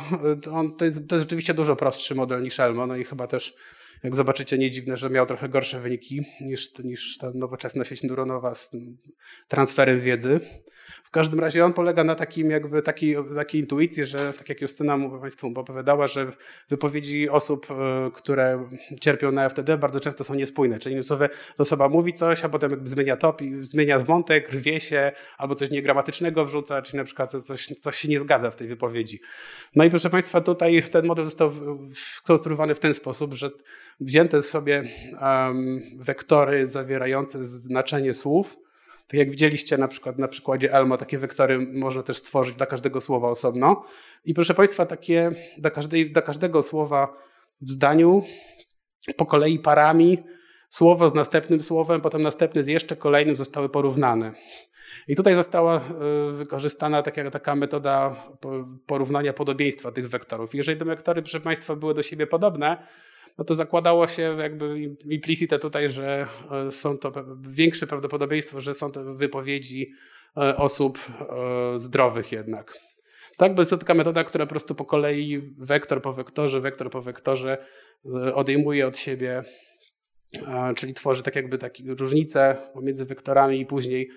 e, 0.48 0.52
on, 0.52 0.76
to, 0.76 0.86
jest, 0.86 1.10
to 1.10 1.16
jest 1.16 1.24
rzeczywiście 1.24 1.54
dużo 1.54 1.76
prostszy 1.76 2.16
model 2.16 2.42
niż 2.42 2.60
Elmo, 2.60 2.88
no 2.88 2.96
i 2.96 3.04
chyba 3.04 3.28
też 3.28 3.56
jak 4.04 4.16
zobaczycie, 4.16 4.58
nie 4.58 4.72
dziwne, 4.72 4.98
że 4.98 5.10
miał 5.10 5.26
trochę 5.26 5.50
gorsze 5.50 5.80
wyniki 5.80 6.26
niż, 6.42 6.78
niż 6.80 7.18
ta 7.18 7.32
nowoczesna 7.36 7.84
sieć 7.84 8.04
neuronowa 8.04 8.56
z 8.56 8.72
transferem 9.48 10.02
wiedzy. 10.02 10.40
W 11.04 11.12
każdym 11.12 11.40
razie 11.40 11.66
on 11.66 11.74
polega 11.74 12.04
na 12.04 12.16
takim 12.16 12.52
jakby 12.52 12.82
takiej, 12.82 13.18
takiej 13.36 13.62
intuicji, 13.62 14.06
że 14.06 14.34
tak 14.34 14.50
jak 14.50 14.62
Justyna 14.62 14.98
Państwu 15.22 15.52
opowiadała, 15.56 16.08
że 16.08 16.32
wypowiedzi 16.70 17.30
osób, 17.30 17.68
e, 17.72 18.12
które 18.14 18.68
cierpią 19.02 19.32
na 19.32 19.50
FTD 19.50 19.78
bardzo 19.78 20.00
często 20.00 20.24
są 20.24 20.36
niespójne. 20.36 20.80
Czyli 20.80 20.96
to 21.08 21.18
osoba 21.58 21.90
mówi 21.90 22.14
coś, 22.14 22.44
a 22.44 22.50
potem 22.50 22.88
zmienia 22.88 23.18
top, 23.18 23.42
zmienia 23.60 24.00
wątek, 24.00 24.52
rwie 24.52 24.80
się, 24.80 25.12
albo 25.38 25.56
coś 25.56 25.70
niegramatycznego 25.70 26.46
wrzuca, 26.46 26.82
czyli 26.82 26.98
na 26.98 27.04
przykład 27.04 27.34
coś, 27.44 27.66
coś 27.66 27.98
się 27.98 28.08
nie 28.08 28.20
zgadza 28.20 28.52
w 28.52 28.56
tej 28.56 28.68
wypowiedzi. 28.68 29.20
No 29.76 29.84
i 29.84 29.90
proszę 29.90 30.10
Państwa, 30.10 30.42
tutaj 30.42 30.84
ten 30.92 31.06
model 31.06 31.26
został 31.26 31.52
skonstruowany 31.94 32.76
w 32.76 32.80
ten 32.80 32.94
sposób, 32.94 33.34
że 33.34 33.52
wzięte 34.00 34.42
sobie 34.42 34.84
um, 35.22 35.82
wektory 36.00 36.68
zawierające 36.68 37.46
znaczenie 37.46 38.14
słów. 38.14 38.58
Tak 39.08 39.20
jak 39.20 39.32
widzieliście 39.32 39.78
na 39.78 39.88
przykład 39.88 40.20
na 40.20 40.28
przykładzie 40.28 40.74
Elmo, 40.74 40.98
takie 40.98 41.18
wektory 41.18 41.60
można 41.74 42.04
też 42.04 42.18
stworzyć 42.18 42.56
dla 42.56 42.66
każdego 42.66 43.02
słowa 43.02 43.30
osobno. 43.30 43.84
I 44.26 44.34
proszę 44.34 44.54
Państwa, 44.54 44.86
takie 44.86 45.32
dla, 45.58 45.70
każdej, 45.70 46.12
dla 46.12 46.22
każdego 46.22 46.64
słowa 46.64 47.14
w 47.62 47.70
zdaniu 47.70 48.24
po 49.18 49.26
kolei 49.26 49.60
parami 49.60 50.24
słowo 50.70 51.10
z 51.10 51.14
następnym 51.14 51.64
słowem, 51.64 52.02
potem 52.02 52.22
następny 52.22 52.64
z 52.64 52.68
jeszcze 52.68 52.96
kolejnym 52.96 53.36
zostały 53.36 53.70
porównane. 53.70 54.32
I 55.08 55.16
tutaj 55.16 55.36
została 55.36 55.78
e, 55.78 55.82
wykorzystana 56.38 57.04
taka, 57.04 57.32
taka 57.32 57.56
metoda 57.56 58.16
porównania 58.86 59.34
podobieństwa 59.34 59.92
tych 59.92 60.10
wektorów. 60.10 60.56
Jeżeli 60.56 60.80
te 60.80 60.86
wektory, 60.86 61.22
proszę 61.22 61.40
Państwa, 61.40 61.76
były 61.76 61.94
do 61.94 62.04
siebie 62.04 62.28
podobne, 62.28 62.78
no 63.38 63.46
to 63.46 63.56
zakładało 63.56 64.08
się 64.08 64.38
jakby 64.40 64.80
implicite 65.10 65.60
tutaj, 65.60 65.90
że 65.90 66.28
e, 66.68 66.72
są 66.72 66.98
to 66.98 67.12
większe 67.40 67.88
prawdopodobieństwo, 67.88 68.62
że 68.62 68.74
są 68.74 68.92
to 68.92 69.14
wypowiedzi 69.14 69.92
e, 70.38 70.58
osób 70.58 71.00
e, 71.10 71.80
zdrowych 71.80 72.32
jednak. 72.32 72.74
Tak, 73.38 73.56
bo 73.56 73.62
jest 73.62 73.70
to 73.70 73.78
taka 73.78 73.94
metoda, 73.94 74.24
która 74.24 74.46
po 74.46 74.50
prostu 74.50 74.76
po 74.76 74.86
kolei 74.86 75.54
wektor 75.58 76.02
po 76.02 76.14
wektorze, 76.14 76.60
wektor 76.60 76.90
po 76.90 77.02
wektorze 77.02 77.58
odejmuje 78.34 78.88
od 78.88 78.98
siebie, 78.98 79.44
czyli 80.76 80.94
tworzy 80.94 81.24
tak 81.24 81.36
jakby 81.36 81.58
takie 81.58 81.84
różnice 82.00 82.58
pomiędzy 82.74 83.06
wektorami 83.06 83.60
i 83.60 83.66
później 83.66 84.10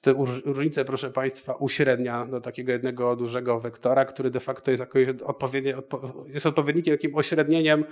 te 0.00 0.14
różnice, 0.44 0.84
proszę 0.84 1.10
Państwa, 1.10 1.54
uśrednia 1.54 2.26
do 2.26 2.40
takiego 2.40 2.72
jednego 2.72 3.16
dużego 3.16 3.60
wektora, 3.60 4.04
który 4.04 4.30
de 4.30 4.40
facto 4.40 4.70
jest, 4.70 4.84
odpowiedni, 5.24 5.72
jest 6.26 6.46
odpowiednikiem, 6.46 6.94
takim 6.94 7.14
ośrednieniem 7.14 7.84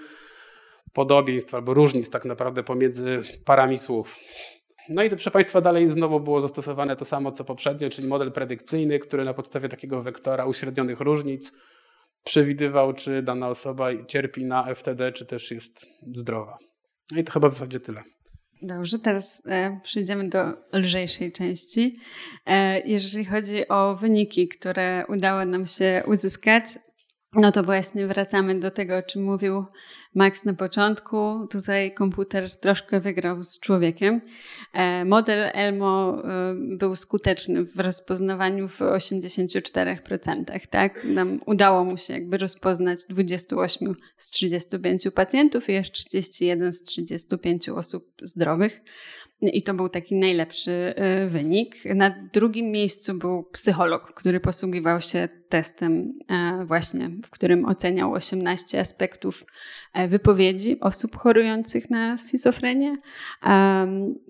podobieństw 0.92 1.54
albo 1.54 1.74
różnic 1.74 2.10
tak 2.10 2.24
naprawdę 2.24 2.62
pomiędzy 2.62 3.22
parami 3.44 3.78
słów. 3.78 4.18
No 4.88 5.02
i 5.02 5.10
proszę 5.10 5.30
Państwa, 5.30 5.60
dalej 5.60 5.88
znowu 5.88 6.20
było 6.20 6.40
zastosowane 6.40 6.96
to 6.96 7.04
samo 7.04 7.32
co 7.32 7.44
poprzednio, 7.44 7.90
czyli 7.90 8.08
model 8.08 8.32
predykcyjny, 8.32 8.98
który 8.98 9.24
na 9.24 9.34
podstawie 9.34 9.68
takiego 9.68 10.02
wektora 10.02 10.46
uśrednionych 10.46 11.00
różnic 11.00 11.52
przewidywał, 12.24 12.92
czy 12.92 13.22
dana 13.22 13.48
osoba 13.48 14.04
cierpi 14.08 14.44
na 14.44 14.74
FTD, 14.74 15.12
czy 15.12 15.26
też 15.26 15.50
jest 15.50 15.86
zdrowa. 16.16 16.58
No 17.12 17.20
i 17.20 17.24
to 17.24 17.32
chyba 17.32 17.48
w 17.48 17.52
zasadzie 17.52 17.80
tyle. 17.80 18.02
Dobrze, 18.62 18.98
teraz 18.98 19.42
e, 19.46 19.80
przejdziemy 19.82 20.28
do 20.28 20.38
lżejszej 20.72 21.32
części. 21.32 21.96
E, 22.46 22.80
jeżeli 22.80 23.24
chodzi 23.24 23.68
o 23.68 23.96
wyniki, 23.96 24.48
które 24.48 25.04
udało 25.08 25.44
nam 25.44 25.66
się 25.66 26.02
uzyskać, 26.06 26.64
no 27.32 27.52
to 27.52 27.62
właśnie 27.62 28.06
wracamy 28.06 28.60
do 28.60 28.70
tego, 28.70 28.96
o 28.96 29.02
czym 29.02 29.24
mówił 29.24 29.64
Max 30.14 30.44
na 30.44 30.54
początku, 30.54 31.46
tutaj 31.50 31.94
komputer 31.94 32.56
troszkę 32.56 33.00
wygrał 33.00 33.44
z 33.44 33.60
człowiekiem. 33.60 34.20
E, 34.72 35.04
model 35.04 35.50
Elmo 35.54 36.22
e, 36.24 36.54
był 36.54 36.96
skuteczny 36.96 37.64
w 37.64 37.80
rozpoznawaniu 37.80 38.68
w 38.68 38.80
84%, 38.80 40.66
tak? 40.70 41.04
Nam 41.04 41.40
udało 41.46 41.84
mu 41.84 41.96
się 41.96 42.14
jakby 42.14 42.38
rozpoznać 42.38 42.98
28 43.08 43.94
z 44.16 44.30
35 44.30 45.08
pacjentów 45.14 45.68
i 45.68 45.72
jeszcze 45.72 46.04
31 46.04 46.72
z 46.72 46.82
35 46.82 47.68
osób 47.68 48.04
zdrowych. 48.22 48.80
I 49.48 49.62
to 49.62 49.74
był 49.74 49.88
taki 49.88 50.14
najlepszy 50.14 50.94
y, 51.24 51.28
wynik. 51.28 51.74
Na 51.94 52.10
drugim 52.32 52.70
miejscu 52.70 53.14
był 53.14 53.42
psycholog, 53.42 54.14
który 54.14 54.40
posługiwał 54.40 55.00
się 55.00 55.28
testem, 55.48 56.18
e, 56.28 56.64
właśnie, 56.64 57.10
w 57.24 57.30
którym 57.30 57.64
oceniał 57.64 58.12
18 58.12 58.80
aspektów 58.80 59.44
e, 59.92 60.08
wypowiedzi 60.08 60.80
osób 60.80 61.16
chorujących 61.16 61.90
na 61.90 62.16
schizofrenię. 62.16 62.96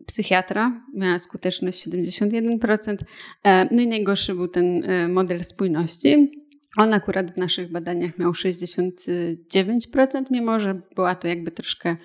Psychiatra 0.07 0.83
miała 0.95 1.19
skuteczność 1.19 1.89
71%. 1.89 2.97
E, 3.45 3.69
no 3.75 3.83
i 3.83 3.87
najgorszy 3.87 4.35
był 4.35 4.49
ten 4.49 4.83
model 5.09 5.45
spójności. 5.45 6.42
On 6.77 6.95
akurat 6.95 7.35
w 7.35 7.37
naszych 7.37 7.73
badaniach 7.73 8.19
miał 8.19 8.31
69%, 8.31 9.37
mimo 10.31 10.61
że 10.61 10.81
była 10.95 11.15
to 11.15 11.29
jakby 11.29 11.51
troszkę 11.51 11.97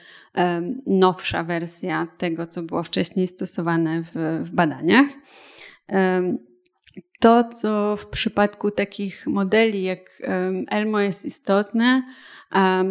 nowsza 0.86 1.44
wersja 1.44 2.08
tego, 2.18 2.48
co 2.48 2.64
było 2.64 2.84
wcześniej 2.84 3.28
stosowane 3.28 4.04
w, 4.04 4.42
w 4.44 4.52
badaniach. 4.52 5.08
To, 7.20 7.44
co 7.44 7.98
w 7.98 8.08
przypadku 8.08 8.72
takich 8.72 9.28
modeli 9.28 9.84
jak 9.84 10.22
Elmo 10.70 11.00
jest 11.00 11.26
istotne, 11.26 12.04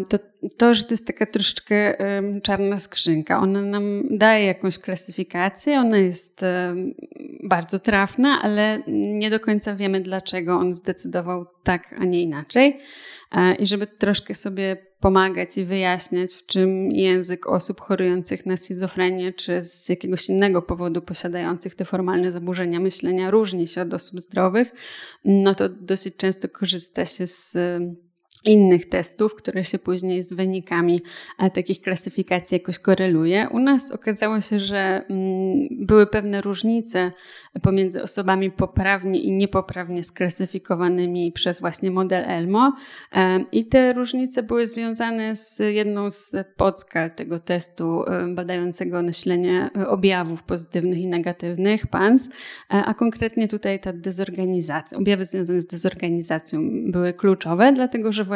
to 0.09 0.19
to, 0.57 0.75
że 0.75 0.85
to 0.85 0.91
jest 0.91 1.07
taka 1.07 1.27
troszeczkę 1.27 1.97
czarna 2.43 2.79
skrzynka. 2.79 3.41
Ona 3.41 3.63
nam 3.63 4.03
daje 4.11 4.47
jakąś 4.47 4.79
klasyfikację, 4.79 5.81
ona 5.81 5.99
jest 5.99 6.41
bardzo 7.45 7.79
trafna, 7.79 8.43
ale 8.43 8.83
nie 8.87 9.31
do 9.31 9.41
końca 9.41 9.77
wiemy, 9.77 10.01
dlaczego 10.01 10.55
on 10.55 10.75
zdecydował 10.75 11.47
tak, 11.63 11.95
a 11.99 12.05
nie 12.05 12.23
inaczej. 12.23 12.79
E, 13.33 13.55
I 13.55 13.67
żeby 13.67 13.87
troszkę 13.87 14.35
sobie 14.35 14.77
pomagać 15.01 15.59
i 15.59 15.65
wyjaśniać, 15.65 16.33
w 16.33 16.47
czym 16.47 16.93
język 16.93 17.47
osób 17.47 17.81
chorujących 17.81 18.47
na 18.47 18.57
schizofrenię, 18.57 19.33
czy 19.33 19.63
z 19.63 19.89
jakiegoś 19.89 20.29
innego 20.29 20.63
powodu 20.63 21.03
posiadających 21.03 21.75
te 21.75 21.85
formalne 21.85 22.31
zaburzenia 22.31 22.81
myślenia 22.81 23.31
różni 23.31 23.69
się 23.69 23.83
od 23.83 23.95
osób 23.95 24.21
zdrowych, 24.21 24.73
no 25.25 25.55
to 25.55 25.69
dosyć 25.69 26.17
często 26.17 26.49
korzysta 26.49 27.05
się 27.05 27.27
z 27.27 27.57
innych 28.47 28.89
testów, 28.89 29.35
które 29.35 29.65
się 29.65 29.79
później 29.79 30.23
z 30.23 30.33
wynikami 30.33 31.03
e, 31.39 31.51
takich 31.51 31.81
klasyfikacji 31.81 32.55
jakoś 32.55 32.79
koreluje. 32.79 33.49
U 33.51 33.59
nas 33.59 33.93
okazało 33.93 34.41
się, 34.41 34.61
że 34.61 35.05
mm, 35.09 35.69
były 35.71 36.07
pewne 36.07 36.41
różnice 36.41 37.13
pomiędzy 37.63 38.03
osobami 38.03 38.51
poprawnie 38.51 39.21
i 39.21 39.33
niepoprawnie 39.33 40.05
sklasyfikowanymi 40.05 41.33
przez 41.33 41.61
właśnie 41.61 41.91
model 41.91 42.25
ELMO 42.27 42.73
e, 43.13 43.41
i 43.53 43.67
te 43.67 43.93
różnice 43.93 44.43
były 44.43 44.67
związane 44.67 45.37
z 45.37 45.59
jedną 45.59 46.11
z 46.11 46.33
podskal 46.57 47.11
tego 47.11 47.39
testu 47.39 48.03
e, 48.03 48.27
badającego 48.35 49.03
nasilenie 49.03 49.71
objawów 49.87 50.43
pozytywnych 50.43 50.99
i 50.99 51.07
negatywnych, 51.07 51.87
PANS, 51.87 52.31
a 52.69 52.95
konkretnie 52.95 53.49
tutaj 53.49 53.81
ta 53.81 53.93
dezorganizacja, 53.93 54.99
objawy 54.99 55.25
związane 55.25 55.61
z 55.61 55.67
dezorganizacją 55.67 56.61
były 56.91 57.13
kluczowe, 57.13 57.73
dlatego 57.73 58.13
że 58.13 58.25
właśnie 58.25 58.36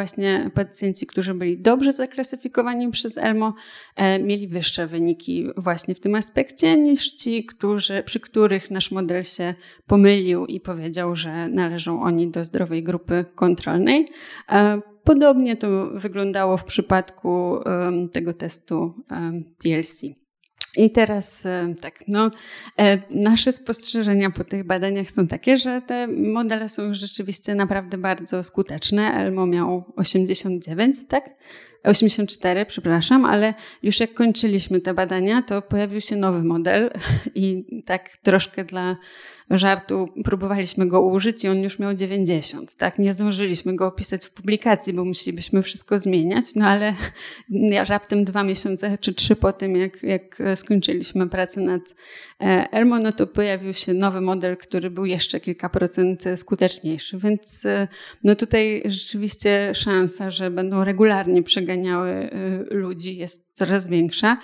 pacjenci, 0.53 1.07
którzy 1.07 1.33
byli 1.33 1.57
dobrze 1.57 1.91
zaklasyfikowani 1.91 2.91
przez 2.91 3.17
ELMO, 3.17 3.53
e, 3.95 4.19
mieli 4.19 4.47
wyższe 4.47 4.87
wyniki 4.87 5.47
właśnie 5.57 5.95
w 5.95 5.99
tym 5.99 6.15
aspekcie 6.15 6.77
niż 6.77 7.11
ci, 7.11 7.45
którzy, 7.45 8.03
przy 8.05 8.19
których 8.19 8.71
nasz 8.71 8.91
model 8.91 9.23
się 9.23 9.53
pomylił 9.87 10.45
i 10.45 10.59
powiedział, 10.59 11.15
że 11.15 11.47
należą 11.47 12.01
oni 12.01 12.31
do 12.31 12.43
zdrowej 12.43 12.83
grupy 12.83 13.25
kontrolnej. 13.35 14.07
E, 14.51 14.81
podobnie 15.03 15.55
to 15.55 15.67
wyglądało 15.93 16.57
w 16.57 16.65
przypadku 16.65 17.57
tego 18.11 18.33
testu 18.33 18.93
TLC. 19.57 20.20
I 20.77 20.91
teraz 20.91 21.45
e, 21.45 21.75
tak, 21.81 22.03
no, 22.07 22.31
e, 22.79 22.97
nasze 23.09 23.51
spostrzeżenia 23.51 24.31
po 24.31 24.43
tych 24.43 24.63
badaniach 24.63 25.11
są 25.11 25.27
takie, 25.27 25.57
że 25.57 25.81
te 25.81 26.07
modele 26.07 26.69
są 26.69 26.83
już 26.83 26.97
rzeczywiście 26.97 27.55
naprawdę 27.55 27.97
bardzo 27.97 28.43
skuteczne. 28.43 29.13
Elmo 29.13 29.45
miał 29.45 29.93
89, 29.95 31.07
tak? 31.07 31.29
84, 31.83 32.65
przepraszam, 32.65 33.25
ale 33.25 33.53
już 33.83 33.99
jak 33.99 34.13
kończyliśmy 34.13 34.81
te 34.81 34.93
badania, 34.93 35.41
to 35.41 35.61
pojawił 35.61 36.01
się 36.01 36.15
nowy 36.15 36.43
model 36.43 36.91
i 37.35 37.65
tak 37.85 38.09
troszkę 38.17 38.63
dla 38.63 38.97
żartu 39.57 40.07
próbowaliśmy 40.23 40.87
go 40.87 41.01
użyć 41.01 41.43
i 41.43 41.47
on 41.47 41.57
już 41.57 41.79
miał 41.79 41.93
90. 41.93 42.75
Tak, 42.75 42.99
nie 42.99 43.13
zdążyliśmy 43.13 43.75
go 43.75 43.87
opisać 43.87 44.25
w 44.25 44.33
publikacji, 44.33 44.93
bo 44.93 45.05
musielibyśmy 45.05 45.61
wszystko 45.61 45.99
zmieniać, 45.99 46.45
no 46.55 46.65
ale 46.65 46.93
raptem 47.89 48.23
dwa 48.23 48.43
miesiące 48.43 48.97
czy 48.97 49.13
trzy 49.13 49.35
po 49.35 49.53
tym, 49.53 49.75
jak, 49.75 50.03
jak 50.03 50.41
skończyliśmy 50.55 51.29
pracę 51.29 51.61
nad 51.61 51.81
e, 52.41 52.67
Elmo, 52.71 52.99
no 52.99 53.11
to 53.11 53.27
pojawił 53.27 53.73
się 53.73 53.93
nowy 53.93 54.21
model, 54.21 54.57
który 54.57 54.89
był 54.89 55.05
jeszcze 55.05 55.39
kilka 55.39 55.69
procent 55.69 56.23
skuteczniejszy, 56.35 57.17
więc 57.17 57.65
e, 57.65 57.87
no 58.23 58.35
tutaj 58.35 58.81
rzeczywiście 58.85 59.71
szansa, 59.75 60.29
że 60.29 60.51
będą 60.51 60.83
regularnie 60.83 61.43
przeganiały 61.43 62.09
e, 62.09 62.29
ludzi 62.69 63.17
jest 63.17 63.51
coraz 63.53 63.87
większa. 63.87 64.37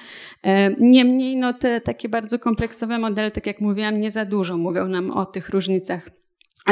Niemniej 0.79 1.37
no 1.37 1.53
te 1.53 1.81
takie 1.81 2.09
bardzo 2.09 2.39
kompleksowe 2.39 2.99
modele, 2.99 3.31
tak 3.31 3.47
jak 3.47 3.61
mówiłam, 3.61 3.97
nie 3.97 4.11
za 4.11 4.25
dużo 4.25 4.57
mówią 4.57 4.87
nam 4.97 5.11
o 5.11 5.25
tych 5.25 5.49
różnicach 5.49 6.09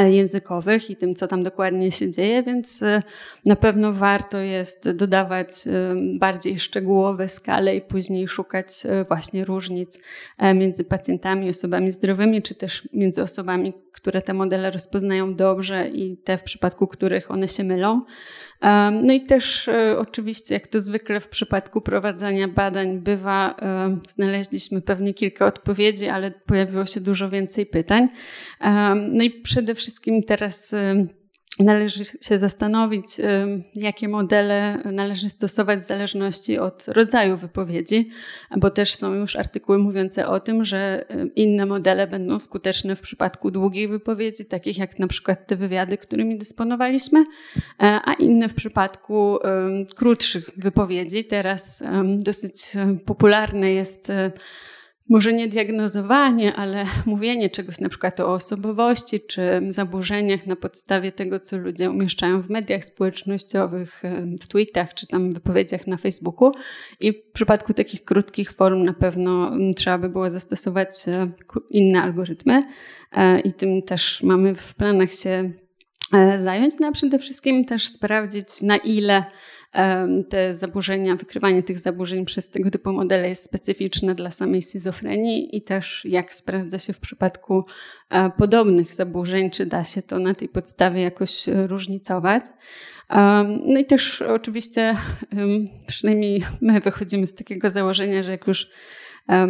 językowych 0.04 0.90
i 0.90 0.96
tym, 0.96 1.14
co 1.14 1.26
tam 1.26 1.42
dokładnie 1.42 1.92
się 1.92 2.10
dzieje, 2.10 2.42
więc 2.42 2.82
e, 2.82 3.02
na 3.44 3.56
pewno 3.56 3.92
warto 3.92 4.38
jest 4.38 4.90
dodawać 4.90 5.50
e, 5.66 5.70
bardziej 6.18 6.58
szczegółowe 6.58 7.28
skale 7.28 7.76
i 7.76 7.80
później 7.80 8.28
szukać 8.28 8.68
e, 8.84 9.04
właśnie 9.04 9.44
różnic 9.44 10.00
między 10.54 10.84
pacjentami, 10.84 11.48
osobami 11.48 11.92
zdrowymi, 11.92 12.42
czy 12.42 12.54
też 12.54 12.88
między 12.92 13.22
osobami, 13.22 13.72
które 13.92 14.22
te 14.22 14.34
modele 14.34 14.70
rozpoznają 14.70 15.34
dobrze 15.34 15.88
i 15.88 16.16
te, 16.16 16.38
w 16.38 16.42
przypadku 16.42 16.86
których 16.86 17.30
one 17.30 17.48
się 17.48 17.64
mylą. 17.64 18.02
No 19.02 19.12
i 19.12 19.26
też 19.26 19.70
oczywiście, 19.98 20.54
jak 20.54 20.66
to 20.66 20.80
zwykle 20.80 21.20
w 21.20 21.28
przypadku 21.28 21.80
prowadzenia 21.80 22.48
badań 22.48 22.98
bywa, 22.98 23.56
znaleźliśmy 24.08 24.82
pewnie 24.82 25.14
kilka 25.14 25.46
odpowiedzi, 25.46 26.08
ale 26.08 26.30
pojawiło 26.30 26.86
się 26.86 27.00
dużo 27.00 27.30
więcej 27.30 27.66
pytań. 27.66 28.08
No 29.12 29.24
i 29.24 29.30
przede 29.30 29.74
wszystkim 29.74 29.85
teraz 30.26 30.74
Należy 31.58 32.04
się 32.04 32.38
zastanowić, 32.38 33.06
jakie 33.74 34.08
modele 34.08 34.82
należy 34.92 35.28
stosować 35.28 35.80
w 35.80 35.82
zależności 35.82 36.58
od 36.58 36.88
rodzaju 36.88 37.36
wypowiedzi, 37.36 38.08
bo 38.56 38.70
też 38.70 38.94
są 38.94 39.14
już 39.14 39.36
artykuły 39.36 39.78
mówiące 39.78 40.28
o 40.28 40.40
tym, 40.40 40.64
że 40.64 41.04
inne 41.36 41.66
modele 41.66 42.06
będą 42.06 42.38
skuteczne 42.38 42.96
w 42.96 43.00
przypadku 43.00 43.50
długich 43.50 43.90
wypowiedzi, 43.90 44.44
takich 44.44 44.78
jak 44.78 44.98
na 44.98 45.06
przykład 45.06 45.46
te 45.46 45.56
wywiady, 45.56 45.98
którymi 45.98 46.38
dysponowaliśmy, 46.38 47.20
e, 47.20 47.24
a 48.04 48.14
inne 48.14 48.48
w 48.48 48.54
przypadku 48.54 49.38
krótszych 49.94 50.50
wypowiedzi. 50.56 51.24
Teraz 51.24 51.82
dosyć 52.18 52.72
popularne 53.06 53.72
jest 53.72 54.12
może 55.08 55.32
nie 55.32 55.48
diagnozowanie, 55.48 56.54
ale 56.54 56.84
mówienie 57.06 57.50
czegoś 57.50 57.80
na 57.80 57.88
przykład 57.88 58.20
o 58.20 58.32
osobowości 58.32 59.20
czy 59.20 59.60
zaburzeniach 59.68 60.46
na 60.46 60.56
podstawie 60.56 61.12
tego, 61.12 61.40
co 61.40 61.58
ludzie 61.58 61.90
umieszczają 61.90 62.42
w 62.42 62.50
mediach 62.50 62.84
społecznościowych, 62.84 64.02
w 64.40 64.48
tweetach 64.48 64.94
czy 64.94 65.06
tam 65.06 65.32
wypowiedziach 65.32 65.86
na 65.86 65.96
Facebooku. 65.96 66.52
I 67.00 67.12
w 67.12 67.32
przypadku 67.32 67.74
takich 67.74 68.04
krótkich 68.04 68.52
form 68.52 68.84
na 68.84 68.92
pewno 68.92 69.50
trzeba 69.76 69.98
by 69.98 70.08
było 70.08 70.30
zastosować 70.30 70.90
e, 71.08 71.30
inne 71.70 72.02
algorytmy 72.02 72.62
e, 73.12 73.40
i 73.40 73.52
tym 73.52 73.82
też 73.82 74.22
mamy 74.22 74.54
w 74.54 74.74
planach 74.74 75.12
się 75.12 75.52
e, 76.12 76.42
zająć, 76.42 76.74
no 76.80 76.86
a 76.86 76.92
przede 76.92 77.18
wszystkim 77.18 77.64
też 77.64 77.86
sprawdzić 77.86 78.62
na 78.62 78.76
ile 78.76 79.24
te 80.28 80.54
zaburzenia, 80.54 81.16
wykrywanie 81.16 81.62
tych 81.62 81.78
zaburzeń 81.78 82.24
przez 82.24 82.50
tego 82.50 82.70
typu 82.70 82.92
modele 82.92 83.28
jest 83.28 83.44
specyficzne 83.44 84.14
dla 84.14 84.30
samej 84.30 84.62
schizofrenii 84.62 85.56
i 85.56 85.62
też 85.62 86.04
jak 86.04 86.34
sprawdza 86.34 86.78
się 86.78 86.92
w 86.92 87.00
przypadku 87.00 87.64
e, 88.10 88.30
podobnych 88.30 88.94
zaburzeń, 88.94 89.50
czy 89.50 89.66
da 89.66 89.84
się 89.84 90.02
to 90.02 90.18
na 90.18 90.34
tej 90.34 90.48
podstawie 90.48 91.02
jakoś 91.02 91.48
e, 91.48 91.66
różnicować. 91.66 92.44
No 93.66 93.78
i 93.78 93.84
też 93.84 94.22
oczywiście, 94.22 94.96
przynajmniej 95.86 96.42
my 96.60 96.80
wychodzimy 96.80 97.26
z 97.26 97.34
takiego 97.34 97.70
założenia, 97.70 98.22
że 98.22 98.30
jak 98.30 98.46
już 98.46 98.70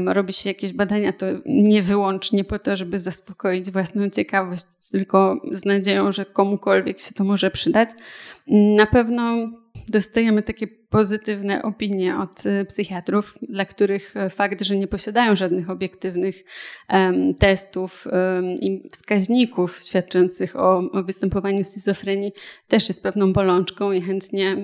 robi 0.07 0.33
się 0.33 0.51
jakieś 0.51 0.73
badania, 0.73 1.13
to 1.13 1.27
nie 1.47 1.83
wyłącznie 1.83 2.45
po 2.45 2.59
to, 2.59 2.77
żeby 2.77 2.99
zaspokoić 2.99 3.71
własną 3.71 4.11
ciekawość, 4.11 4.65
tylko 4.91 5.41
z 5.53 5.65
nadzieją, 5.65 6.13
że 6.13 6.25
komukolwiek 6.25 7.01
się 7.01 7.15
to 7.15 7.25
może 7.25 7.51
przydać. 7.51 7.91
Na 8.77 8.87
pewno 8.87 9.51
dostajemy 9.89 10.43
takie 10.43 10.67
pozytywne 10.67 11.63
opinie 11.63 12.19
od 12.19 12.47
e, 12.47 12.65
psychiatrów, 12.65 13.39
dla 13.43 13.65
których 13.65 14.17
e, 14.17 14.31
fakt, 14.31 14.63
że 14.63 14.77
nie 14.77 14.87
posiadają 14.87 15.37
żadnych 15.37 15.71
obiektywnych 15.71 16.37
testów 17.39 18.07
i 18.61 18.89
wskaźników 18.93 19.79
świadczących 19.85 20.57
o, 20.57 20.91
o, 20.93 21.05
występowaniu 21.05 21.65
schizofrenii, 21.65 22.33
też 22.69 22.89
jest 22.89 23.03
pewną 23.03 23.33
bolączką 23.33 23.93
i 23.93 24.03
chętnie 24.03 24.57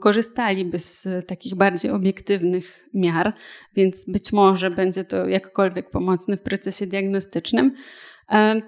korzystaliby 0.00 0.78
z 0.78 1.08
takich 1.26 1.54
bardziej 1.54 1.90
obiektywnych 1.90 2.88
miar, 2.94 3.32
więc 3.76 4.10
być 4.10 4.32
może 4.32 4.70
będzie 4.70 5.04
to 5.04 5.28
jakkolwiek 5.28 5.90
pomocne 5.90 6.36
w 6.36 6.42
procesie 6.42 6.86
diagnostycznym. 6.86 7.72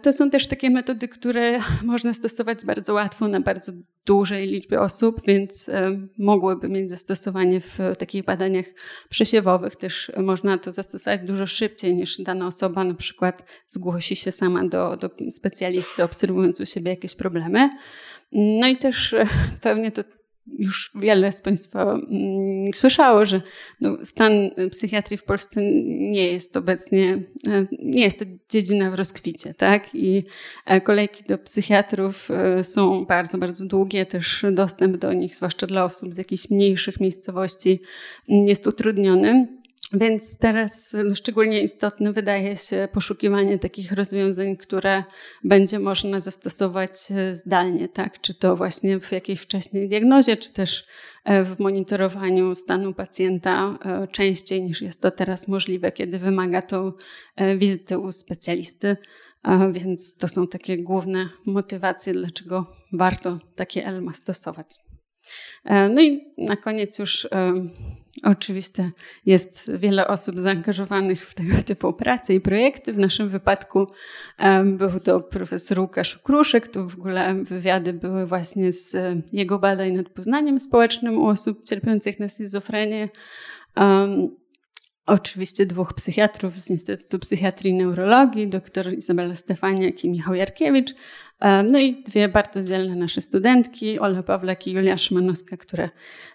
To 0.02 0.12
są 0.12 0.30
też 0.30 0.46
takie 0.46 0.70
metody, 0.70 1.08
które 1.08 1.60
można 1.84 2.12
stosować 2.12 2.64
bardzo 2.64 2.94
łatwo 2.94 3.28
na 3.28 3.40
bardzo 3.40 3.72
dużej 4.06 4.48
liczbie 4.48 4.80
osób, 4.80 5.20
więc 5.26 5.70
mogłyby 6.18 6.68
mieć 6.68 6.90
zastosowanie 6.90 7.60
w 7.60 7.78
takich 7.98 8.24
badaniach 8.24 8.66
przesiewowych. 9.08 9.76
Też 9.76 10.12
można 10.16 10.58
to 10.58 10.72
zastosować 10.72 11.20
dużo 11.20 11.46
szybciej 11.46 11.94
niż 11.94 12.20
dana 12.20 12.46
osoba 12.46 12.84
na 12.84 12.94
przykład 12.94 13.44
zgłosi 13.68 14.16
się 14.16 14.32
sama 14.32 14.68
do, 14.68 14.96
do 14.96 15.10
specjalisty, 15.30 16.04
obserwując 16.04 16.60
u 16.60 16.66
siebie 16.66 16.90
jakieś 16.90 17.14
problemy. 17.14 17.70
No 18.32 18.68
i 18.68 18.76
też 18.76 19.12
e, 19.14 19.26
pewnie 19.60 19.92
to 19.92 20.02
już 20.46 20.90
wiele 20.94 21.32
z 21.32 21.42
Państwa 21.42 21.82
mm, 21.82 22.64
słyszało, 22.74 23.26
że 23.26 23.42
no, 23.80 23.98
stan 24.02 24.32
psychiatrii 24.70 25.18
w 25.18 25.24
Polsce 25.24 25.60
nie 25.84 26.32
jest 26.32 26.56
obecnie, 26.56 27.22
e, 27.48 27.66
nie 27.78 28.02
jest 28.02 28.18
to 28.18 28.24
dziedzina 28.50 28.90
w 28.90 28.94
rozkwicie, 28.94 29.54
tak? 29.54 29.94
I 29.94 30.24
e, 30.66 30.80
kolejki 30.80 31.24
do 31.24 31.38
psychiatrów 31.38 32.30
e, 32.30 32.64
są 32.64 33.04
bardzo, 33.04 33.38
bardzo 33.38 33.66
długie, 33.66 34.06
też 34.06 34.44
dostęp 34.52 34.96
do 34.96 35.12
nich, 35.12 35.36
zwłaszcza 35.36 35.66
dla 35.66 35.84
osób 35.84 36.14
z 36.14 36.18
jakichś 36.18 36.50
mniejszych 36.50 37.00
miejscowości, 37.00 37.80
jest 38.28 38.66
utrudniony. 38.66 39.61
Więc 39.92 40.38
teraz 40.38 40.96
no, 41.04 41.14
szczególnie 41.14 41.62
istotne 41.62 42.12
wydaje 42.12 42.56
się 42.56 42.88
poszukiwanie 42.92 43.58
takich 43.58 43.92
rozwiązań, 43.92 44.56
które 44.56 45.04
będzie 45.44 45.78
można 45.78 46.20
zastosować 46.20 46.92
e, 47.10 47.36
zdalnie, 47.36 47.88
tak? 47.88 48.20
Czy 48.20 48.34
to 48.34 48.56
właśnie 48.56 49.00
w 49.00 49.12
jakiejś 49.12 49.40
wcześniej 49.40 49.88
diagnozie, 49.88 50.36
czy 50.36 50.52
też 50.52 50.86
e, 51.24 51.44
w 51.44 51.58
monitorowaniu 51.58 52.54
stanu 52.54 52.94
pacjenta 52.94 53.78
e, 53.84 54.08
częściej 54.08 54.62
niż 54.62 54.82
jest 54.82 55.00
to 55.00 55.10
teraz 55.10 55.48
możliwe, 55.48 55.92
kiedy 55.92 56.18
wymaga 56.18 56.62
to 56.62 56.94
wizyty 57.56 57.98
u 57.98 58.12
specjalisty. 58.12 58.96
Więc 59.72 60.16
to 60.16 60.28
są 60.28 60.46
takie 60.46 60.78
główne 60.78 61.28
motywacje, 61.46 62.12
dlaczego 62.12 62.74
warto 62.92 63.38
takie 63.56 63.86
ELMA 63.86 64.12
stosować. 64.12 64.66
No 65.64 66.02
i 66.02 66.20
na 66.38 66.56
koniec 66.56 66.98
już 66.98 67.28
Oczywiście 68.22 68.90
jest 69.26 69.70
wiele 69.74 70.08
osób 70.08 70.38
zaangażowanych 70.38 71.28
w 71.28 71.34
tego 71.34 71.62
typu 71.66 71.92
prace 71.92 72.34
i 72.34 72.40
projekty. 72.40 72.92
W 72.92 72.98
naszym 72.98 73.28
wypadku 73.28 73.86
był 74.64 75.00
to 75.00 75.20
profesor 75.20 75.80
Łukasz 75.80 76.18
Kruszek. 76.18 76.68
To 76.68 76.88
w 76.88 76.94
ogóle 76.94 77.34
wywiady 77.34 77.92
były 77.92 78.26
właśnie 78.26 78.72
z 78.72 78.96
jego 79.32 79.58
badań 79.58 79.92
nad 79.92 80.08
poznaniem 80.08 80.60
społecznym 80.60 81.18
u 81.18 81.26
osób 81.26 81.64
cierpiących 81.64 82.20
na 82.20 82.28
schizofrenię. 82.28 83.08
Oczywiście 85.06 85.66
dwóch 85.66 85.94
psychiatrów 85.94 86.60
z 86.60 86.70
Instytutu 86.70 87.18
Psychiatrii 87.18 87.70
i 87.70 87.74
Neurologii, 87.74 88.48
dr 88.48 88.92
Izabela 88.92 89.34
Stefaniak 89.34 90.04
i 90.04 90.10
Michał 90.10 90.34
Jarkiewicz, 90.34 90.94
no 91.72 91.78
i 91.78 92.02
dwie 92.02 92.28
bardzo 92.28 92.62
dzielne 92.62 92.96
nasze 92.96 93.20
studentki, 93.20 93.98
Ola 93.98 94.22
Pawlak 94.22 94.66
i 94.66 94.72
Julia 94.72 94.96
Szymanowska, 94.96 95.56
które 95.56 95.90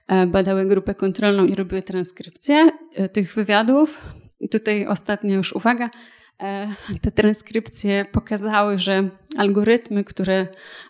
e, 0.07 0.27
badały 0.27 0.65
grupę 0.65 0.95
kontrolną 0.95 1.45
i 1.45 1.55
robiły 1.55 1.81
transkrypcję 1.81 2.69
e, 2.93 3.09
tych 3.09 3.33
wywiadów. 3.35 4.01
I 4.39 4.49
tutaj 4.49 4.87
ostatnia 4.87 5.35
już 5.35 5.53
uwaga. 5.53 5.89
E, 6.43 6.67
te 7.01 7.11
transkrypcje 7.11 8.05
pokazały, 8.11 8.77
że 8.77 9.09
algorytmy, 9.37 10.03
które 10.03 10.47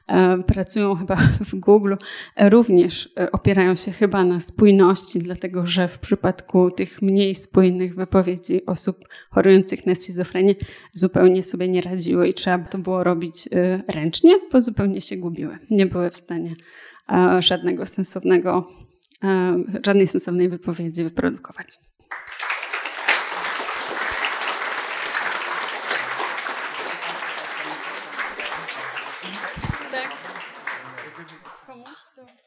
e, 0.07 0.43
pracują 0.43 0.95
chyba 0.95 1.15
w 1.51 1.55
Google, 1.55 1.93
również 2.39 3.09
e, 3.19 3.31
opierają 3.31 3.75
się 3.75 3.91
chyba 3.91 4.23
na 4.23 4.39
spójności, 4.39 5.19
dlatego 5.19 5.65
że 5.65 5.87
w 5.87 5.99
przypadku 5.99 6.71
tych 6.71 7.01
mniej 7.01 7.35
spójnych 7.35 7.95
wypowiedzi 7.95 8.65
osób 8.65 8.95
chorujących 9.29 9.85
na 9.85 9.95
schizofrenię 9.95 10.55
zupełnie 10.93 11.43
sobie 11.43 11.67
nie 11.67 11.81
radziły 11.81 12.27
i 12.27 12.33
trzeba 12.33 12.59
to 12.59 12.77
było 12.77 13.03
robić 13.03 13.49
ręcznie, 13.87 14.39
bo 14.51 14.61
zupełnie 14.61 15.01
się 15.01 15.17
gubiły. 15.17 15.57
Nie 15.69 15.85
były 15.85 16.09
w 16.09 16.15
stanie 16.15 16.55
żadnego 17.39 17.85
sensownego, 17.85 18.67
żadnej 19.85 20.07
sensownej 20.07 20.49
wypowiedzi 20.49 21.03
wyprodukować. 21.03 21.67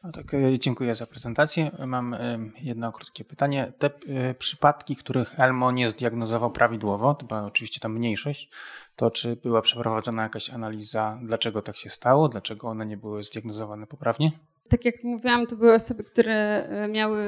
tak, 0.11 0.33
e, 0.33 0.59
dziękuję 0.59 0.95
za 0.95 1.07
prezentację. 1.07 1.71
Mam 1.87 2.13
e, 2.13 2.39
jedno 2.61 2.91
krótkie 2.91 3.25
pytanie. 3.25 3.73
Te 3.79 3.89
e, 4.07 4.33
przypadki, 4.33 4.95
których 4.95 5.39
Elmo 5.39 5.71
nie 5.71 5.89
zdiagnozował 5.89 6.51
prawidłowo, 6.51 7.13
to 7.13 7.25
była 7.25 7.45
oczywiście 7.45 7.79
tam 7.79 7.93
mniejszość, 7.93 8.49
to 8.95 9.11
czy 9.11 9.35
była 9.35 9.61
przeprowadzona 9.61 10.23
jakaś 10.23 10.49
analiza, 10.49 11.19
dlaczego 11.23 11.61
tak 11.61 11.77
się 11.77 11.89
stało, 11.89 12.29
dlaczego 12.29 12.67
one 12.67 12.85
nie 12.85 12.97
były 12.97 13.23
zdiagnozowane 13.23 13.87
poprawnie? 13.87 14.31
Tak 14.69 14.85
jak 14.85 15.03
mówiłam, 15.03 15.47
to 15.47 15.55
były 15.55 15.73
osoby, 15.73 16.03
które 16.03 16.69
miały 16.89 17.23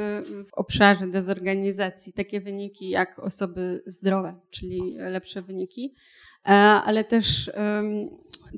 w 0.46 0.54
obszarze 0.54 1.08
dezorganizacji 1.08 2.14
takie 2.14 2.42
wyniki 2.42 2.90
jak 2.90 3.20
osoby 3.20 3.84
zdrowe, 3.88 4.36
czyli 4.50 4.96
lepsze 4.98 5.42
wyniki. 5.42 5.96
E, 6.46 6.52
ale 6.86 7.04
też 7.04 7.52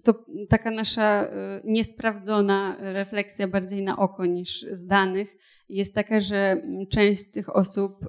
to 0.04 0.26
taka 0.50 0.72
nasza 0.72 1.24
e, 1.24 1.62
niesprawdzona 1.66 2.76
refleksja 2.80 3.48
bardziej 3.48 3.82
na 3.84 3.98
oko 3.98 4.26
niż 4.26 4.66
z 4.72 4.86
danych 4.86 5.38
jest 5.70 5.96
taka, 5.96 6.20
że 6.20 6.62
część 6.90 7.22
z 7.22 7.32
tych 7.32 7.56
osób 7.56 8.06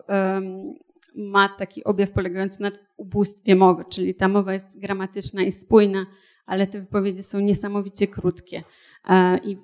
ma 1.15 1.49
taki 1.49 1.85
objaw 1.85 2.11
polegający 2.11 2.63
na 2.63 2.71
ubóstwie 2.97 3.57
mowy, 3.57 3.85
czyli 3.91 4.15
ta 4.15 4.29
mowa 4.29 4.53
jest 4.53 4.81
gramatyczna 4.81 5.43
i 5.43 5.53
spójna, 5.53 6.07
ale 6.47 6.67
te 6.67 6.81
wypowiedzi 6.81 7.23
są 7.23 7.41
niesamowicie 7.41 8.07
krótkie. 8.07 8.63
E, 9.09 9.39
I 9.39 9.59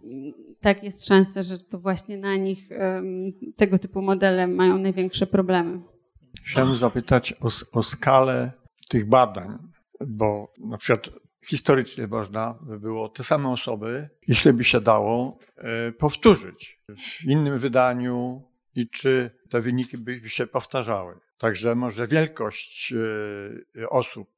tak 0.60 0.82
jest 0.82 1.06
szansa, 1.06 1.42
że 1.42 1.58
to 1.58 1.78
właśnie 1.78 2.18
na 2.18 2.36
nich 2.36 2.68
tego 3.56 3.78
typu 3.78 4.02
modele 4.02 4.46
mają 4.46 4.78
największe 4.78 5.26
problemy. 5.26 5.80
Chciałem 6.44 6.74
zapytać 6.74 7.34
o, 7.40 7.78
o 7.78 7.82
skalę 7.82 8.52
tych 8.88 9.08
badań 9.08 9.71
bo 10.06 10.52
na 10.58 10.78
przykład 10.78 11.10
historycznie 11.46 12.06
można 12.06 12.58
by 12.62 12.80
było 12.80 13.08
te 13.08 13.24
same 13.24 13.48
osoby, 13.48 14.08
jeśli 14.28 14.52
by 14.52 14.64
się 14.64 14.80
dało, 14.80 15.38
e, 15.56 15.92
powtórzyć 15.92 16.80
w 16.98 17.24
innym 17.24 17.58
wydaniu 17.58 18.42
i 18.74 18.88
czy 18.88 19.30
te 19.50 19.60
wyniki 19.60 19.98
by 19.98 20.28
się 20.28 20.46
powtarzały. 20.46 21.20
Także 21.38 21.74
może 21.74 22.06
wielkość 22.06 22.94
e, 23.82 23.88
osób, 23.88 24.28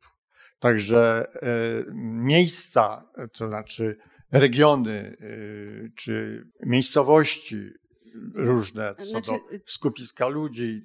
także 0.58 1.26
e, 1.34 1.48
miejsca, 1.94 3.10
to 3.32 3.48
znaczy 3.48 3.96
regiony 4.32 5.16
czy 5.96 6.46
miejscowości 6.60 7.70
różne, 8.34 8.94
co 8.98 9.04
znaczy, 9.04 9.30
do 9.30 9.58
skupiska 9.66 10.28
ludzi, 10.28 10.82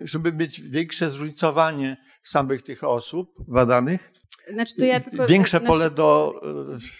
żeby 0.00 0.32
mieć 0.32 0.60
większe 0.60 1.10
zróżnicowanie 1.10 1.96
samych 2.22 2.62
tych 2.62 2.84
osób 2.84 3.34
badanych. 3.48 4.12
Znaczy 4.52 4.76
to 4.76 4.84
ja 4.84 5.00
tylko, 5.00 5.26
Większe 5.26 5.58
znaczy, 5.58 5.66
pole 5.66 5.90
do 5.90 6.40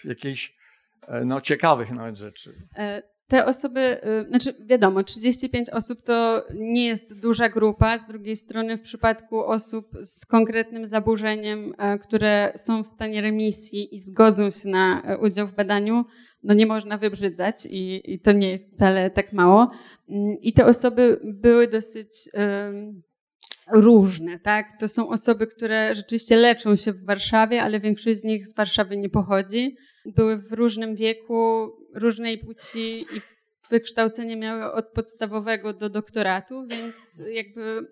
e, 0.05 0.09
jakichś 0.09 0.55
e, 1.09 1.25
no, 1.25 1.41
ciekawych 1.41 1.91
nawet 1.91 2.19
rzeczy. 2.19 2.55
E, 3.25 3.29
te 3.29 3.47
osoby, 3.47 4.01
znaczy 4.29 4.55
wiadomo, 4.67 5.03
35 5.03 5.71
osób 5.71 6.03
to 6.03 6.45
nie 6.55 6.87
jest 6.87 7.21
duża 7.21 7.49
grupa. 7.49 7.99
Z 7.99 8.07
drugiej 8.07 8.37
strony, 8.37 8.79
w 8.79 8.83
przypadku 8.83 9.45
osób 9.45 9.87
z 10.03 10.27
konkretnym 10.27 10.87
zaburzeniem, 10.87 11.75
które 12.03 12.53
są 12.57 12.83
w 12.83 12.87
stanie 12.87 13.21
remisji 13.21 13.95
i 13.95 13.99
zgodzą 13.99 14.51
się 14.51 14.69
na 14.69 15.03
udział 15.21 15.47
w 15.47 15.55
badaniu, 15.55 16.05
no 16.43 16.55
nie 16.55 16.67
można 16.67 16.99
wybrzydzać 16.99 17.67
i, 17.71 18.13
i 18.13 18.21
to 18.21 18.33
nie 18.33 18.51
jest 18.51 18.77
wcale 18.77 19.11
tak 19.11 19.33
mało. 19.33 19.71
Mm, 20.09 20.37
I 20.41 20.53
te 20.53 20.67
osoby 20.67 21.21
były 21.25 21.69
dosyć 21.69 22.11
różne, 23.73 24.39
tak? 24.39 24.67
To 24.81 24.89
są 24.89 25.09
osoby, 25.09 25.47
które 25.47 25.95
rzeczywiście 25.95 26.37
leczą 26.37 26.77
się 26.77 26.93
w 26.93 27.05
Warszawie, 27.05 27.63
ale 27.63 27.81
większość 27.81 28.19
z 28.19 28.25
nich 28.25 28.47
z 28.47 28.55
Warszawy 28.55 28.97
nie 28.97 29.09
pochodzi. 29.09 29.77
Były 30.17 30.37
w 30.37 30.53
różnym 30.53 30.97
wieku, 30.97 31.71
różnej 31.95 32.39
płci 32.39 33.01
i 33.01 33.21
wykształcenie 33.71 34.37
miały 34.37 34.73
od 34.73 34.93
podstawowego 34.93 35.73
do 35.73 35.91
doktoratu, 35.91 36.67
więc 36.67 37.21
jakby 37.33 37.87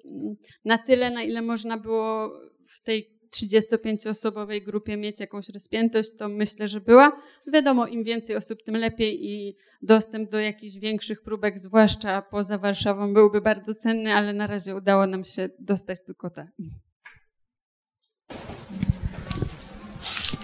na 0.65 0.79
tyle, 0.79 1.11
na 1.11 1.23
ile 1.23 1.43
można 1.43 1.79
było 1.79 2.41
w 2.67 2.83
tej 2.83 3.23
35-osobowej 3.37 4.65
grupie 4.65 4.97
mieć 4.97 5.21
jakąś 5.21 5.49
rozpiętość, 5.49 6.17
to 6.19 6.29
myślę, 6.29 6.69
że 6.69 6.81
była. 6.81 7.23
Wiadomo, 7.47 7.87
im 7.87 8.05
więcej 8.05 8.37
osób, 8.37 8.63
tym 8.63 8.77
lepiej 8.77 9.27
i 9.27 9.57
dostęp 9.83 10.31
do 10.31 10.39
jakichś 10.39 10.77
większych 10.77 11.23
próbek, 11.23 11.59
zwłaszcza 11.59 12.23
poza 12.23 12.59
Warszawą, 12.59 13.15
byłby 13.15 13.41
bardzo 13.41 13.75
cenny, 13.75 14.15
ale 14.15 14.33
na 14.33 14.47
razie 14.47 14.77
udało 14.77 15.07
nam 15.07 15.25
się 15.25 15.49
dostać 15.59 15.99
tylko 16.07 16.31
te. 16.31 16.49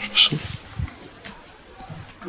Proszę. 0.09 0.37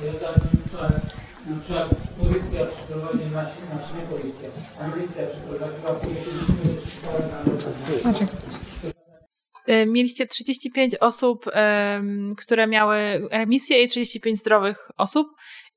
Ja 0.05 0.11
zapomniałem, 0.11 1.08
na 1.49 1.59
przykład 1.59 1.89
policja 2.23 2.65
przeprowadzi 2.65 3.25
nasz, 3.33 3.49
nasz 3.73 3.93
nie 3.95 4.17
policja, 4.17 4.49
a 4.79 4.87
milicja 4.87 5.27
przeprowadziła 5.27 5.99
E, 9.67 9.85
Mieliście 9.85 10.27
35 10.27 10.95
osób, 10.95 11.45
em, 11.53 12.35
które 12.37 12.67
miały 12.67 12.97
remisję 13.31 13.83
i 13.83 13.87
35 13.87 14.39
zdrowych 14.39 14.91
osób. 14.97 15.27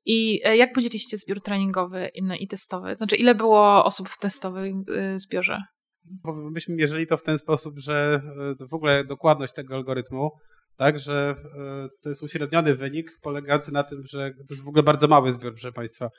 I 0.05 0.41
e, 0.43 0.57
jak 0.57 0.73
podzieliście 0.73 1.17
zbiór 1.17 1.41
treningowy 1.41 2.09
i, 2.15 2.43
i 2.43 2.47
testowy? 2.47 2.95
Znaczy, 2.95 3.15
ile 3.15 3.35
było 3.35 3.85
osób 3.85 4.09
w 4.09 4.17
testowym 4.17 4.83
e, 4.95 5.19
zbiorze? 5.19 5.61
Bo 6.05 6.33
myśmy 6.33 6.75
mierzyli 6.75 7.07
to 7.07 7.17
w 7.17 7.23
ten 7.23 7.37
sposób, 7.37 7.79
że 7.79 8.21
e, 8.61 8.67
w 8.67 8.73
ogóle 8.73 9.03
dokładność 9.03 9.53
tego 9.53 9.75
algorytmu, 9.75 10.31
tak, 10.77 10.99
że 10.99 11.35
e, 11.55 11.89
to 12.01 12.09
jest 12.09 12.23
uśredniony 12.23 12.75
wynik 12.75 13.19
polegający 13.21 13.71
na 13.71 13.83
tym, 13.83 14.05
że 14.05 14.31
to 14.47 14.53
jest 14.53 14.63
w 14.63 14.67
ogóle 14.67 14.83
bardzo 14.83 15.07
mały 15.07 15.31
zbiór, 15.31 15.53
proszę 15.53 15.71
Państwa. 15.71 16.09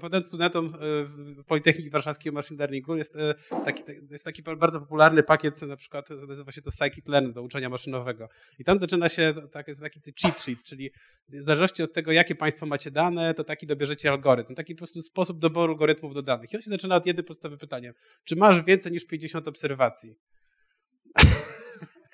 Potem 0.00 0.22
studentom 0.22 0.66
e, 0.66 1.44
Politechniki 1.44 1.90
Warszawskiej 1.90 2.32
Machine 2.32 2.58
Learningu 2.58 2.96
jest 2.96 3.16
e, 3.16 3.34
taki, 3.64 3.82
jest 4.10 4.24
taki 4.24 4.42
bardzo 4.42 4.80
popularny 4.80 5.22
pakiet, 5.22 5.62
na 5.62 5.76
przykład 5.76 6.10
nazywa 6.28 6.52
się 6.52 6.62
to 6.62 6.70
Scikit-Learn 6.70 7.32
do 7.32 7.42
uczenia 7.42 7.68
maszynowego. 7.68 8.28
I 8.58 8.64
tam 8.64 8.78
zaczyna 8.78 9.08
się 9.08 9.34
tak, 9.52 9.68
jest 9.68 9.80
taki 9.80 10.00
cheat 10.22 10.40
sheet, 10.40 10.64
czyli 10.64 10.90
w 11.28 11.44
zależności 11.44 11.82
od 11.82 11.92
tego, 11.92 12.12
jakie 12.12 12.34
Państwo 12.34 12.66
macie 12.66 12.90
dane, 12.90 13.34
to 13.34 13.44
taki 13.44 13.66
dobierzecie 13.66 14.10
algorytm. 14.10 14.54
Taki 14.54 14.74
po 14.74 14.78
prostu 14.78 15.02
sposób 15.02 15.38
doboru 15.38 15.72
algorytmów 15.72 16.14
do 16.14 16.22
danych. 16.22 16.52
I 16.52 16.56
on 16.56 16.62
się 16.62 16.70
zaczyna 16.70 16.96
od 16.96 17.06
jednej 17.06 17.24
podstawy 17.24 17.58
pytania. 17.58 17.92
Czy 18.24 18.36
masz 18.36 18.62
więcej 18.62 18.92
niż 18.92 19.06
50 19.06 19.48
obserwacji? 19.48 20.14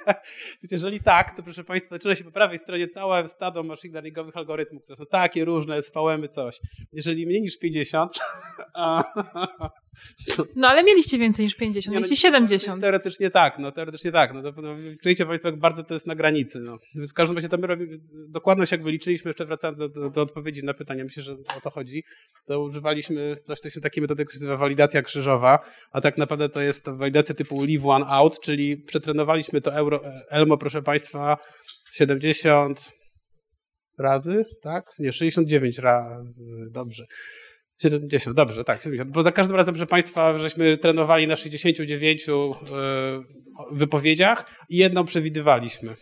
Więc 0.62 0.72
jeżeli 0.72 1.00
tak, 1.00 1.36
to 1.36 1.42
proszę 1.42 1.64
Państwa, 1.64 1.94
zaczyna 1.94 2.14
się 2.14 2.24
po 2.24 2.32
prawej 2.32 2.58
stronie 2.58 2.88
całe 2.88 3.28
stado 3.28 3.62
machine 3.62 3.94
learningowych 3.94 4.36
algorytmów, 4.36 4.82
które 4.82 4.96
są 4.96 5.06
takie 5.06 5.44
różne, 5.44 5.82
SVM, 5.82 6.28
coś. 6.30 6.60
Jeżeli 6.92 7.26
mniej 7.26 7.42
niż 7.42 7.58
50, 7.58 8.12
a, 8.74 9.04
No 10.56 10.68
ale 10.68 10.84
mieliście 10.84 11.18
więcej 11.18 11.46
niż 11.46 11.54
50, 11.54 11.86
nie, 11.86 12.00
no, 12.00 12.00
mieliście 12.00 12.16
70. 12.16 12.82
Teoretycznie 12.82 13.30
tak, 13.30 13.58
no 13.58 13.72
teoretycznie 13.72 14.12
tak. 14.12 14.34
No, 14.34 14.42
to, 14.42 14.62
no, 14.62 14.76
czujecie 15.02 15.26
Państwo, 15.26 15.48
jak 15.48 15.58
bardzo 15.58 15.84
to 15.84 15.94
jest 15.94 16.06
na 16.06 16.14
granicy. 16.14 16.60
No. 16.60 16.78
Więc 16.94 17.10
w 17.10 17.14
każdym 17.14 17.36
razie 17.36 17.48
to 17.48 17.58
my 17.58 17.66
robimy, 17.66 17.98
dokładność 18.28 18.72
jak 18.72 18.82
wyliczyliśmy, 18.82 19.28
jeszcze 19.28 19.46
wracając 19.46 19.78
do, 19.78 19.88
do, 19.88 20.10
do 20.10 20.22
odpowiedzi 20.22 20.64
na 20.64 20.74
pytania, 20.74 21.04
myślę, 21.04 21.22
że 21.22 21.32
o 21.32 21.60
to 21.62 21.70
chodzi, 21.70 22.04
to 22.46 22.62
używaliśmy 22.62 23.36
coś, 23.44 23.58
co 23.58 23.70
się 23.70 23.80
takiej 23.80 24.02
metody 24.02 24.24
nazywa 24.34 24.56
walidacja 24.56 25.02
krzyżowa, 25.02 25.58
a 25.92 26.00
tak 26.00 26.18
naprawdę 26.18 26.48
to 26.48 26.62
jest 26.62 26.90
walidacja 26.90 27.34
typu 27.34 27.64
leave 27.64 27.86
one 27.86 28.06
out, 28.06 28.40
czyli 28.40 28.76
przetrenowaliśmy 28.76 29.60
to 29.60 29.74
euro, 29.74 30.00
Elmo, 30.30 30.58
proszę 30.58 30.82
Państwa, 30.82 31.36
70 31.92 32.92
razy, 33.98 34.44
tak? 34.62 34.84
Nie, 34.98 35.12
69 35.12 35.78
razy, 35.78 36.44
dobrze. 36.70 37.04
70, 37.82 38.36
dobrze, 38.36 38.64
tak, 38.64 38.82
70. 38.82 39.10
Bo 39.10 39.22
za 39.22 39.32
każdym 39.32 39.56
razem, 39.56 39.74
proszę 39.74 39.86
Państwa, 39.86 40.38
żeśmy 40.38 40.78
trenowali 40.78 41.26
na 41.26 41.36
69 41.36 42.28
y, 42.28 42.32
wypowiedziach 43.72 44.44
i 44.68 44.76
jedną 44.76 45.04
przewidywaliśmy. 45.04 45.96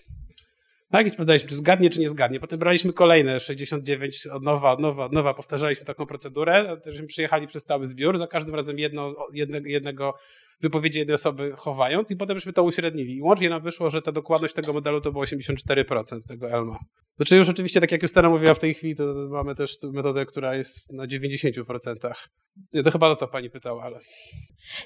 Tak, 0.91 1.07
i 1.07 1.11
sprawdzaliśmy, 1.11 1.49
czy 1.49 1.55
zgadnie, 1.55 1.91
czy 1.91 2.01
nie 2.01 2.09
zgadnie. 2.09 2.41
Potem 2.41 2.59
braliśmy 2.59 2.93
kolejne 2.93 3.41
69 3.41 4.27
od 4.27 4.43
nowa, 4.43 4.73
od 4.73 4.81
nowa, 4.81 5.05
od 5.05 5.13
nowa, 5.13 5.35
powtarzaliśmy 5.35 5.87
taką 5.87 6.07
procedurę. 6.07 6.81
Żeśmy 6.87 7.07
przyjechali 7.07 7.47
przez 7.47 7.65
cały 7.65 7.87
zbiór, 7.87 8.19
za 8.19 8.27
każdym 8.27 8.55
razem 8.55 8.79
jedno, 8.79 9.15
jednego, 9.33 9.69
jednego 9.69 10.15
wypowiedzi 10.61 10.99
jednej 10.99 11.15
osoby 11.15 11.53
chowając 11.57 12.11
i 12.11 12.17
potem 12.17 12.37
żeśmy 12.37 12.53
to 12.53 12.63
uśrednili. 12.63 13.17
I 13.17 13.23
łącznie 13.23 13.51
nam 13.51 13.63
wyszło, 13.63 13.91
że 13.91 14.03
ta 14.03 14.13
dokładność 14.13 14.55
tego 14.55 14.73
modelu 14.73 15.01
to 15.01 15.13
było 15.13 15.25
84% 15.25 16.19
tego 16.29 16.51
ELMA. 16.51 16.79
Znaczy 17.17 17.37
już 17.37 17.49
oczywiście, 17.49 17.81
tak 17.81 17.93
jak 17.93 18.03
Justyna 18.03 18.29
mówiła 18.29 18.55
w 18.55 18.59
tej 18.59 18.75
chwili, 18.75 18.97
to 18.97 19.15
mamy 19.31 19.55
też 19.55 19.77
metodę, 19.93 20.27
która 20.27 20.55
jest 20.55 20.93
na 20.93 21.07
90%. 21.07 22.29
Nie, 22.73 22.83
to 22.83 22.91
chyba 22.91 23.09
o 23.09 23.17
to 23.17 23.29
pani 23.29 23.51
pytała, 23.51 23.83
ale... 23.83 23.99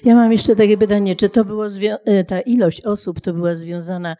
Ja 0.03 0.15
mam 0.15 0.31
jeszcze 0.31 0.55
takie 0.55 0.77
pytanie, 0.77 1.15
czy 1.15 1.29
to 1.29 1.45
było 1.45 1.65
ta 2.27 2.41
ilość 2.41 2.81
osób 2.81 3.21
to 3.21 3.33
była 3.33 3.55
związana 3.55 4.15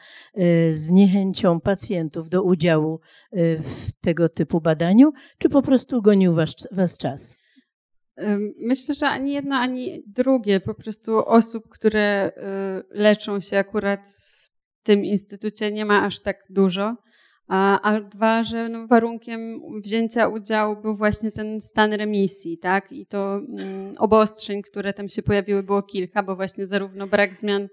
z 0.72 0.92
niechęcią 0.92 1.60
pacjentów 1.60 2.30
do 2.30 2.44
udziału 2.44 3.00
w 3.60 3.92
tego 4.02 4.30
typu 4.30 4.62
badaniu, 4.62 5.12
czy 5.38 5.50
po 5.50 5.62
prostu 5.62 6.02
gonił 6.02 6.34
was, 6.36 6.56
was 6.72 6.98
czas? 6.98 7.36
Myślę, 8.58 8.96
że 8.96 9.08
ani 9.08 9.34
jedno, 9.34 9.56
ani 9.56 10.04
drugie. 10.08 10.60
Po 10.60 10.74
prostu 10.74 11.26
osób, 11.26 11.70
które 11.70 12.32
leczą 12.90 13.40
się 13.40 13.58
akurat 13.58 14.08
w 14.08 14.50
tym 14.84 15.06
instytucie 15.06 15.72
nie 15.72 15.86
ma 15.86 16.04
aż 16.06 16.20
tak 16.20 16.38
dużo. 16.50 16.96
A, 17.48 17.82
a 17.82 18.02
dwa, 18.02 18.44
że 18.44 18.70
no, 18.70 18.88
warunkiem 18.88 19.62
wzięcia 19.84 20.28
udziału 20.28 20.82
był 20.82 20.96
właśnie 20.96 21.32
ten 21.32 21.62
stan 21.62 21.94
remisji, 21.94 22.58
tak? 22.58 22.92
I 22.92 23.06
to 23.06 23.36
mm, 23.36 23.96
obostrzeń, 23.98 24.62
które 24.62 24.94
tam 24.94 25.10
się 25.10 25.24
pojawiły, 25.24 25.64
było 25.64 25.84
kilka, 25.84 26.24
bo 26.24 26.36
właśnie 26.36 26.66
zarówno 26.66 27.08
brak 27.08 27.34
zmian 27.34 27.68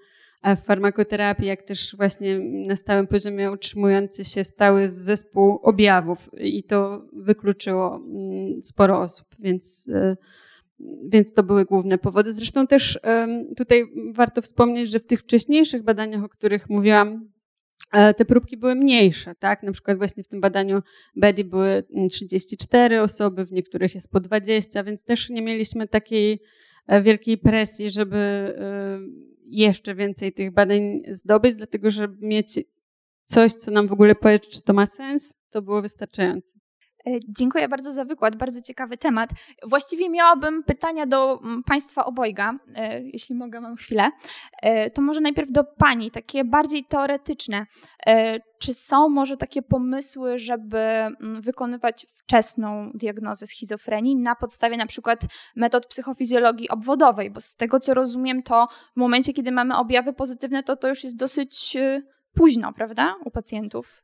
farmakoterapii, 0.67 1.47
jak 1.47 1.63
też 1.63 1.97
właśnie 1.97 2.39
na 2.39 2.77
stałym 2.77 3.07
poziomie 3.07 3.53
utrzymujący 3.53 4.25
się 4.25 4.45
stały 4.45 4.89
zespół 4.89 5.59
objawów 5.63 6.31
i 6.39 6.65
to 6.65 7.05
wykluczyło 7.13 7.97
mm, 7.97 8.63
sporo 8.63 9.01
osób, 9.01 9.27
więc, 9.39 9.89
y, 9.89 10.17
więc 11.09 11.33
to 11.35 11.43
były 11.43 11.65
główne 11.65 11.99
powody. 11.99 12.33
Zresztą 12.33 12.67
też 12.67 12.99
tutaj 13.57 13.85
warto 14.13 14.43
wspomnieć, 14.43 14.91
że 14.91 14.99
w 14.99 15.07
tych 15.07 15.21
wcześniejszych 15.21 15.83
badaniach, 15.83 16.25
o 16.25 16.29
których 16.29 16.71
mówiłam, 16.71 17.29
e, 17.93 18.15
te 18.15 18.25
próbki 18.25 18.57
były 18.57 18.75
mniejsze, 18.75 19.35
tak? 19.35 19.63
Na 19.63 19.73
przykład 19.73 19.99
właśnie 19.99 20.25
w 20.25 20.29
tym 20.29 20.41
badaniu 20.41 20.83
BEDI 21.17 21.45
były 21.45 21.85
34 22.11 23.03
osoby, 23.03 23.45
w 23.45 23.53
niektórych 23.53 23.95
jest 23.95 24.11
po 24.11 24.21
20, 24.21 24.85
więc 24.85 25.05
też 25.05 25.31
nie 25.31 25.43
mieliśmy 25.43 25.89
takiej 25.89 26.41
e, 26.87 27.03
wielkiej 27.03 27.39
presji, 27.39 27.91
żeby 27.91 28.19
jeszcze 29.53 29.95
więcej 29.95 30.33
tych 30.33 30.51
badań 30.51 31.03
zdobyć, 31.09 31.55
dlatego 31.55 31.91
żeby 31.91 32.27
mieć 32.27 32.61
coś, 33.25 33.55
co 33.55 33.71
nam 33.71 33.87
w 33.87 33.93
ogóle 33.93 34.15
powie, 34.15 34.39
czy 34.39 34.63
to 34.63 34.73
ma 34.73 34.87
sens, 34.87 35.35
to 35.51 35.63
było 35.63 35.83
wystarczające. 35.83 36.59
E, 37.07 37.11
dziękuję 37.29 37.69
bardzo 37.69 37.93
za 37.93 38.05
wykład, 38.05 38.37
bardzo 38.37 38.61
ciekawy 38.61 38.97
temat. 38.97 39.31
Właściwie 39.67 40.11
miałabym 40.11 40.63
pytania 40.63 41.07
do 41.07 41.41
mm, 41.45 41.63
Państwa 41.63 42.05
obojga, 42.05 42.59
e, 42.77 43.03
jeśli 43.03 43.35
mogę, 43.35 43.61
mam 43.61 43.77
chwilę. 43.77 44.11
E, 44.63 44.91
to 44.91 45.03
może 45.03 45.21
najpierw 45.21 45.53
do 45.53 45.65
Pani, 45.65 46.11
takie 46.11 46.45
bardziej 46.45 46.85
teoretyczne. 46.85 47.67
Czy 48.59 48.75
są 48.75 49.09
może 49.09 49.37
takie 49.37 49.63
pomysły, 49.63 50.39
żeby 50.39 50.79
mm, 50.79 51.41
wykonywać 51.41 52.07
wczesną 52.15 52.91
diagnozę 52.95 53.47
schizofrenii 53.47 54.17
na 54.17 54.37
podstawie 54.37 54.77
na 54.77 54.87
przykład 54.87 55.21
metod 55.57 55.87
psychofizjologii 55.87 56.69
obwodowej? 56.69 57.31
Bo 57.31 57.41
z 57.41 57.55
tego 57.55 57.81
co 57.81 57.95
rozumiem, 57.95 58.43
to 58.43 58.69
w 58.97 59.01
momencie, 59.01 59.33
kiedy 59.33 59.53
mamy 59.53 59.77
objawy 59.77 60.13
pozytywne, 60.13 60.63
to 60.63 60.77
to 60.77 60.89
już 60.89 61.05
jest 61.05 61.17
dosyć 61.17 61.77
późno, 62.35 62.73
prawda, 62.73 63.15
u 63.25 63.31
pacjentów? 63.31 64.02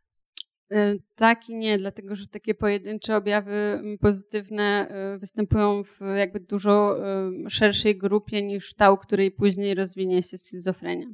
E, 0.72 0.96
tak 1.14 1.48
i 1.48 1.54
nie, 1.54 1.78
dlatego 1.78 2.16
że 2.16 2.26
takie 2.26 2.54
pojedyncze 2.54 3.16
objawy 3.16 3.82
pozytywne 4.00 4.88
e, 4.88 5.18
występują 5.18 5.84
w 5.84 6.00
jakby 6.16 6.40
dużo 6.40 6.98
e, 6.98 7.50
szerszej 7.50 7.98
grupie 7.98 8.42
niż 8.42 8.74
ta, 8.74 8.92
u 8.92 8.96
której 8.96 9.30
później 9.30 9.74
rozwinie 9.74 10.22
się 10.22 10.38
schizofrenia. 10.38 11.06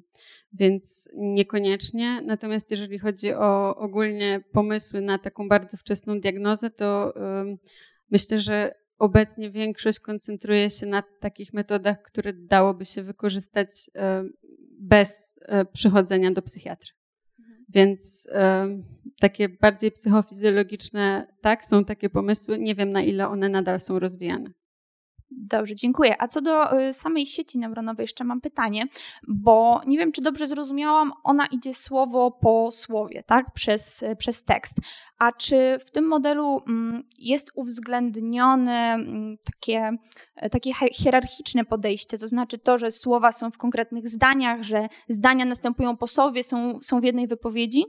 Więc 0.52 1.09
niekoniecznie. 1.14 2.22
Natomiast 2.24 2.70
jeżeli 2.70 2.98
chodzi 2.98 3.34
o 3.34 3.76
ogólnie 3.76 4.44
pomysły 4.52 5.00
na 5.00 5.18
taką 5.18 5.48
bardzo 5.48 5.76
wczesną 5.76 6.20
diagnozę, 6.20 6.70
to 6.70 7.14
myślę, 8.11 8.38
że 8.38 8.74
obecnie 8.98 9.50
większość 9.50 10.00
koncentruje 10.00 10.70
się 10.70 10.86
na 10.86 11.02
takich 11.20 11.52
metodach, 11.52 12.02
które 12.02 12.32
dałoby 12.32 12.84
się 12.84 13.02
wykorzystać 13.02 13.90
bez 14.78 15.34
przychodzenia 15.72 16.30
do 16.30 16.42
psychiatry. 16.42 16.90
Więc 17.75 18.29
takie 19.20 19.49
bardziej 19.49 19.93
psychofizjologiczne, 19.93 21.27
tak, 21.41 21.64
są 21.64 21.85
takie 21.85 22.11
pomysły. 22.11 22.59
Nie 22.59 22.75
wiem, 22.75 22.93
na 22.93 23.03
ile 23.03 23.29
one 23.29 23.49
nadal 23.49 23.81
są 23.81 23.99
rozwijane. 23.99 24.51
Dobrze, 25.37 25.74
dziękuję. 25.74 26.22
A 26.22 26.28
co 26.28 26.41
do 26.41 26.80
y, 26.80 26.95
samej 26.95 27.26
sieci 27.26 27.59
neuronowej, 27.59 28.05
jeszcze 28.05 28.24
mam 28.24 28.41
pytanie, 28.41 28.85
bo 29.28 29.80
nie 29.87 29.99
wiem, 29.99 30.12
czy 30.12 30.22
dobrze 30.22 30.47
zrozumiałam, 30.47 31.12
ona 31.24 31.47
idzie 31.47 31.74
słowo 31.74 32.30
po 32.30 32.70
słowie, 32.70 33.22
tak, 33.26 33.53
przez, 33.55 34.03
y, 34.03 34.16
przez 34.16 34.45
tekst. 34.45 34.76
A 35.18 35.32
czy 35.32 35.78
w 35.87 35.91
tym 35.91 36.05
modelu 36.05 36.62
mm, 36.68 37.03
jest 37.18 37.51
uwzględnione 37.55 38.95
mm, 38.95 39.37
takie, 39.53 39.91
e, 40.37 40.51
takie 40.51 40.72
hierarchiczne 40.93 41.64
podejście, 41.64 42.18
to 42.18 42.28
znaczy 42.28 42.59
to, 42.59 42.78
że 42.78 42.91
słowa 42.91 43.32
są 43.32 43.51
w 43.51 43.59
konkretnych 43.59 44.09
zdaniach, 44.09 44.62
że 44.62 44.89
zdania 45.09 45.45
następują 45.45 45.97
po 45.97 46.07
sobie, 46.07 46.43
są, 46.43 46.78
są 46.82 47.01
w 47.01 47.05
jednej 47.05 47.26
wypowiedzi? 47.26 47.85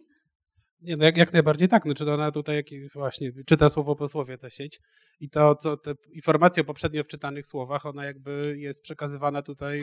Nie, 0.85 0.97
no 0.97 1.05
jak, 1.05 1.17
jak 1.17 1.33
najbardziej 1.33 1.67
tak. 1.67 1.85
No, 1.85 1.93
czy 1.93 2.11
ona 2.11 2.31
tutaj 2.31 2.55
jak, 2.55 2.65
właśnie 2.93 3.31
czyta 3.45 3.69
słowo 3.69 3.95
po 3.95 4.09
słowie 4.09 4.37
ta 4.37 4.49
sieć 4.49 4.79
i 5.19 5.29
to, 5.29 5.55
co 5.55 5.77
te 5.77 5.93
informacje 6.13 6.61
o 6.61 6.65
poprzednio 6.65 7.03
wczytanych 7.03 7.47
słowach, 7.47 7.85
ona 7.85 8.05
jakby 8.05 8.55
jest 8.59 8.81
przekazywana 8.81 9.41
tutaj 9.41 9.81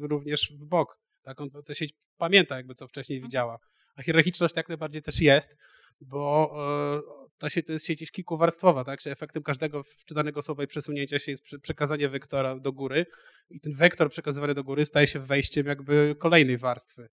również 0.00 0.52
w 0.60 0.64
bok. 0.64 0.98
Tak, 1.22 1.40
on, 1.40 1.50
ta 1.50 1.74
sieć 1.74 1.94
pamięta 2.16 2.56
jakby, 2.56 2.74
co 2.74 2.88
wcześniej 2.88 3.16
mhm. 3.18 3.28
widziała. 3.28 3.58
A 3.96 4.02
hierarchiczność 4.02 4.56
jak 4.56 4.68
najbardziej 4.68 5.02
też 5.02 5.20
jest, 5.20 5.56
bo 6.00 6.54
e, 6.98 7.26
ta 7.38 7.50
sieć 7.50 7.66
to 7.66 7.72
jest 7.72 7.86
sieć 7.86 8.10
kilkuwarstwowa, 8.10 8.84
tak? 8.84 9.00
Że 9.00 9.10
efektem 9.10 9.42
każdego 9.42 9.82
wczytanego 9.82 10.42
słowa 10.42 10.64
i 10.64 10.66
przesunięcia 10.66 11.18
się 11.18 11.32
jest 11.32 11.44
przekazanie 11.62 12.08
wektora 12.08 12.56
do 12.56 12.72
góry 12.72 13.06
i 13.50 13.60
ten 13.60 13.74
wektor 13.74 14.10
przekazywany 14.10 14.54
do 14.54 14.64
góry 14.64 14.86
staje 14.86 15.06
się 15.06 15.20
wejściem 15.20 15.66
jakby 15.66 16.16
kolejnej 16.18 16.58
warstwy. 16.58 17.08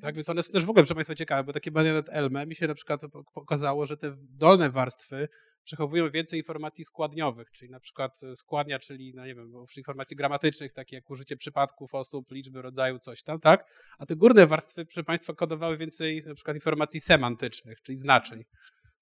Tak, 0.00 0.14
więc 0.14 0.28
one 0.28 0.42
są 0.42 0.52
też 0.52 0.64
w 0.64 0.70
ogóle, 0.70 0.82
proszę 0.82 0.94
Państwa, 0.94 1.14
ciekawe, 1.14 1.44
bo 1.44 1.52
takie 1.52 1.70
badania 1.70 1.94
nad 1.94 2.08
Elmem 2.08 2.48
mi 2.48 2.54
się 2.54 2.66
na 2.66 2.74
przykład 2.74 3.00
pokazało, 3.34 3.86
że 3.86 3.96
te 3.96 4.16
dolne 4.18 4.70
warstwy 4.70 5.28
przechowują 5.64 6.10
więcej 6.10 6.38
informacji 6.38 6.84
składniowych, 6.84 7.50
czyli 7.50 7.70
na 7.70 7.80
przykład 7.80 8.22
e, 8.22 8.36
składnia, 8.36 8.78
czyli, 8.78 9.12
no 9.14 9.26
nie 9.26 9.34
wiem, 9.34 9.52
informacji 9.76 10.16
gramatycznych, 10.16 10.72
takie 10.72 10.96
jak 10.96 11.10
użycie 11.10 11.36
przypadków, 11.36 11.94
osób, 11.94 12.32
liczby, 12.32 12.62
rodzaju, 12.62 12.98
coś 12.98 13.22
tam, 13.22 13.40
tak? 13.40 13.70
A 13.98 14.06
te 14.06 14.16
górne 14.16 14.46
warstwy, 14.46 14.84
proszę 14.84 15.04
Państwa, 15.04 15.34
kodowały 15.34 15.76
więcej 15.78 16.22
na 16.26 16.34
przykład 16.34 16.56
informacji 16.56 17.00
semantycznych, 17.00 17.82
czyli 17.82 17.96
znaczeń. 17.96 18.44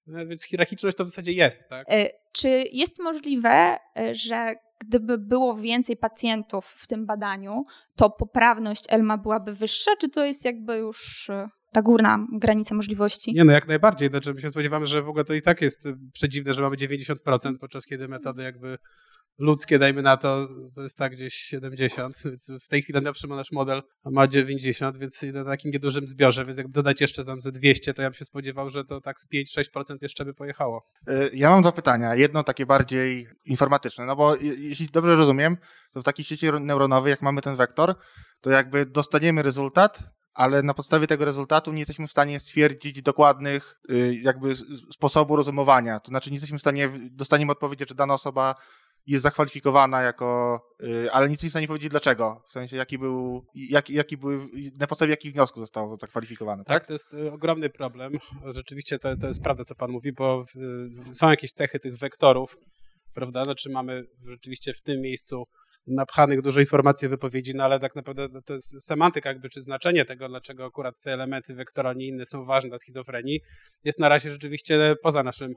No, 0.06 0.26
więc 0.26 0.44
hierarchiczność 0.44 0.96
to 0.96 1.04
w 1.04 1.08
zasadzie 1.08 1.32
jest, 1.32 1.68
tak? 1.68 1.86
E, 1.90 2.08
czy 2.32 2.64
jest 2.72 2.98
możliwe, 2.98 3.78
e, 3.96 4.14
że 4.14 4.54
gdyby 4.80 5.18
było 5.18 5.56
więcej 5.56 5.96
pacjentów 5.96 6.66
w 6.66 6.86
tym 6.86 7.06
badaniu, 7.06 7.64
to 7.96 8.10
poprawność 8.10 8.84
Elma 8.88 9.18
byłaby 9.18 9.52
wyższa, 9.52 9.90
czy 10.00 10.08
to 10.08 10.24
jest 10.24 10.44
jakby 10.44 10.76
już 10.76 11.30
e, 11.30 11.48
ta 11.72 11.82
górna 11.82 12.26
granica 12.32 12.74
możliwości? 12.74 13.34
Nie, 13.34 13.44
no 13.44 13.52
jak 13.52 13.68
najbardziej. 13.68 14.08
Znaczy 14.08 14.34
my 14.34 14.40
się 14.40 14.50
spodziewamy, 14.50 14.86
że 14.86 15.02
w 15.02 15.08
ogóle 15.08 15.24
to 15.24 15.34
i 15.34 15.42
tak 15.42 15.60
jest 15.60 15.88
przedziwne, 16.12 16.54
że 16.54 16.62
mamy 16.62 16.76
90%, 16.76 17.58
podczas 17.60 17.86
kiedy 17.86 18.08
metody 18.08 18.42
jakby 18.42 18.78
ludzkie, 19.38 19.78
dajmy 19.78 20.02
na 20.02 20.16
to, 20.16 20.48
to 20.74 20.82
jest 20.82 20.98
tak 20.98 21.12
gdzieś 21.12 21.34
70, 21.34 22.18
więc 22.24 22.50
w 22.64 22.68
tej 22.68 22.82
chwili 22.82 22.94
najnowszy 22.94 23.26
nasz 23.26 23.52
model 23.52 23.82
ma 24.04 24.28
90, 24.28 24.96
więc 24.96 25.22
na 25.22 25.44
takim 25.44 25.70
niedużym 25.70 26.08
zbiorze, 26.08 26.44
więc 26.44 26.58
jak 26.58 26.68
dodać 26.68 27.00
jeszcze 27.00 27.24
tam 27.24 27.40
ze 27.40 27.52
200, 27.52 27.94
to 27.94 28.02
ja 28.02 28.10
bym 28.10 28.14
się 28.14 28.24
spodziewał, 28.24 28.70
że 28.70 28.84
to 28.84 29.00
tak 29.00 29.20
z 29.20 29.26
5-6% 29.28 29.96
jeszcze 30.02 30.24
by 30.24 30.34
pojechało. 30.34 30.86
E, 31.06 31.28
ja 31.32 31.50
mam 31.50 31.62
dwa 31.62 31.72
pytania. 31.72 32.14
Jedno 32.14 32.42
takie 32.42 32.66
bardziej 32.66 33.26
informatyczne, 33.44 34.06
no 34.06 34.16
bo 34.16 34.36
jeśli 34.36 34.88
dobrze 34.88 35.16
rozumiem, 35.16 35.56
to 35.92 36.00
w 36.00 36.04
takiej 36.04 36.24
sieci 36.24 36.46
neuronowej, 36.60 37.10
jak 37.10 37.22
mamy 37.22 37.40
ten 37.40 37.56
wektor, 37.56 37.94
to 38.40 38.50
jakby 38.50 38.86
dostaniemy 38.86 39.42
rezultat, 39.42 40.02
ale 40.34 40.62
na 40.62 40.74
podstawie 40.74 41.06
tego 41.06 41.24
rezultatu 41.24 41.72
nie 41.72 41.78
jesteśmy 41.78 42.06
w 42.06 42.10
stanie 42.10 42.40
stwierdzić 42.40 43.02
dokładnych 43.02 43.80
y, 43.90 44.14
jakby 44.22 44.54
sposobu 44.92 45.36
rozumowania. 45.36 46.00
To 46.00 46.08
znaczy 46.08 46.30
nie 46.30 46.34
jesteśmy 46.34 46.58
w 46.58 46.60
stanie, 46.60 46.90
dostaniemy 47.10 47.52
odpowiedzi, 47.52 47.86
czy 47.86 47.94
dana 47.94 48.14
osoba 48.14 48.54
jest 49.06 49.22
zakwalifikowana 49.22 50.02
jako, 50.02 50.60
y, 50.82 51.12
ale 51.12 51.28
nic 51.28 51.42
nie 51.42 51.48
w 51.48 51.52
stanie 51.52 51.66
powiedzieć 51.66 51.90
dlaczego, 51.90 52.42
w 52.46 52.52
sensie 52.52 52.76
jaki 52.76 52.98
był, 52.98 53.46
jaki, 53.54 53.94
jaki 53.94 54.16
były, 54.16 54.38
na 54.78 54.86
podstawie 54.86 55.10
jakich 55.10 55.32
wniosków 55.32 55.62
zostało 55.62 55.96
zakwalifikowane, 55.96 56.64
tak? 56.64 56.78
Tak, 56.78 56.86
to 56.86 56.92
jest 56.92 57.14
y, 57.14 57.32
ogromny 57.32 57.70
problem. 57.70 58.12
Rzeczywiście 58.54 58.98
to, 58.98 59.16
to 59.16 59.28
jest 59.28 59.42
prawda, 59.42 59.64
co 59.64 59.74
pan 59.74 59.90
mówi, 59.90 60.12
bo 60.12 60.44
są 61.12 61.30
jakieś 61.30 61.52
cechy 61.52 61.78
tych 61.80 61.96
wektorów, 61.98 62.56
prawda? 63.14 63.44
Znaczy 63.44 63.70
mamy 63.70 64.04
rzeczywiście 64.24 64.74
w 64.74 64.82
tym 64.82 65.00
miejscu 65.00 65.44
napchanych 65.86 66.42
dużo 66.42 66.60
informacji 66.60 67.08
wypowiedzi, 67.08 67.54
no 67.54 67.64
ale 67.64 67.80
tak 67.80 67.96
naprawdę 67.96 68.42
to 68.42 68.54
jest 68.54 68.86
semantyka 68.86 69.28
jakby, 69.28 69.48
czy 69.48 69.62
znaczenie 69.62 70.04
tego, 70.04 70.28
dlaczego 70.28 70.64
akurat 70.64 71.00
te 71.00 71.12
elementy 71.12 71.54
wektora, 71.54 71.90
a 71.90 71.92
nie 71.92 72.06
inne 72.06 72.26
są 72.26 72.44
ważne 72.44 72.68
dla 72.68 72.78
schizofrenii, 72.78 73.40
jest 73.84 73.98
na 73.98 74.08
razie 74.08 74.30
rzeczywiście 74.30 74.94
poza 75.02 75.22
naszym 75.22 75.54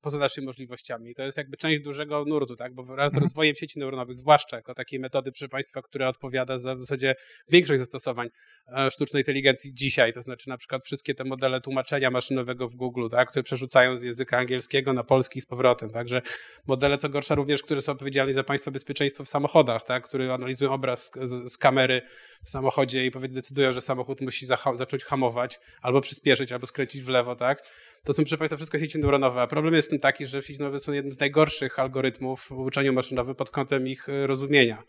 poza 0.00 0.18
naszymi 0.18 0.46
możliwościami. 0.46 1.14
To 1.14 1.22
jest 1.22 1.38
jakby 1.38 1.56
część 1.56 1.82
dużego 1.82 2.24
nurtu, 2.24 2.56
tak? 2.56 2.74
bo 2.74 2.82
wraz 2.82 3.12
z 3.12 3.14
mhm. 3.14 3.24
rozwojem 3.24 3.54
sieci 3.54 3.78
neuronowych, 3.78 4.16
zwłaszcza 4.16 4.56
jako 4.56 4.74
takiej 4.74 5.00
metody, 5.00 5.32
proszę 5.32 5.48
Państwa, 5.48 5.82
która 5.82 6.08
odpowiada 6.08 6.58
za 6.58 6.74
w 6.74 6.80
zasadzie 6.80 7.14
większość 7.48 7.78
zastosowań 7.78 8.28
e, 8.76 8.90
sztucznej 8.90 9.20
inteligencji 9.20 9.74
dzisiaj, 9.74 10.12
to 10.12 10.22
znaczy 10.22 10.48
na 10.48 10.56
przykład 10.56 10.84
wszystkie 10.84 11.14
te 11.14 11.24
modele 11.24 11.60
tłumaczenia 11.60 12.10
maszynowego 12.10 12.68
w 12.68 12.74
Google, 12.74 13.08
tak? 13.10 13.30
które 13.30 13.42
przerzucają 13.42 13.96
z 13.96 14.02
języka 14.02 14.38
angielskiego 14.38 14.92
na 14.92 15.04
polski 15.04 15.40
z 15.40 15.46
powrotem, 15.46 15.90
także 15.90 16.22
modele, 16.66 16.98
co 16.98 17.08
gorsza 17.08 17.34
również, 17.34 17.62
które 17.62 17.80
są 17.80 17.92
odpowiedzialne 17.92 18.32
za 18.32 18.44
Państwa 18.44 18.70
bezpieczeństwo 18.70 19.24
w 19.24 19.28
samochodach, 19.28 19.84
tak? 19.84 20.04
które 20.04 20.34
analizują 20.34 20.72
obraz 20.72 21.10
z, 21.14 21.52
z 21.52 21.58
kamery 21.58 22.02
w 22.44 22.50
samochodzie 22.50 23.06
i 23.06 23.10
decydują, 23.10 23.72
że 23.72 23.80
samochód 23.80 24.20
musi 24.20 24.46
zacząć 24.74 25.04
hamować, 25.04 25.60
albo 25.82 26.00
przyspieszyć, 26.00 26.52
albo 26.52 26.66
skręcić 26.66 27.02
w 27.02 27.08
lewo, 27.08 27.36
tak? 27.36 27.62
To 28.04 28.12
są, 28.12 28.22
proszę 28.22 28.38
Państwa, 28.38 28.56
wszystko 28.56 28.78
sieci 28.78 28.98
neuronowe. 28.98 29.42
A 29.42 29.46
problem 29.46 29.74
jest 29.74 29.90
tym 29.90 29.98
taki, 29.98 30.26
że 30.26 30.42
sieci 30.42 30.58
neuronowe 30.58 30.80
są 30.80 30.92
jednym 30.92 31.12
z 31.12 31.20
najgorszych 31.20 31.78
algorytmów 31.78 32.40
w 32.40 32.52
uczeniu 32.52 32.92
maszynowym 32.92 33.34
pod 33.34 33.50
kątem 33.50 33.86
ich 33.86 34.08
e, 34.08 34.26
rozumienia. 34.26 34.82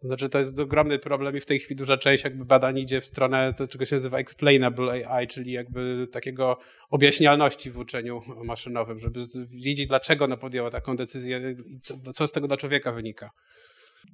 To 0.00 0.08
znaczy, 0.08 0.28
to 0.28 0.38
jest 0.38 0.58
ogromny 0.58 0.98
problem 0.98 1.36
i 1.36 1.40
w 1.40 1.46
tej 1.46 1.58
chwili 1.58 1.76
duża 1.76 1.96
część 1.96 2.24
jakby 2.24 2.44
badań 2.44 2.78
idzie 2.78 3.00
w 3.00 3.04
stronę 3.04 3.54
tego, 3.54 3.68
czego 3.68 3.84
się 3.84 3.96
nazywa 3.96 4.18
explainable 4.18 5.08
AI, 5.08 5.26
czyli 5.26 5.52
jakby 5.52 6.06
takiego 6.12 6.58
objaśnialności 6.90 7.70
w 7.70 7.78
uczeniu 7.78 8.20
maszynowym, 8.44 9.00
żeby 9.00 9.20
wiedzieć, 9.48 9.88
dlaczego 9.88 10.24
ona 10.24 10.36
podjęła 10.36 10.70
taką 10.70 10.96
decyzję 10.96 11.54
i 11.66 11.80
co, 11.80 11.94
co 12.14 12.26
z 12.26 12.32
tego 12.32 12.48
dla 12.48 12.56
człowieka 12.56 12.92
wynika. 12.92 13.30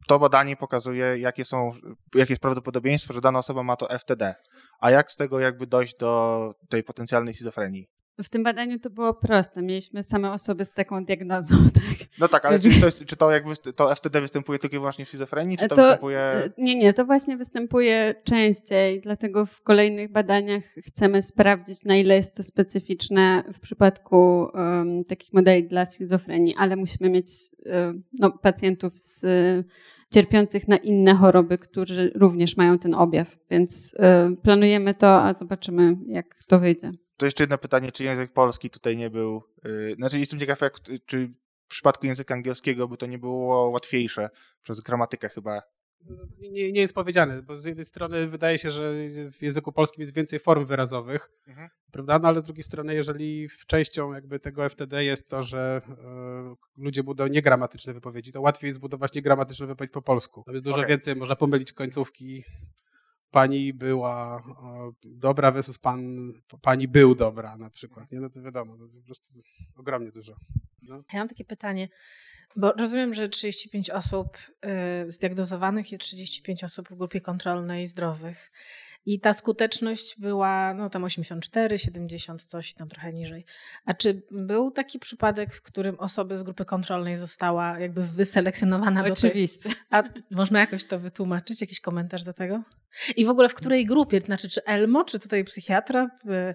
To 0.09 0.19
badanie 0.19 0.57
pokazuje, 0.57 1.19
jakie, 1.19 1.45
są, 1.45 1.73
jakie 2.15 2.33
jest 2.33 2.43
prawdopodobieństwo, 2.43 3.15
że 3.15 3.21
dana 3.21 3.39
osoba 3.39 3.63
ma 3.63 3.77
to 3.77 3.99
FTD. 3.99 4.35
A 4.81 4.91
jak 4.91 5.13
z 5.13 5.17
tego 5.17 5.41
jakby 5.41 5.67
dojść 5.67 5.97
do 5.97 6.55
tej 6.69 6.83
potencjalnej 6.83 7.35
schizofrenii? 7.35 7.89
W 8.23 8.29
tym 8.29 8.43
badaniu 8.43 8.79
to 8.79 8.91
było 8.91 9.15
proste. 9.15 9.63
Mieliśmy 9.63 10.03
same 10.03 10.33
osoby 10.33 10.65
z 10.65 10.73
taką 10.73 11.05
diagnozą, 11.05 11.57
tak? 11.75 12.09
No 12.19 12.29
tak, 12.29 12.45
ale 12.45 12.61
czy 12.61 12.81
to, 12.81 12.87
jest, 12.87 13.05
czy 13.05 13.17
to, 13.17 13.31
jak 13.31 13.45
to 13.77 13.95
FTD 13.95 14.21
występuje 14.21 14.59
tylko 14.59 14.77
i 14.77 14.79
wyłącznie 14.79 15.05
w 15.05 15.09
schizofrenii, 15.09 15.57
czy 15.57 15.69
to, 15.69 15.77
to, 15.77 15.83
występuje... 15.83 16.51
Nie, 16.59 16.75
nie, 16.75 16.93
to 16.93 17.05
właśnie 17.05 17.37
występuje 17.37 18.15
częściej, 18.25 19.01
dlatego 19.01 19.47
w 19.47 19.63
kolejnych 19.63 20.13
badaniach 20.13 20.65
chcemy 20.87 21.23
sprawdzić, 21.23 21.85
na 21.85 21.97
ile 21.97 22.17
jest 22.17 22.37
to 22.37 22.43
specyficzne 22.43 23.45
w 23.55 23.61
przypadku 23.61 24.49
um, 24.55 25.05
takich 25.05 25.33
modeli 25.33 25.69
dla 25.69 25.87
schizofrenii, 25.87 26.55
ale 26.59 26.77
musimy 26.77 27.11
mieć 27.11 27.27
um, 27.67 28.03
no, 28.19 28.31
pacjentów 28.31 28.93
z 28.99 29.27
cierpiących 30.15 30.69
na 30.69 30.77
inne 30.77 31.15
choroby, 31.15 31.59
którzy 31.59 32.13
również 32.15 32.57
mają 32.57 32.79
ten 32.79 32.95
objaw, 32.95 33.37
więc 33.51 33.95
um, 33.99 34.37
planujemy 34.37 34.95
to, 34.95 35.23
a 35.23 35.33
zobaczymy, 35.33 35.97
jak 36.07 36.27
to 36.47 36.61
wyjdzie. 36.61 36.93
To 37.17 37.27
jeszcze 37.27 37.43
jedno 37.43 37.59
pytanie, 37.59 37.93
czy 37.93 38.05
język 38.05 38.33
polski 38.33 38.71
tutaj 38.71 38.97
nie 38.97 39.11
był. 39.11 39.43
Yy, 39.65 39.95
znaczy, 39.95 40.19
jestem 40.19 40.41
ciekaw, 40.41 40.61
jak, 40.61 40.81
czy 41.07 41.29
w 41.65 41.69
przypadku 41.69 42.07
języka 42.07 42.35
angielskiego 42.35 42.89
by 42.89 42.97
to 42.97 43.07
nie 43.07 43.19
było 43.19 43.71
łatwiejsze 43.71 44.31
przez 44.63 44.81
gramatykę 44.81 45.29
chyba. 45.29 45.63
Nie, 46.39 46.73
nie 46.73 46.81
jest 46.81 46.95
powiedziane, 46.95 47.43
bo 47.43 47.59
z 47.59 47.65
jednej 47.65 47.85
strony 47.85 48.29
wydaje 48.29 48.59
się, 48.59 48.71
że 48.71 48.93
w 49.33 49.43
języku 49.43 49.73
polskim 49.73 50.01
jest 50.01 50.15
więcej 50.15 50.39
form 50.39 50.67
wyrazowych, 50.67 51.31
mhm. 51.47 51.69
prawda? 51.93 52.19
No 52.19 52.29
ale 52.29 52.41
z 52.41 52.45
drugiej 52.45 52.63
strony, 52.63 52.95
jeżeli 52.95 53.49
w 53.49 53.67
częścią 53.67 54.13
jakby 54.13 54.41
tego 54.41 54.69
FTD 54.69 55.05
jest 55.05 55.29
to, 55.29 55.43
że 55.43 55.83
y, 55.89 56.83
ludzie 56.83 57.03
budują 57.03 57.29
niegramatyczne 57.29 57.95
wypowiedzi, 57.95 58.33
to 58.33 58.41
łatwiej 58.41 58.69
jest 58.69 58.79
zbudować 58.79 59.13
niegramatyczne 59.15 59.67
wypowiedź 59.67 59.93
po 59.93 60.03
polsku. 60.03 60.43
Tam 60.47 60.55
jest 60.55 60.65
dużo 60.65 60.77
okay. 60.77 60.89
więcej, 60.89 61.17
można 61.17 61.37
pomylić 61.37 61.73
końcówki 61.73 62.45
pani 63.35 63.73
była 63.73 64.43
dobra 65.05 65.51
versus 65.51 65.79
pan, 65.79 66.33
pani 66.63 66.89
był 66.89 67.15
dobra 67.15 67.57
na 67.57 67.71
przykład. 67.71 68.13
Nie? 68.13 68.21
No 68.21 68.31
to 68.31 68.43
wiadomo, 68.43 68.77
to 68.77 68.89
po 68.89 69.03
prostu 69.03 69.33
ogromnie 69.77 70.13
dużo. 70.13 70.37
No. 70.83 71.03
Ja 71.13 71.19
mam 71.19 71.29
takie 71.29 71.45
pytanie, 71.45 71.89
bo 72.57 72.73
rozumiem, 72.73 73.15
że 73.15 73.29
35 73.29 73.91
osób 73.91 74.39
y, 75.09 75.13
zdiagnozowanych 75.13 75.93
i 75.93 75.99
35 75.99 76.65
osób 76.65 76.89
w 76.89 76.95
grupie 76.95 77.21
kontrolnej 77.21 77.87
zdrowych. 77.87 78.53
I 79.07 79.21
ta 79.21 79.33
skuteczność 79.33 80.21
była 80.21 80.75
no 80.75 80.91
tam 80.91 81.05
84, 81.05 81.79
70, 81.79 82.45
coś 82.45 82.71
i 82.71 82.75
tam 82.75 82.89
trochę 82.89 83.13
niżej. 83.13 83.45
A 83.85 83.95
czy 83.95 84.23
był 84.31 84.71
taki 84.71 84.99
przypadek, 84.99 85.55
w 85.55 85.63
którym 85.63 85.99
osoba 85.99 86.37
z 86.37 86.43
grupy 86.43 86.65
kontrolnej 86.65 87.17
została 87.17 87.79
jakby 87.79 88.03
wyselekcjonowana 88.03 89.05
Oczywiście. 89.13 89.69
do 89.69 89.75
tej... 89.75 89.83
A 89.91 90.03
można 90.31 90.61
jakoś 90.61 90.85
to 90.85 90.99
wytłumaczyć? 90.99 91.61
Jakiś 91.61 91.81
komentarz 91.81 92.23
do 92.23 92.33
tego? 92.33 92.63
I 93.17 93.25
w 93.25 93.31
ogóle 93.31 93.49
w 93.49 93.55
której 93.55 93.87
grupie? 93.87 94.21
Znaczy, 94.21 94.49
czy 94.49 94.65
Elmo, 94.65 95.05
czy 95.05 95.19
tutaj 95.19 95.45
psychiatra, 95.45 96.11
e, 96.29 96.55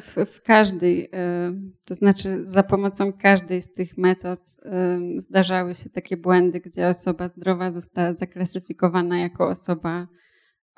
w, 0.00 0.16
w, 0.26 0.42
każdej, 0.42 1.10
e, 1.12 1.52
to 1.84 1.94
znaczy 1.94 2.46
za 2.46 2.62
pomocą 2.62 3.12
każdej 3.12 3.62
z 3.62 3.74
tych 3.74 3.98
metod 3.98 4.40
e, 4.64 4.98
zdarzały 5.18 5.74
się 5.74 5.90
takie 5.90 6.16
błędy, 6.16 6.60
gdzie 6.60 6.88
osoba 6.88 7.28
zdrowa 7.28 7.70
została 7.70 8.14
zaklasyfikowana 8.14 9.18
jako 9.18 9.48
osoba 9.48 10.06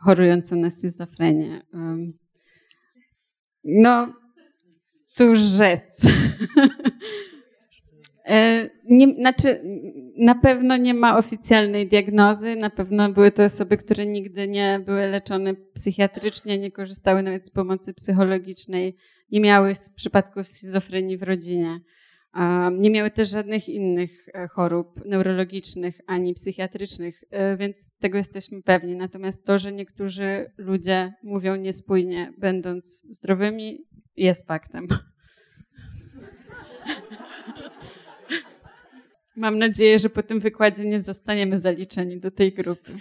chorująca 0.00 0.56
na 0.56 0.70
schizofrenię. 0.70 1.62
No, 3.64 4.12
cóż 5.06 5.38
rzec. 5.38 6.06
E, 8.30 8.70
nie, 8.84 9.14
znaczy, 9.14 9.60
na 10.16 10.34
pewno 10.34 10.76
nie 10.76 10.94
ma 10.94 11.18
oficjalnej 11.18 11.88
diagnozy, 11.88 12.56
na 12.56 12.70
pewno 12.70 13.12
były 13.12 13.30
to 13.30 13.44
osoby, 13.44 13.76
które 13.76 14.06
nigdy 14.06 14.48
nie 14.48 14.80
były 14.86 15.06
leczone 15.06 15.54
psychiatrycznie, 15.54 16.58
nie 16.58 16.70
korzystały 16.70 17.22
nawet 17.22 17.46
z 17.46 17.50
pomocy 17.50 17.94
psychologicznej, 17.94 18.96
nie 19.32 19.40
miały 19.40 19.72
przypadków 19.96 20.48
schizofrenii 20.48 21.18
w 21.18 21.22
rodzinie. 21.22 21.80
Nie 22.78 22.90
miały 22.90 23.10
też 23.10 23.30
żadnych 23.30 23.68
innych 23.68 24.28
e, 24.34 24.48
chorób 24.48 25.04
neurologicznych 25.04 26.00
ani 26.06 26.34
psychiatrycznych, 26.34 27.24
e, 27.30 27.56
więc 27.56 27.90
tego 27.98 28.18
jesteśmy 28.18 28.62
pewni. 28.62 28.96
Natomiast 28.96 29.44
to, 29.44 29.58
że 29.58 29.72
niektórzy 29.72 30.52
ludzie 30.58 31.14
mówią 31.22 31.56
niespójnie, 31.56 32.32
będąc 32.38 33.06
zdrowymi, 33.10 33.84
jest 34.16 34.46
faktem. 34.46 34.88
Mam 39.36 39.58
nadzieję, 39.58 39.98
że 39.98 40.10
po 40.10 40.22
tym 40.22 40.40
wykładzie 40.40 40.84
nie 40.84 41.00
zostaniemy 41.00 41.58
zaliczeni 41.58 42.20
do 42.20 42.30
tej 42.30 42.52
grupy. 42.52 42.92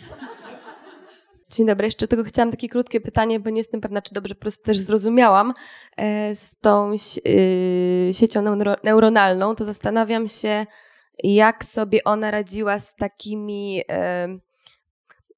Dzień 1.52 1.68
dobry, 1.68 1.88
jeszcze 1.88 2.08
tylko 2.08 2.24
chciałam 2.24 2.52
takie 2.52 2.70
krótkie 2.70 3.02
pytanie, 3.02 3.40
bo 3.40 3.50
nie 3.50 3.58
jestem 3.58 3.82
pewna, 3.82 4.02
czy 4.02 4.14
dobrze 4.14 4.36
po 4.36 4.42
prostu 4.42 4.64
też 4.64 4.78
zrozumiałam 4.78 5.54
e, 5.98 6.36
z 6.36 6.58
tą 6.58 6.92
y, 7.28 8.10
siecią 8.14 8.56
neuronalną, 8.84 9.56
to 9.56 9.66
zastanawiam 9.66 10.28
się, 10.28 10.66
jak 11.24 11.66
sobie 11.66 12.04
ona 12.04 12.32
radziła 12.32 12.80
z 12.80 12.96
takimi 12.96 13.84
e, 13.90 14.28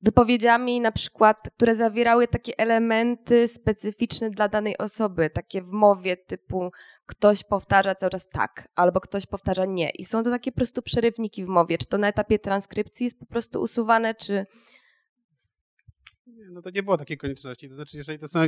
wypowiedziami, 0.02 0.82
na 0.82 0.92
przykład, 0.92 1.38
które 1.58 1.76
zawierały 1.76 2.28
takie 2.28 2.58
elementy 2.58 3.48
specyficzne 3.48 4.30
dla 4.30 4.48
danej 4.48 4.78
osoby, 4.78 5.30
takie 5.30 5.62
w 5.62 5.72
mowie 5.72 6.18
typu 6.18 6.72
ktoś 7.06 7.44
powtarza 7.44 7.96
cały 7.96 8.10
czas 8.10 8.30
tak, 8.30 8.68
albo 8.76 9.02
ktoś 9.02 9.26
powtarza 9.26 9.66
nie. 9.66 9.90
I 9.90 10.06
są 10.06 10.24
to 10.24 10.30
takie 10.30 10.52
po 10.52 10.56
prostu 10.56 10.82
przerywniki 10.82 11.46
w 11.46 11.50
mowie. 11.50 11.78
Czy 11.78 11.86
to 11.86 11.98
na 11.98 12.08
etapie 12.08 12.40
transkrypcji 12.40 13.04
jest 13.04 13.20
po 13.20 13.26
prostu 13.26 13.62
usuwane, 13.62 14.16
czy 14.16 14.46
no 16.52 16.62
to 16.62 16.70
nie 16.70 16.84
było 16.84 16.98
takiej 16.98 17.18
konieczności. 17.18 17.70
To 17.70 17.76
znaczy, 17.76 17.98
jeżeli, 17.98 18.20
to 18.20 18.28
są, 18.28 18.40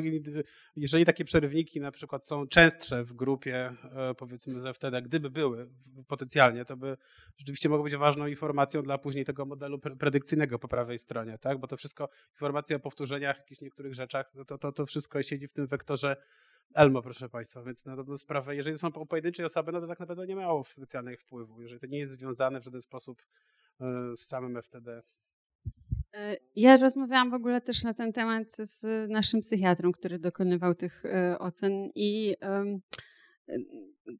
jeżeli 0.75 1.05
takie 1.05 1.25
przerywniki 1.25 1.79
na 1.79 1.91
przykład 1.91 2.25
są 2.25 2.47
częstsze 2.47 3.03
w 3.03 3.13
grupie, 3.13 3.75
e, 3.95 4.13
powiedzmy 4.17 4.61
ze 4.61 4.73
wtedy, 4.73 5.01
gdyby 5.01 5.29
były 5.29 5.69
potencjalnie, 6.07 6.65
to 6.65 6.77
by 6.77 6.97
rzeczywiście 7.37 7.69
mogło 7.69 7.83
być 7.83 7.95
ważną 7.95 8.27
informacją 8.27 8.83
dla 8.83 8.97
później 8.97 9.25
tego 9.25 9.45
modelu 9.45 9.79
predykcyjnego 9.79 10.59
po 10.59 10.67
prawej 10.67 10.99
stronie, 10.99 11.37
tak? 11.37 11.59
Bo 11.59 11.67
to 11.67 11.77
wszystko, 11.77 12.09
informacje 12.31 12.75
o 12.75 12.79
powtórzeniach, 12.79 13.37
jakichś 13.37 13.61
niektórych 13.61 13.93
rzeczach, 13.93 14.33
to, 14.47 14.57
to, 14.57 14.71
to 14.71 14.85
wszystko 14.85 15.23
siedzi 15.23 15.47
w 15.47 15.53
tym 15.53 15.67
wektorze 15.67 16.15
Elmo, 16.73 17.01
proszę 17.01 17.29
Państwa, 17.29 17.63
więc 17.63 17.85
na 17.85 17.95
dobrą 17.95 18.17
sprawę, 18.17 18.55
jeżeli 18.55 18.77
są 18.77 18.91
pojedyncze 18.91 19.45
osoby, 19.45 19.71
no 19.71 19.81
to 19.81 19.87
tak 19.87 19.99
naprawdę 19.99 20.27
nie 20.27 20.35
miało 20.35 20.63
specjalnego 20.63 21.17
wpływu. 21.17 21.61
Jeżeli 21.61 21.79
to 21.79 21.87
nie 21.87 21.99
jest 21.99 22.11
związane 22.11 22.59
w 22.59 22.63
żaden 22.63 22.81
sposób 22.81 23.21
e, 23.81 24.15
z 24.15 24.19
samym 24.19 24.61
FTD. 24.61 25.03
E, 26.13 26.37
ja 26.55 26.77
rozmawiałam 26.77 27.31
w 27.31 27.33
ogóle 27.33 27.61
też 27.61 27.83
na 27.83 27.93
ten 27.93 28.13
temat 28.13 28.47
z 28.57 29.09
naszym 29.09 29.39
psychiatrą, 29.39 29.91
który 29.91 30.19
dokonywał 30.19 30.75
tych 30.75 31.05
e, 31.05 31.39
ocen 31.39 31.71
i 31.95 32.35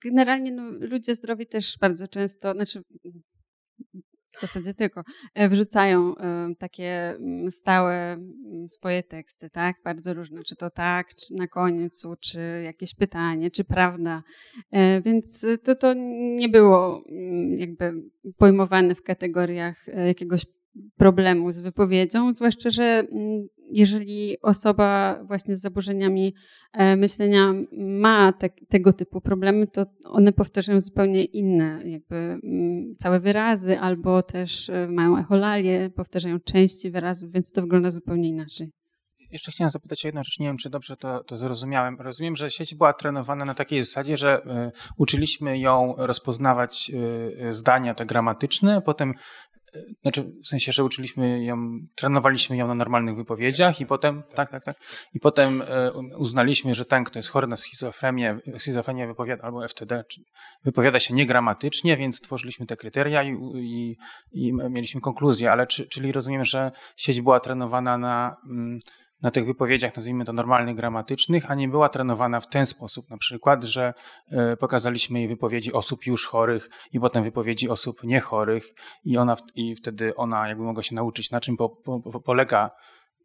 generalnie 0.04 0.52
no, 0.52 0.64
ludzie 0.72 1.16
zdrowi 1.16 1.48
też 1.48 1.78
bardzo 1.82 2.08
często, 2.08 2.54
znaczy 2.54 2.82
w 4.32 4.40
zasadzie 4.40 4.74
tylko, 4.74 5.04
e, 5.34 5.50
wrzucają 5.50 6.14
takie 6.60 7.18
stałe 7.50 8.18
swoje 8.70 9.04
teksty, 9.04 9.50
tak? 9.50 9.76
Bardzo 9.84 10.14
różne, 10.14 10.44
czy 10.44 10.56
to 10.56 10.70
tak, 10.70 11.08
czy 11.08 11.34
na 11.34 11.48
końcu, 11.48 12.16
czy 12.22 12.62
jakieś 12.66 12.96
pytanie, 12.96 13.52
czy 13.52 13.64
prawda. 13.64 14.24
Więc 15.06 15.46
to, 15.64 15.76
to 15.76 15.94
nie 16.36 16.50
było 16.50 17.04
jakby 17.58 17.94
pojmowane 18.38 18.96
w 18.96 19.04
kategoriach 19.04 19.86
jakiegoś 20.08 20.46
problemu 20.98 21.52
z 21.52 21.62
wypowiedzią, 21.62 22.34
zwłaszcza, 22.34 22.70
że 22.70 22.84
mm, 22.84 23.48
jeżeli 23.72 24.42
osoba 24.42 25.20
właśnie 25.24 25.56
z 25.56 25.62
zaburzeniami 25.62 26.34
e, 26.74 26.96
myślenia 26.96 27.54
ma 27.78 28.34
te, 28.34 28.50
tego 28.70 28.94
typu 28.94 29.22
problemy, 29.22 29.68
to 29.68 29.86
one 30.06 30.34
powtarzają 30.34 30.80
zupełnie 30.80 31.26
inne 31.26 31.82
jakby 31.86 32.16
mm, 32.16 32.96
całe 33.00 33.20
wyrazy, 33.20 33.80
albo 33.80 34.24
też 34.24 34.70
e, 34.70 34.88
mają 34.88 35.18
echolalię, 35.18 35.90
powtarzają 35.96 36.40
części 36.40 36.92
wyrazów, 36.92 37.32
więc 37.32 37.52
to 37.52 37.62
wygląda 37.62 37.92
zupełnie 37.92 38.30
inaczej. 38.30 38.72
Jeszcze 39.32 39.52
chciałem 39.52 39.72
zapytać 39.72 40.06
o 40.06 40.08
jedną 40.08 40.24
rzecz, 40.24 40.40
nie 40.40 40.48
wiem 40.48 40.58
czy 40.58 40.70
dobrze 40.70 40.98
to, 40.98 41.24
to 41.24 41.38
zrozumiałem. 41.38 41.98
Rozumiem, 42.00 42.36
że 42.36 42.52
sieć 42.52 42.76
była 42.76 42.94
trenowana 42.94 43.46
na 43.46 43.54
takiej 43.54 43.80
zasadzie, 43.80 44.18
że 44.18 44.42
y, 44.68 44.72
uczyliśmy 44.98 45.60
ją 45.60 45.94
rozpoznawać 45.98 46.92
zdania 47.50 47.94
te 47.94 48.06
gramatyczne, 48.06 48.82
potem 48.82 49.14
znaczy 50.02 50.24
w 50.44 50.48
sensie, 50.48 50.72
że 50.72 50.84
uczyliśmy 50.84 51.44
ją, 51.44 51.80
trenowaliśmy 51.96 52.58
ją 52.58 52.68
na 52.68 52.76
normalnych 52.76 53.16
wypowiedziach 53.16 53.82
i 53.82 53.86
potem, 53.86 54.24
tak, 54.36 54.52
tak, 54.52 54.64
tak, 54.64 54.78
i 55.14 55.20
potem 55.20 55.62
e, 55.62 55.92
uznaliśmy, 56.18 56.76
że 56.76 56.86
ten, 56.86 57.04
kto 57.04 57.20
jest 57.20 57.30
chory 57.30 57.48
na 57.48 57.58
schizofrenię, 57.58 58.40
schizofrenię 58.58 59.08
wypowiada, 59.08 59.44
albo 59.44 59.68
FTD, 59.68 60.04
wypowiada 60.64 61.00
się 61.00 61.14
niegramatycznie, 61.14 61.98
więc 61.98 62.22
tworzyliśmy 62.22 62.66
te 62.66 62.78
kryteria 62.78 63.24
i, 63.24 63.38
i, 63.56 63.98
i 64.32 64.54
mieliśmy 64.54 65.02
konkluzję, 65.02 65.52
ale 65.52 65.68
czy, 65.68 65.88
czyli 65.88 66.12
rozumiem, 66.12 66.46
że 66.46 66.72
sieć 66.98 67.22
była 67.22 67.40
trenowana 67.40 67.98
na 67.98 68.38
mm, 68.46 68.80
na 69.24 69.32
tych 69.32 69.46
wypowiedziach, 69.46 69.96
nazwijmy 69.96 70.26
to 70.26 70.34
normalnych, 70.34 70.76
gramatycznych, 70.76 71.52
a 71.52 71.56
nie 71.56 71.68
była 71.68 71.90
trenowana 71.90 72.42
w 72.42 72.50
ten 72.50 72.66
sposób, 72.66 73.10
na 73.10 73.18
przykład, 73.18 73.64
że 73.64 73.94
e, 74.32 74.58
pokazaliśmy 74.58 75.20
jej 75.20 75.28
wypowiedzi 75.28 75.74
osób 75.74 76.06
już 76.06 76.28
chorych 76.28 76.70
i 76.92 77.00
potem 77.00 77.24
wypowiedzi 77.24 77.70
osób 77.70 78.04
niechorych 78.04 78.74
i 79.06 79.18
ona 79.18 79.36
i 79.56 79.76
wtedy 79.76 80.16
ona 80.16 80.48
jakby 80.48 80.64
mogła 80.64 80.84
się 80.84 80.96
nauczyć, 80.96 81.32
na 81.32 81.42
czym 81.42 81.58
po, 81.58 81.70
po, 81.70 82.20
polega 82.20 82.70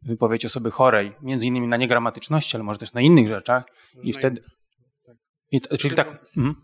wypowiedź 0.05 0.45
osoby 0.45 0.71
chorej, 0.71 1.11
między 1.21 1.47
innymi 1.47 1.67
na 1.67 1.77
niegramatyczności, 1.77 2.57
ale 2.57 2.63
może 2.63 2.79
też 2.79 2.93
na 2.93 3.01
innych 3.01 3.27
rzeczach. 3.27 3.63
I 4.03 4.13
wtedy... 4.13 4.41
I, 5.51 5.61
czyli 5.61 5.95
tak... 5.95 6.25
Mhm. 6.37 6.55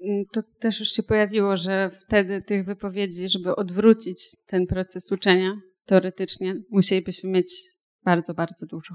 Mm, 0.00 0.24
to 0.32 0.40
też 0.60 0.80
już 0.80 0.88
się 0.88 1.02
pojawiło, 1.02 1.56
że 1.56 1.90
wtedy 1.90 2.42
tych 2.42 2.64
wypowiedzi, 2.64 3.28
żeby 3.28 3.56
odwrócić 3.56 4.36
ten 4.46 4.66
proces 4.66 5.12
uczenia 5.12 5.56
teoretycznie, 5.86 6.54
musielibyśmy 6.70 7.30
mieć 7.30 7.73
bardzo, 8.04 8.34
bardzo 8.34 8.66
dużo. 8.66 8.94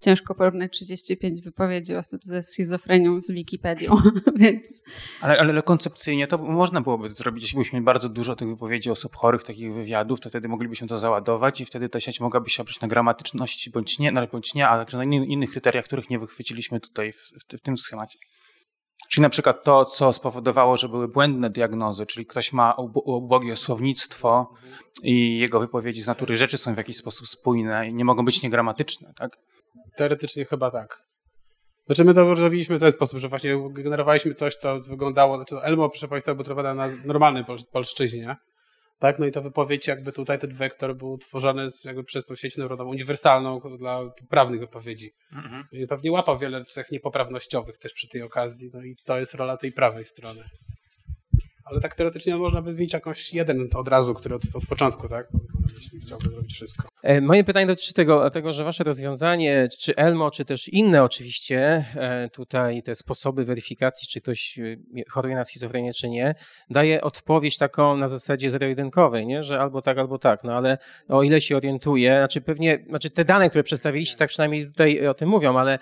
Ciężko 0.00 0.34
porównać 0.34 0.72
35 0.72 1.42
wypowiedzi 1.42 1.94
osób 1.96 2.24
ze 2.24 2.42
schizofrenią 2.42 3.20
z 3.20 3.30
Wikipedią, 3.30 3.96
więc... 4.36 4.82
Ale, 5.20 5.38
ale 5.38 5.62
koncepcyjnie 5.62 6.26
to 6.26 6.38
można 6.38 6.80
byłoby 6.80 7.10
zrobić, 7.10 7.42
jeśli 7.42 7.58
byśmy 7.58 7.76
mieli 7.76 7.84
bardzo 7.84 8.08
dużo 8.08 8.36
tych 8.36 8.48
wypowiedzi 8.48 8.90
osób 8.90 9.16
chorych, 9.16 9.42
takich 9.42 9.72
wywiadów, 9.72 10.20
to 10.20 10.28
wtedy 10.28 10.48
moglibyśmy 10.48 10.88
to 10.88 10.98
załadować 10.98 11.60
i 11.60 11.64
wtedy 11.64 11.88
ta 11.88 12.00
sieć 12.00 12.20
mogłaby 12.20 12.50
się 12.50 12.62
oprzeć 12.62 12.80
na 12.80 12.88
gramatyczności 12.88 13.70
bądź 13.70 13.98
nie, 13.98 14.12
bądź 14.32 14.54
nie, 14.54 14.68
a 14.68 14.78
także 14.78 14.98
na 14.98 15.04
innych 15.04 15.50
kryteriach, 15.50 15.84
których 15.84 16.10
nie 16.10 16.18
wychwyciliśmy 16.18 16.80
tutaj 16.80 17.12
w, 17.12 17.16
w, 17.16 17.56
w 17.56 17.60
tym 17.60 17.78
schemacie. 17.78 18.18
Czyli 19.08 19.22
na 19.22 19.28
przykład 19.28 19.64
to, 19.64 19.84
co 19.84 20.12
spowodowało, 20.12 20.76
że 20.76 20.88
były 20.88 21.08
błędne 21.08 21.50
diagnozy, 21.50 22.06
czyli 22.06 22.26
ktoś 22.26 22.52
ma 22.52 22.74
ubogie 23.04 23.56
słownictwo 23.56 24.54
i 25.02 25.38
jego 25.38 25.60
wypowiedzi 25.60 26.00
z 26.00 26.06
natury 26.06 26.36
rzeczy 26.36 26.58
są 26.58 26.74
w 26.74 26.76
jakiś 26.76 26.96
sposób 26.96 27.28
spójne 27.28 27.88
i 27.88 27.94
nie 27.94 28.04
mogą 28.04 28.24
być 28.24 28.42
niegramatyczne, 28.42 29.12
tak? 29.16 29.36
Teoretycznie 29.96 30.44
chyba 30.44 30.70
tak. 30.70 31.02
Znaczy 31.86 32.04
my 32.04 32.14
to 32.14 32.34
robiliśmy 32.34 32.76
w 32.76 32.80
ten 32.80 32.92
sposób, 32.92 33.18
że 33.18 33.28
właśnie 33.28 33.56
generowaliśmy 33.70 34.34
coś, 34.34 34.54
co 34.54 34.80
wyglądało, 34.80 35.36
znaczy 35.36 35.56
Elmo, 35.62 35.88
proszę 35.88 36.08
Państwa, 36.08 36.34
było 36.34 36.44
trwane 36.44 36.74
na 36.74 36.88
normalnej 37.04 37.44
polszczyźnie, 37.72 38.36
tak? 38.98 39.18
No 39.18 39.26
i 39.26 39.32
ta 39.32 39.40
wypowiedź 39.40 39.86
jakby 39.86 40.12
tutaj 40.12 40.38
ten 40.38 40.50
wektor 40.50 40.96
był 40.96 41.18
tworzony 41.18 41.68
jakby 41.84 42.04
przez 42.04 42.26
tą 42.26 42.36
sieć 42.36 42.56
neuronową 42.56 42.90
uniwersalną 42.90 43.60
dla 43.78 44.10
poprawnych 44.20 44.60
wypowiedzi. 44.60 45.10
Mhm. 45.32 45.64
I 45.72 45.86
pewnie 45.86 46.12
łapał 46.12 46.38
wiele 46.38 46.64
cech 46.64 46.90
niepoprawnościowych 46.90 47.78
też 47.78 47.92
przy 47.92 48.08
tej 48.08 48.22
okazji, 48.22 48.70
no 48.74 48.82
i 48.82 48.96
to 49.04 49.18
jest 49.18 49.34
rola 49.34 49.56
tej 49.56 49.72
prawej 49.72 50.04
strony. 50.04 50.44
Ale 51.70 51.80
tak 51.80 51.94
teoretycznie 51.94 52.36
można 52.36 52.62
by 52.62 52.74
mieć 52.74 52.92
jakąś 52.92 53.34
jeden 53.34 53.68
od 53.74 53.88
razu, 53.88 54.14
który 54.14 54.34
od, 54.34 54.42
od 54.54 54.66
początku, 54.66 55.08
tak? 55.08 55.28
jeśli 55.76 56.00
chciałby 56.00 56.30
zrobić 56.30 56.54
wszystko. 56.54 56.88
E, 57.02 57.20
moje 57.20 57.44
pytanie 57.44 57.66
dotyczy 57.66 57.94
tego, 57.94 58.30
tego, 58.30 58.52
że 58.52 58.64
wasze 58.64 58.84
rozwiązanie, 58.84 59.68
czy 59.78 59.96
Elmo, 59.96 60.30
czy 60.30 60.44
też 60.44 60.68
inne 60.68 61.02
oczywiście, 61.02 61.84
e, 61.96 62.28
tutaj 62.28 62.82
te 62.82 62.94
sposoby 62.94 63.44
weryfikacji, 63.44 64.08
czy 64.08 64.20
ktoś 64.20 64.58
e, 64.58 64.62
choruje 65.10 65.34
na 65.34 65.44
schizofrenię, 65.44 65.92
czy 65.92 66.08
nie, 66.08 66.34
daje 66.70 67.00
odpowiedź 67.00 67.58
taką 67.58 67.96
na 67.96 68.08
zasadzie 68.08 68.50
zero-jedynkowej, 68.50 69.26
nie? 69.26 69.42
że 69.42 69.60
albo 69.60 69.82
tak, 69.82 69.98
albo 69.98 70.18
tak. 70.18 70.44
No 70.44 70.52
ale 70.52 70.78
o 71.08 71.22
ile 71.22 71.40
się 71.40 71.56
orientuję, 71.56 72.16
znaczy 72.18 72.40
pewnie, 72.40 72.84
znaczy 72.88 73.10
te 73.10 73.24
dane, 73.24 73.48
które 73.48 73.64
przedstawiliście, 73.64 74.16
tak 74.16 74.28
przynajmniej 74.28 74.66
tutaj 74.66 75.06
o 75.06 75.14
tym 75.14 75.28
mówią, 75.28 75.58
ale 75.58 75.78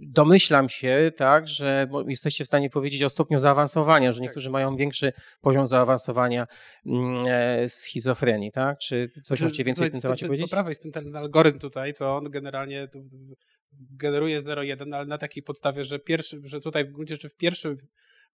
domyślam 0.00 0.68
się, 0.68 1.12
tak, 1.16 1.48
że 1.48 1.88
jesteście 2.08 2.44
w 2.44 2.46
stanie 2.46 2.70
powiedzieć 2.70 3.02
o 3.02 3.08
stopniu 3.08 3.38
zaawansowania, 3.38 4.12
że 4.12 4.22
niektórzy 4.22 4.50
mają 4.50 4.76
większy 5.02 5.12
poziom 5.40 5.66
zaawansowania 5.66 6.46
mm, 6.86 7.24
schizofrenii, 7.68 8.52
tak? 8.52 8.78
Czy 8.78 9.10
coś 9.24 9.40
możecie 9.40 9.64
więcej 9.64 9.88
w 9.88 9.92
tym 9.92 10.00
temacie 10.00 10.26
powiedzieć? 10.26 10.50
Po 10.50 10.56
prawej 10.56 10.70
jest 10.70 10.82
ten, 10.82 10.92
ten 10.92 11.16
algorytm 11.16 11.58
tutaj, 11.58 11.94
to 11.94 12.16
on 12.16 12.30
generalnie 12.30 12.88
generuje 13.90 14.40
0,1, 14.40 14.94
ale 14.94 15.06
na 15.06 15.18
takiej 15.18 15.42
podstawie, 15.42 15.84
że, 15.84 15.98
pierwszy, 15.98 16.40
że 16.44 16.60
tutaj 16.60 16.84
w 16.84 16.92
gruncie 16.92 17.14
rzeczy 17.14 17.28
w 17.28 17.36
pierwszym 17.36 17.76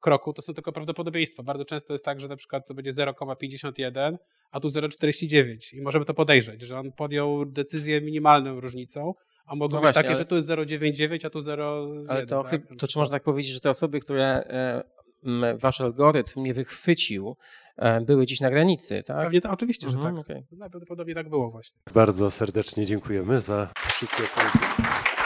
kroku 0.00 0.32
to 0.32 0.42
są 0.42 0.54
tylko 0.54 0.72
prawdopodobieństwa. 0.72 1.42
Bardzo 1.42 1.64
często 1.64 1.92
jest 1.92 2.04
tak, 2.04 2.20
że 2.20 2.28
na 2.28 2.36
przykład 2.36 2.66
to 2.66 2.74
będzie 2.74 2.92
0,51, 2.92 4.16
a 4.50 4.60
tu 4.60 4.68
0,49 4.68 5.74
i 5.74 5.82
możemy 5.82 6.04
to 6.04 6.14
podejrzeć, 6.14 6.62
że 6.62 6.78
on 6.78 6.92
podjął 6.92 7.46
decyzję 7.46 8.00
minimalną 8.00 8.60
różnicą, 8.60 9.14
a 9.46 9.54
mogą 9.54 9.76
no 9.76 9.82
być 9.82 9.84
właśnie, 9.84 10.02
takie, 10.02 10.08
ale... 10.08 10.18
że 10.18 10.24
tu 10.24 10.36
jest 10.36 10.48
0,99, 10.48 11.26
a 11.26 11.30
tu 11.30 11.40
0,1. 11.40 12.04
Ale 12.08 12.26
to, 12.26 12.42
tak? 12.42 12.60
to 12.78 12.86
czy 12.88 12.98
można 12.98 13.16
tak 13.16 13.22
powiedzieć, 13.22 13.52
że 13.52 13.60
te 13.60 13.70
osoby, 13.70 14.00
które 14.00 14.24
e, 14.26 14.82
wasz 15.58 15.80
algorytm 15.80 16.40
mnie 16.40 16.54
wychwycił, 16.54 17.36
e, 17.76 18.00
były 18.00 18.26
dziś 18.26 18.40
na 18.40 18.50
granicy, 18.50 19.02
tak? 19.02 19.24
Pewnie, 19.24 19.40
oczywiście, 19.50 19.86
mhm, 19.86 20.16
że 20.16 20.22
tak. 20.22 20.26
Okay. 20.26 20.44
Najprawdopodobniej 20.52 21.14
tak 21.14 21.28
było 21.28 21.50
właśnie. 21.50 21.80
Bardzo 21.94 22.30
serdecznie 22.30 22.86
dziękujemy 22.86 23.40
za 23.40 23.72
wszystkie 23.96 24.22
odpowiedzi. 24.22 25.21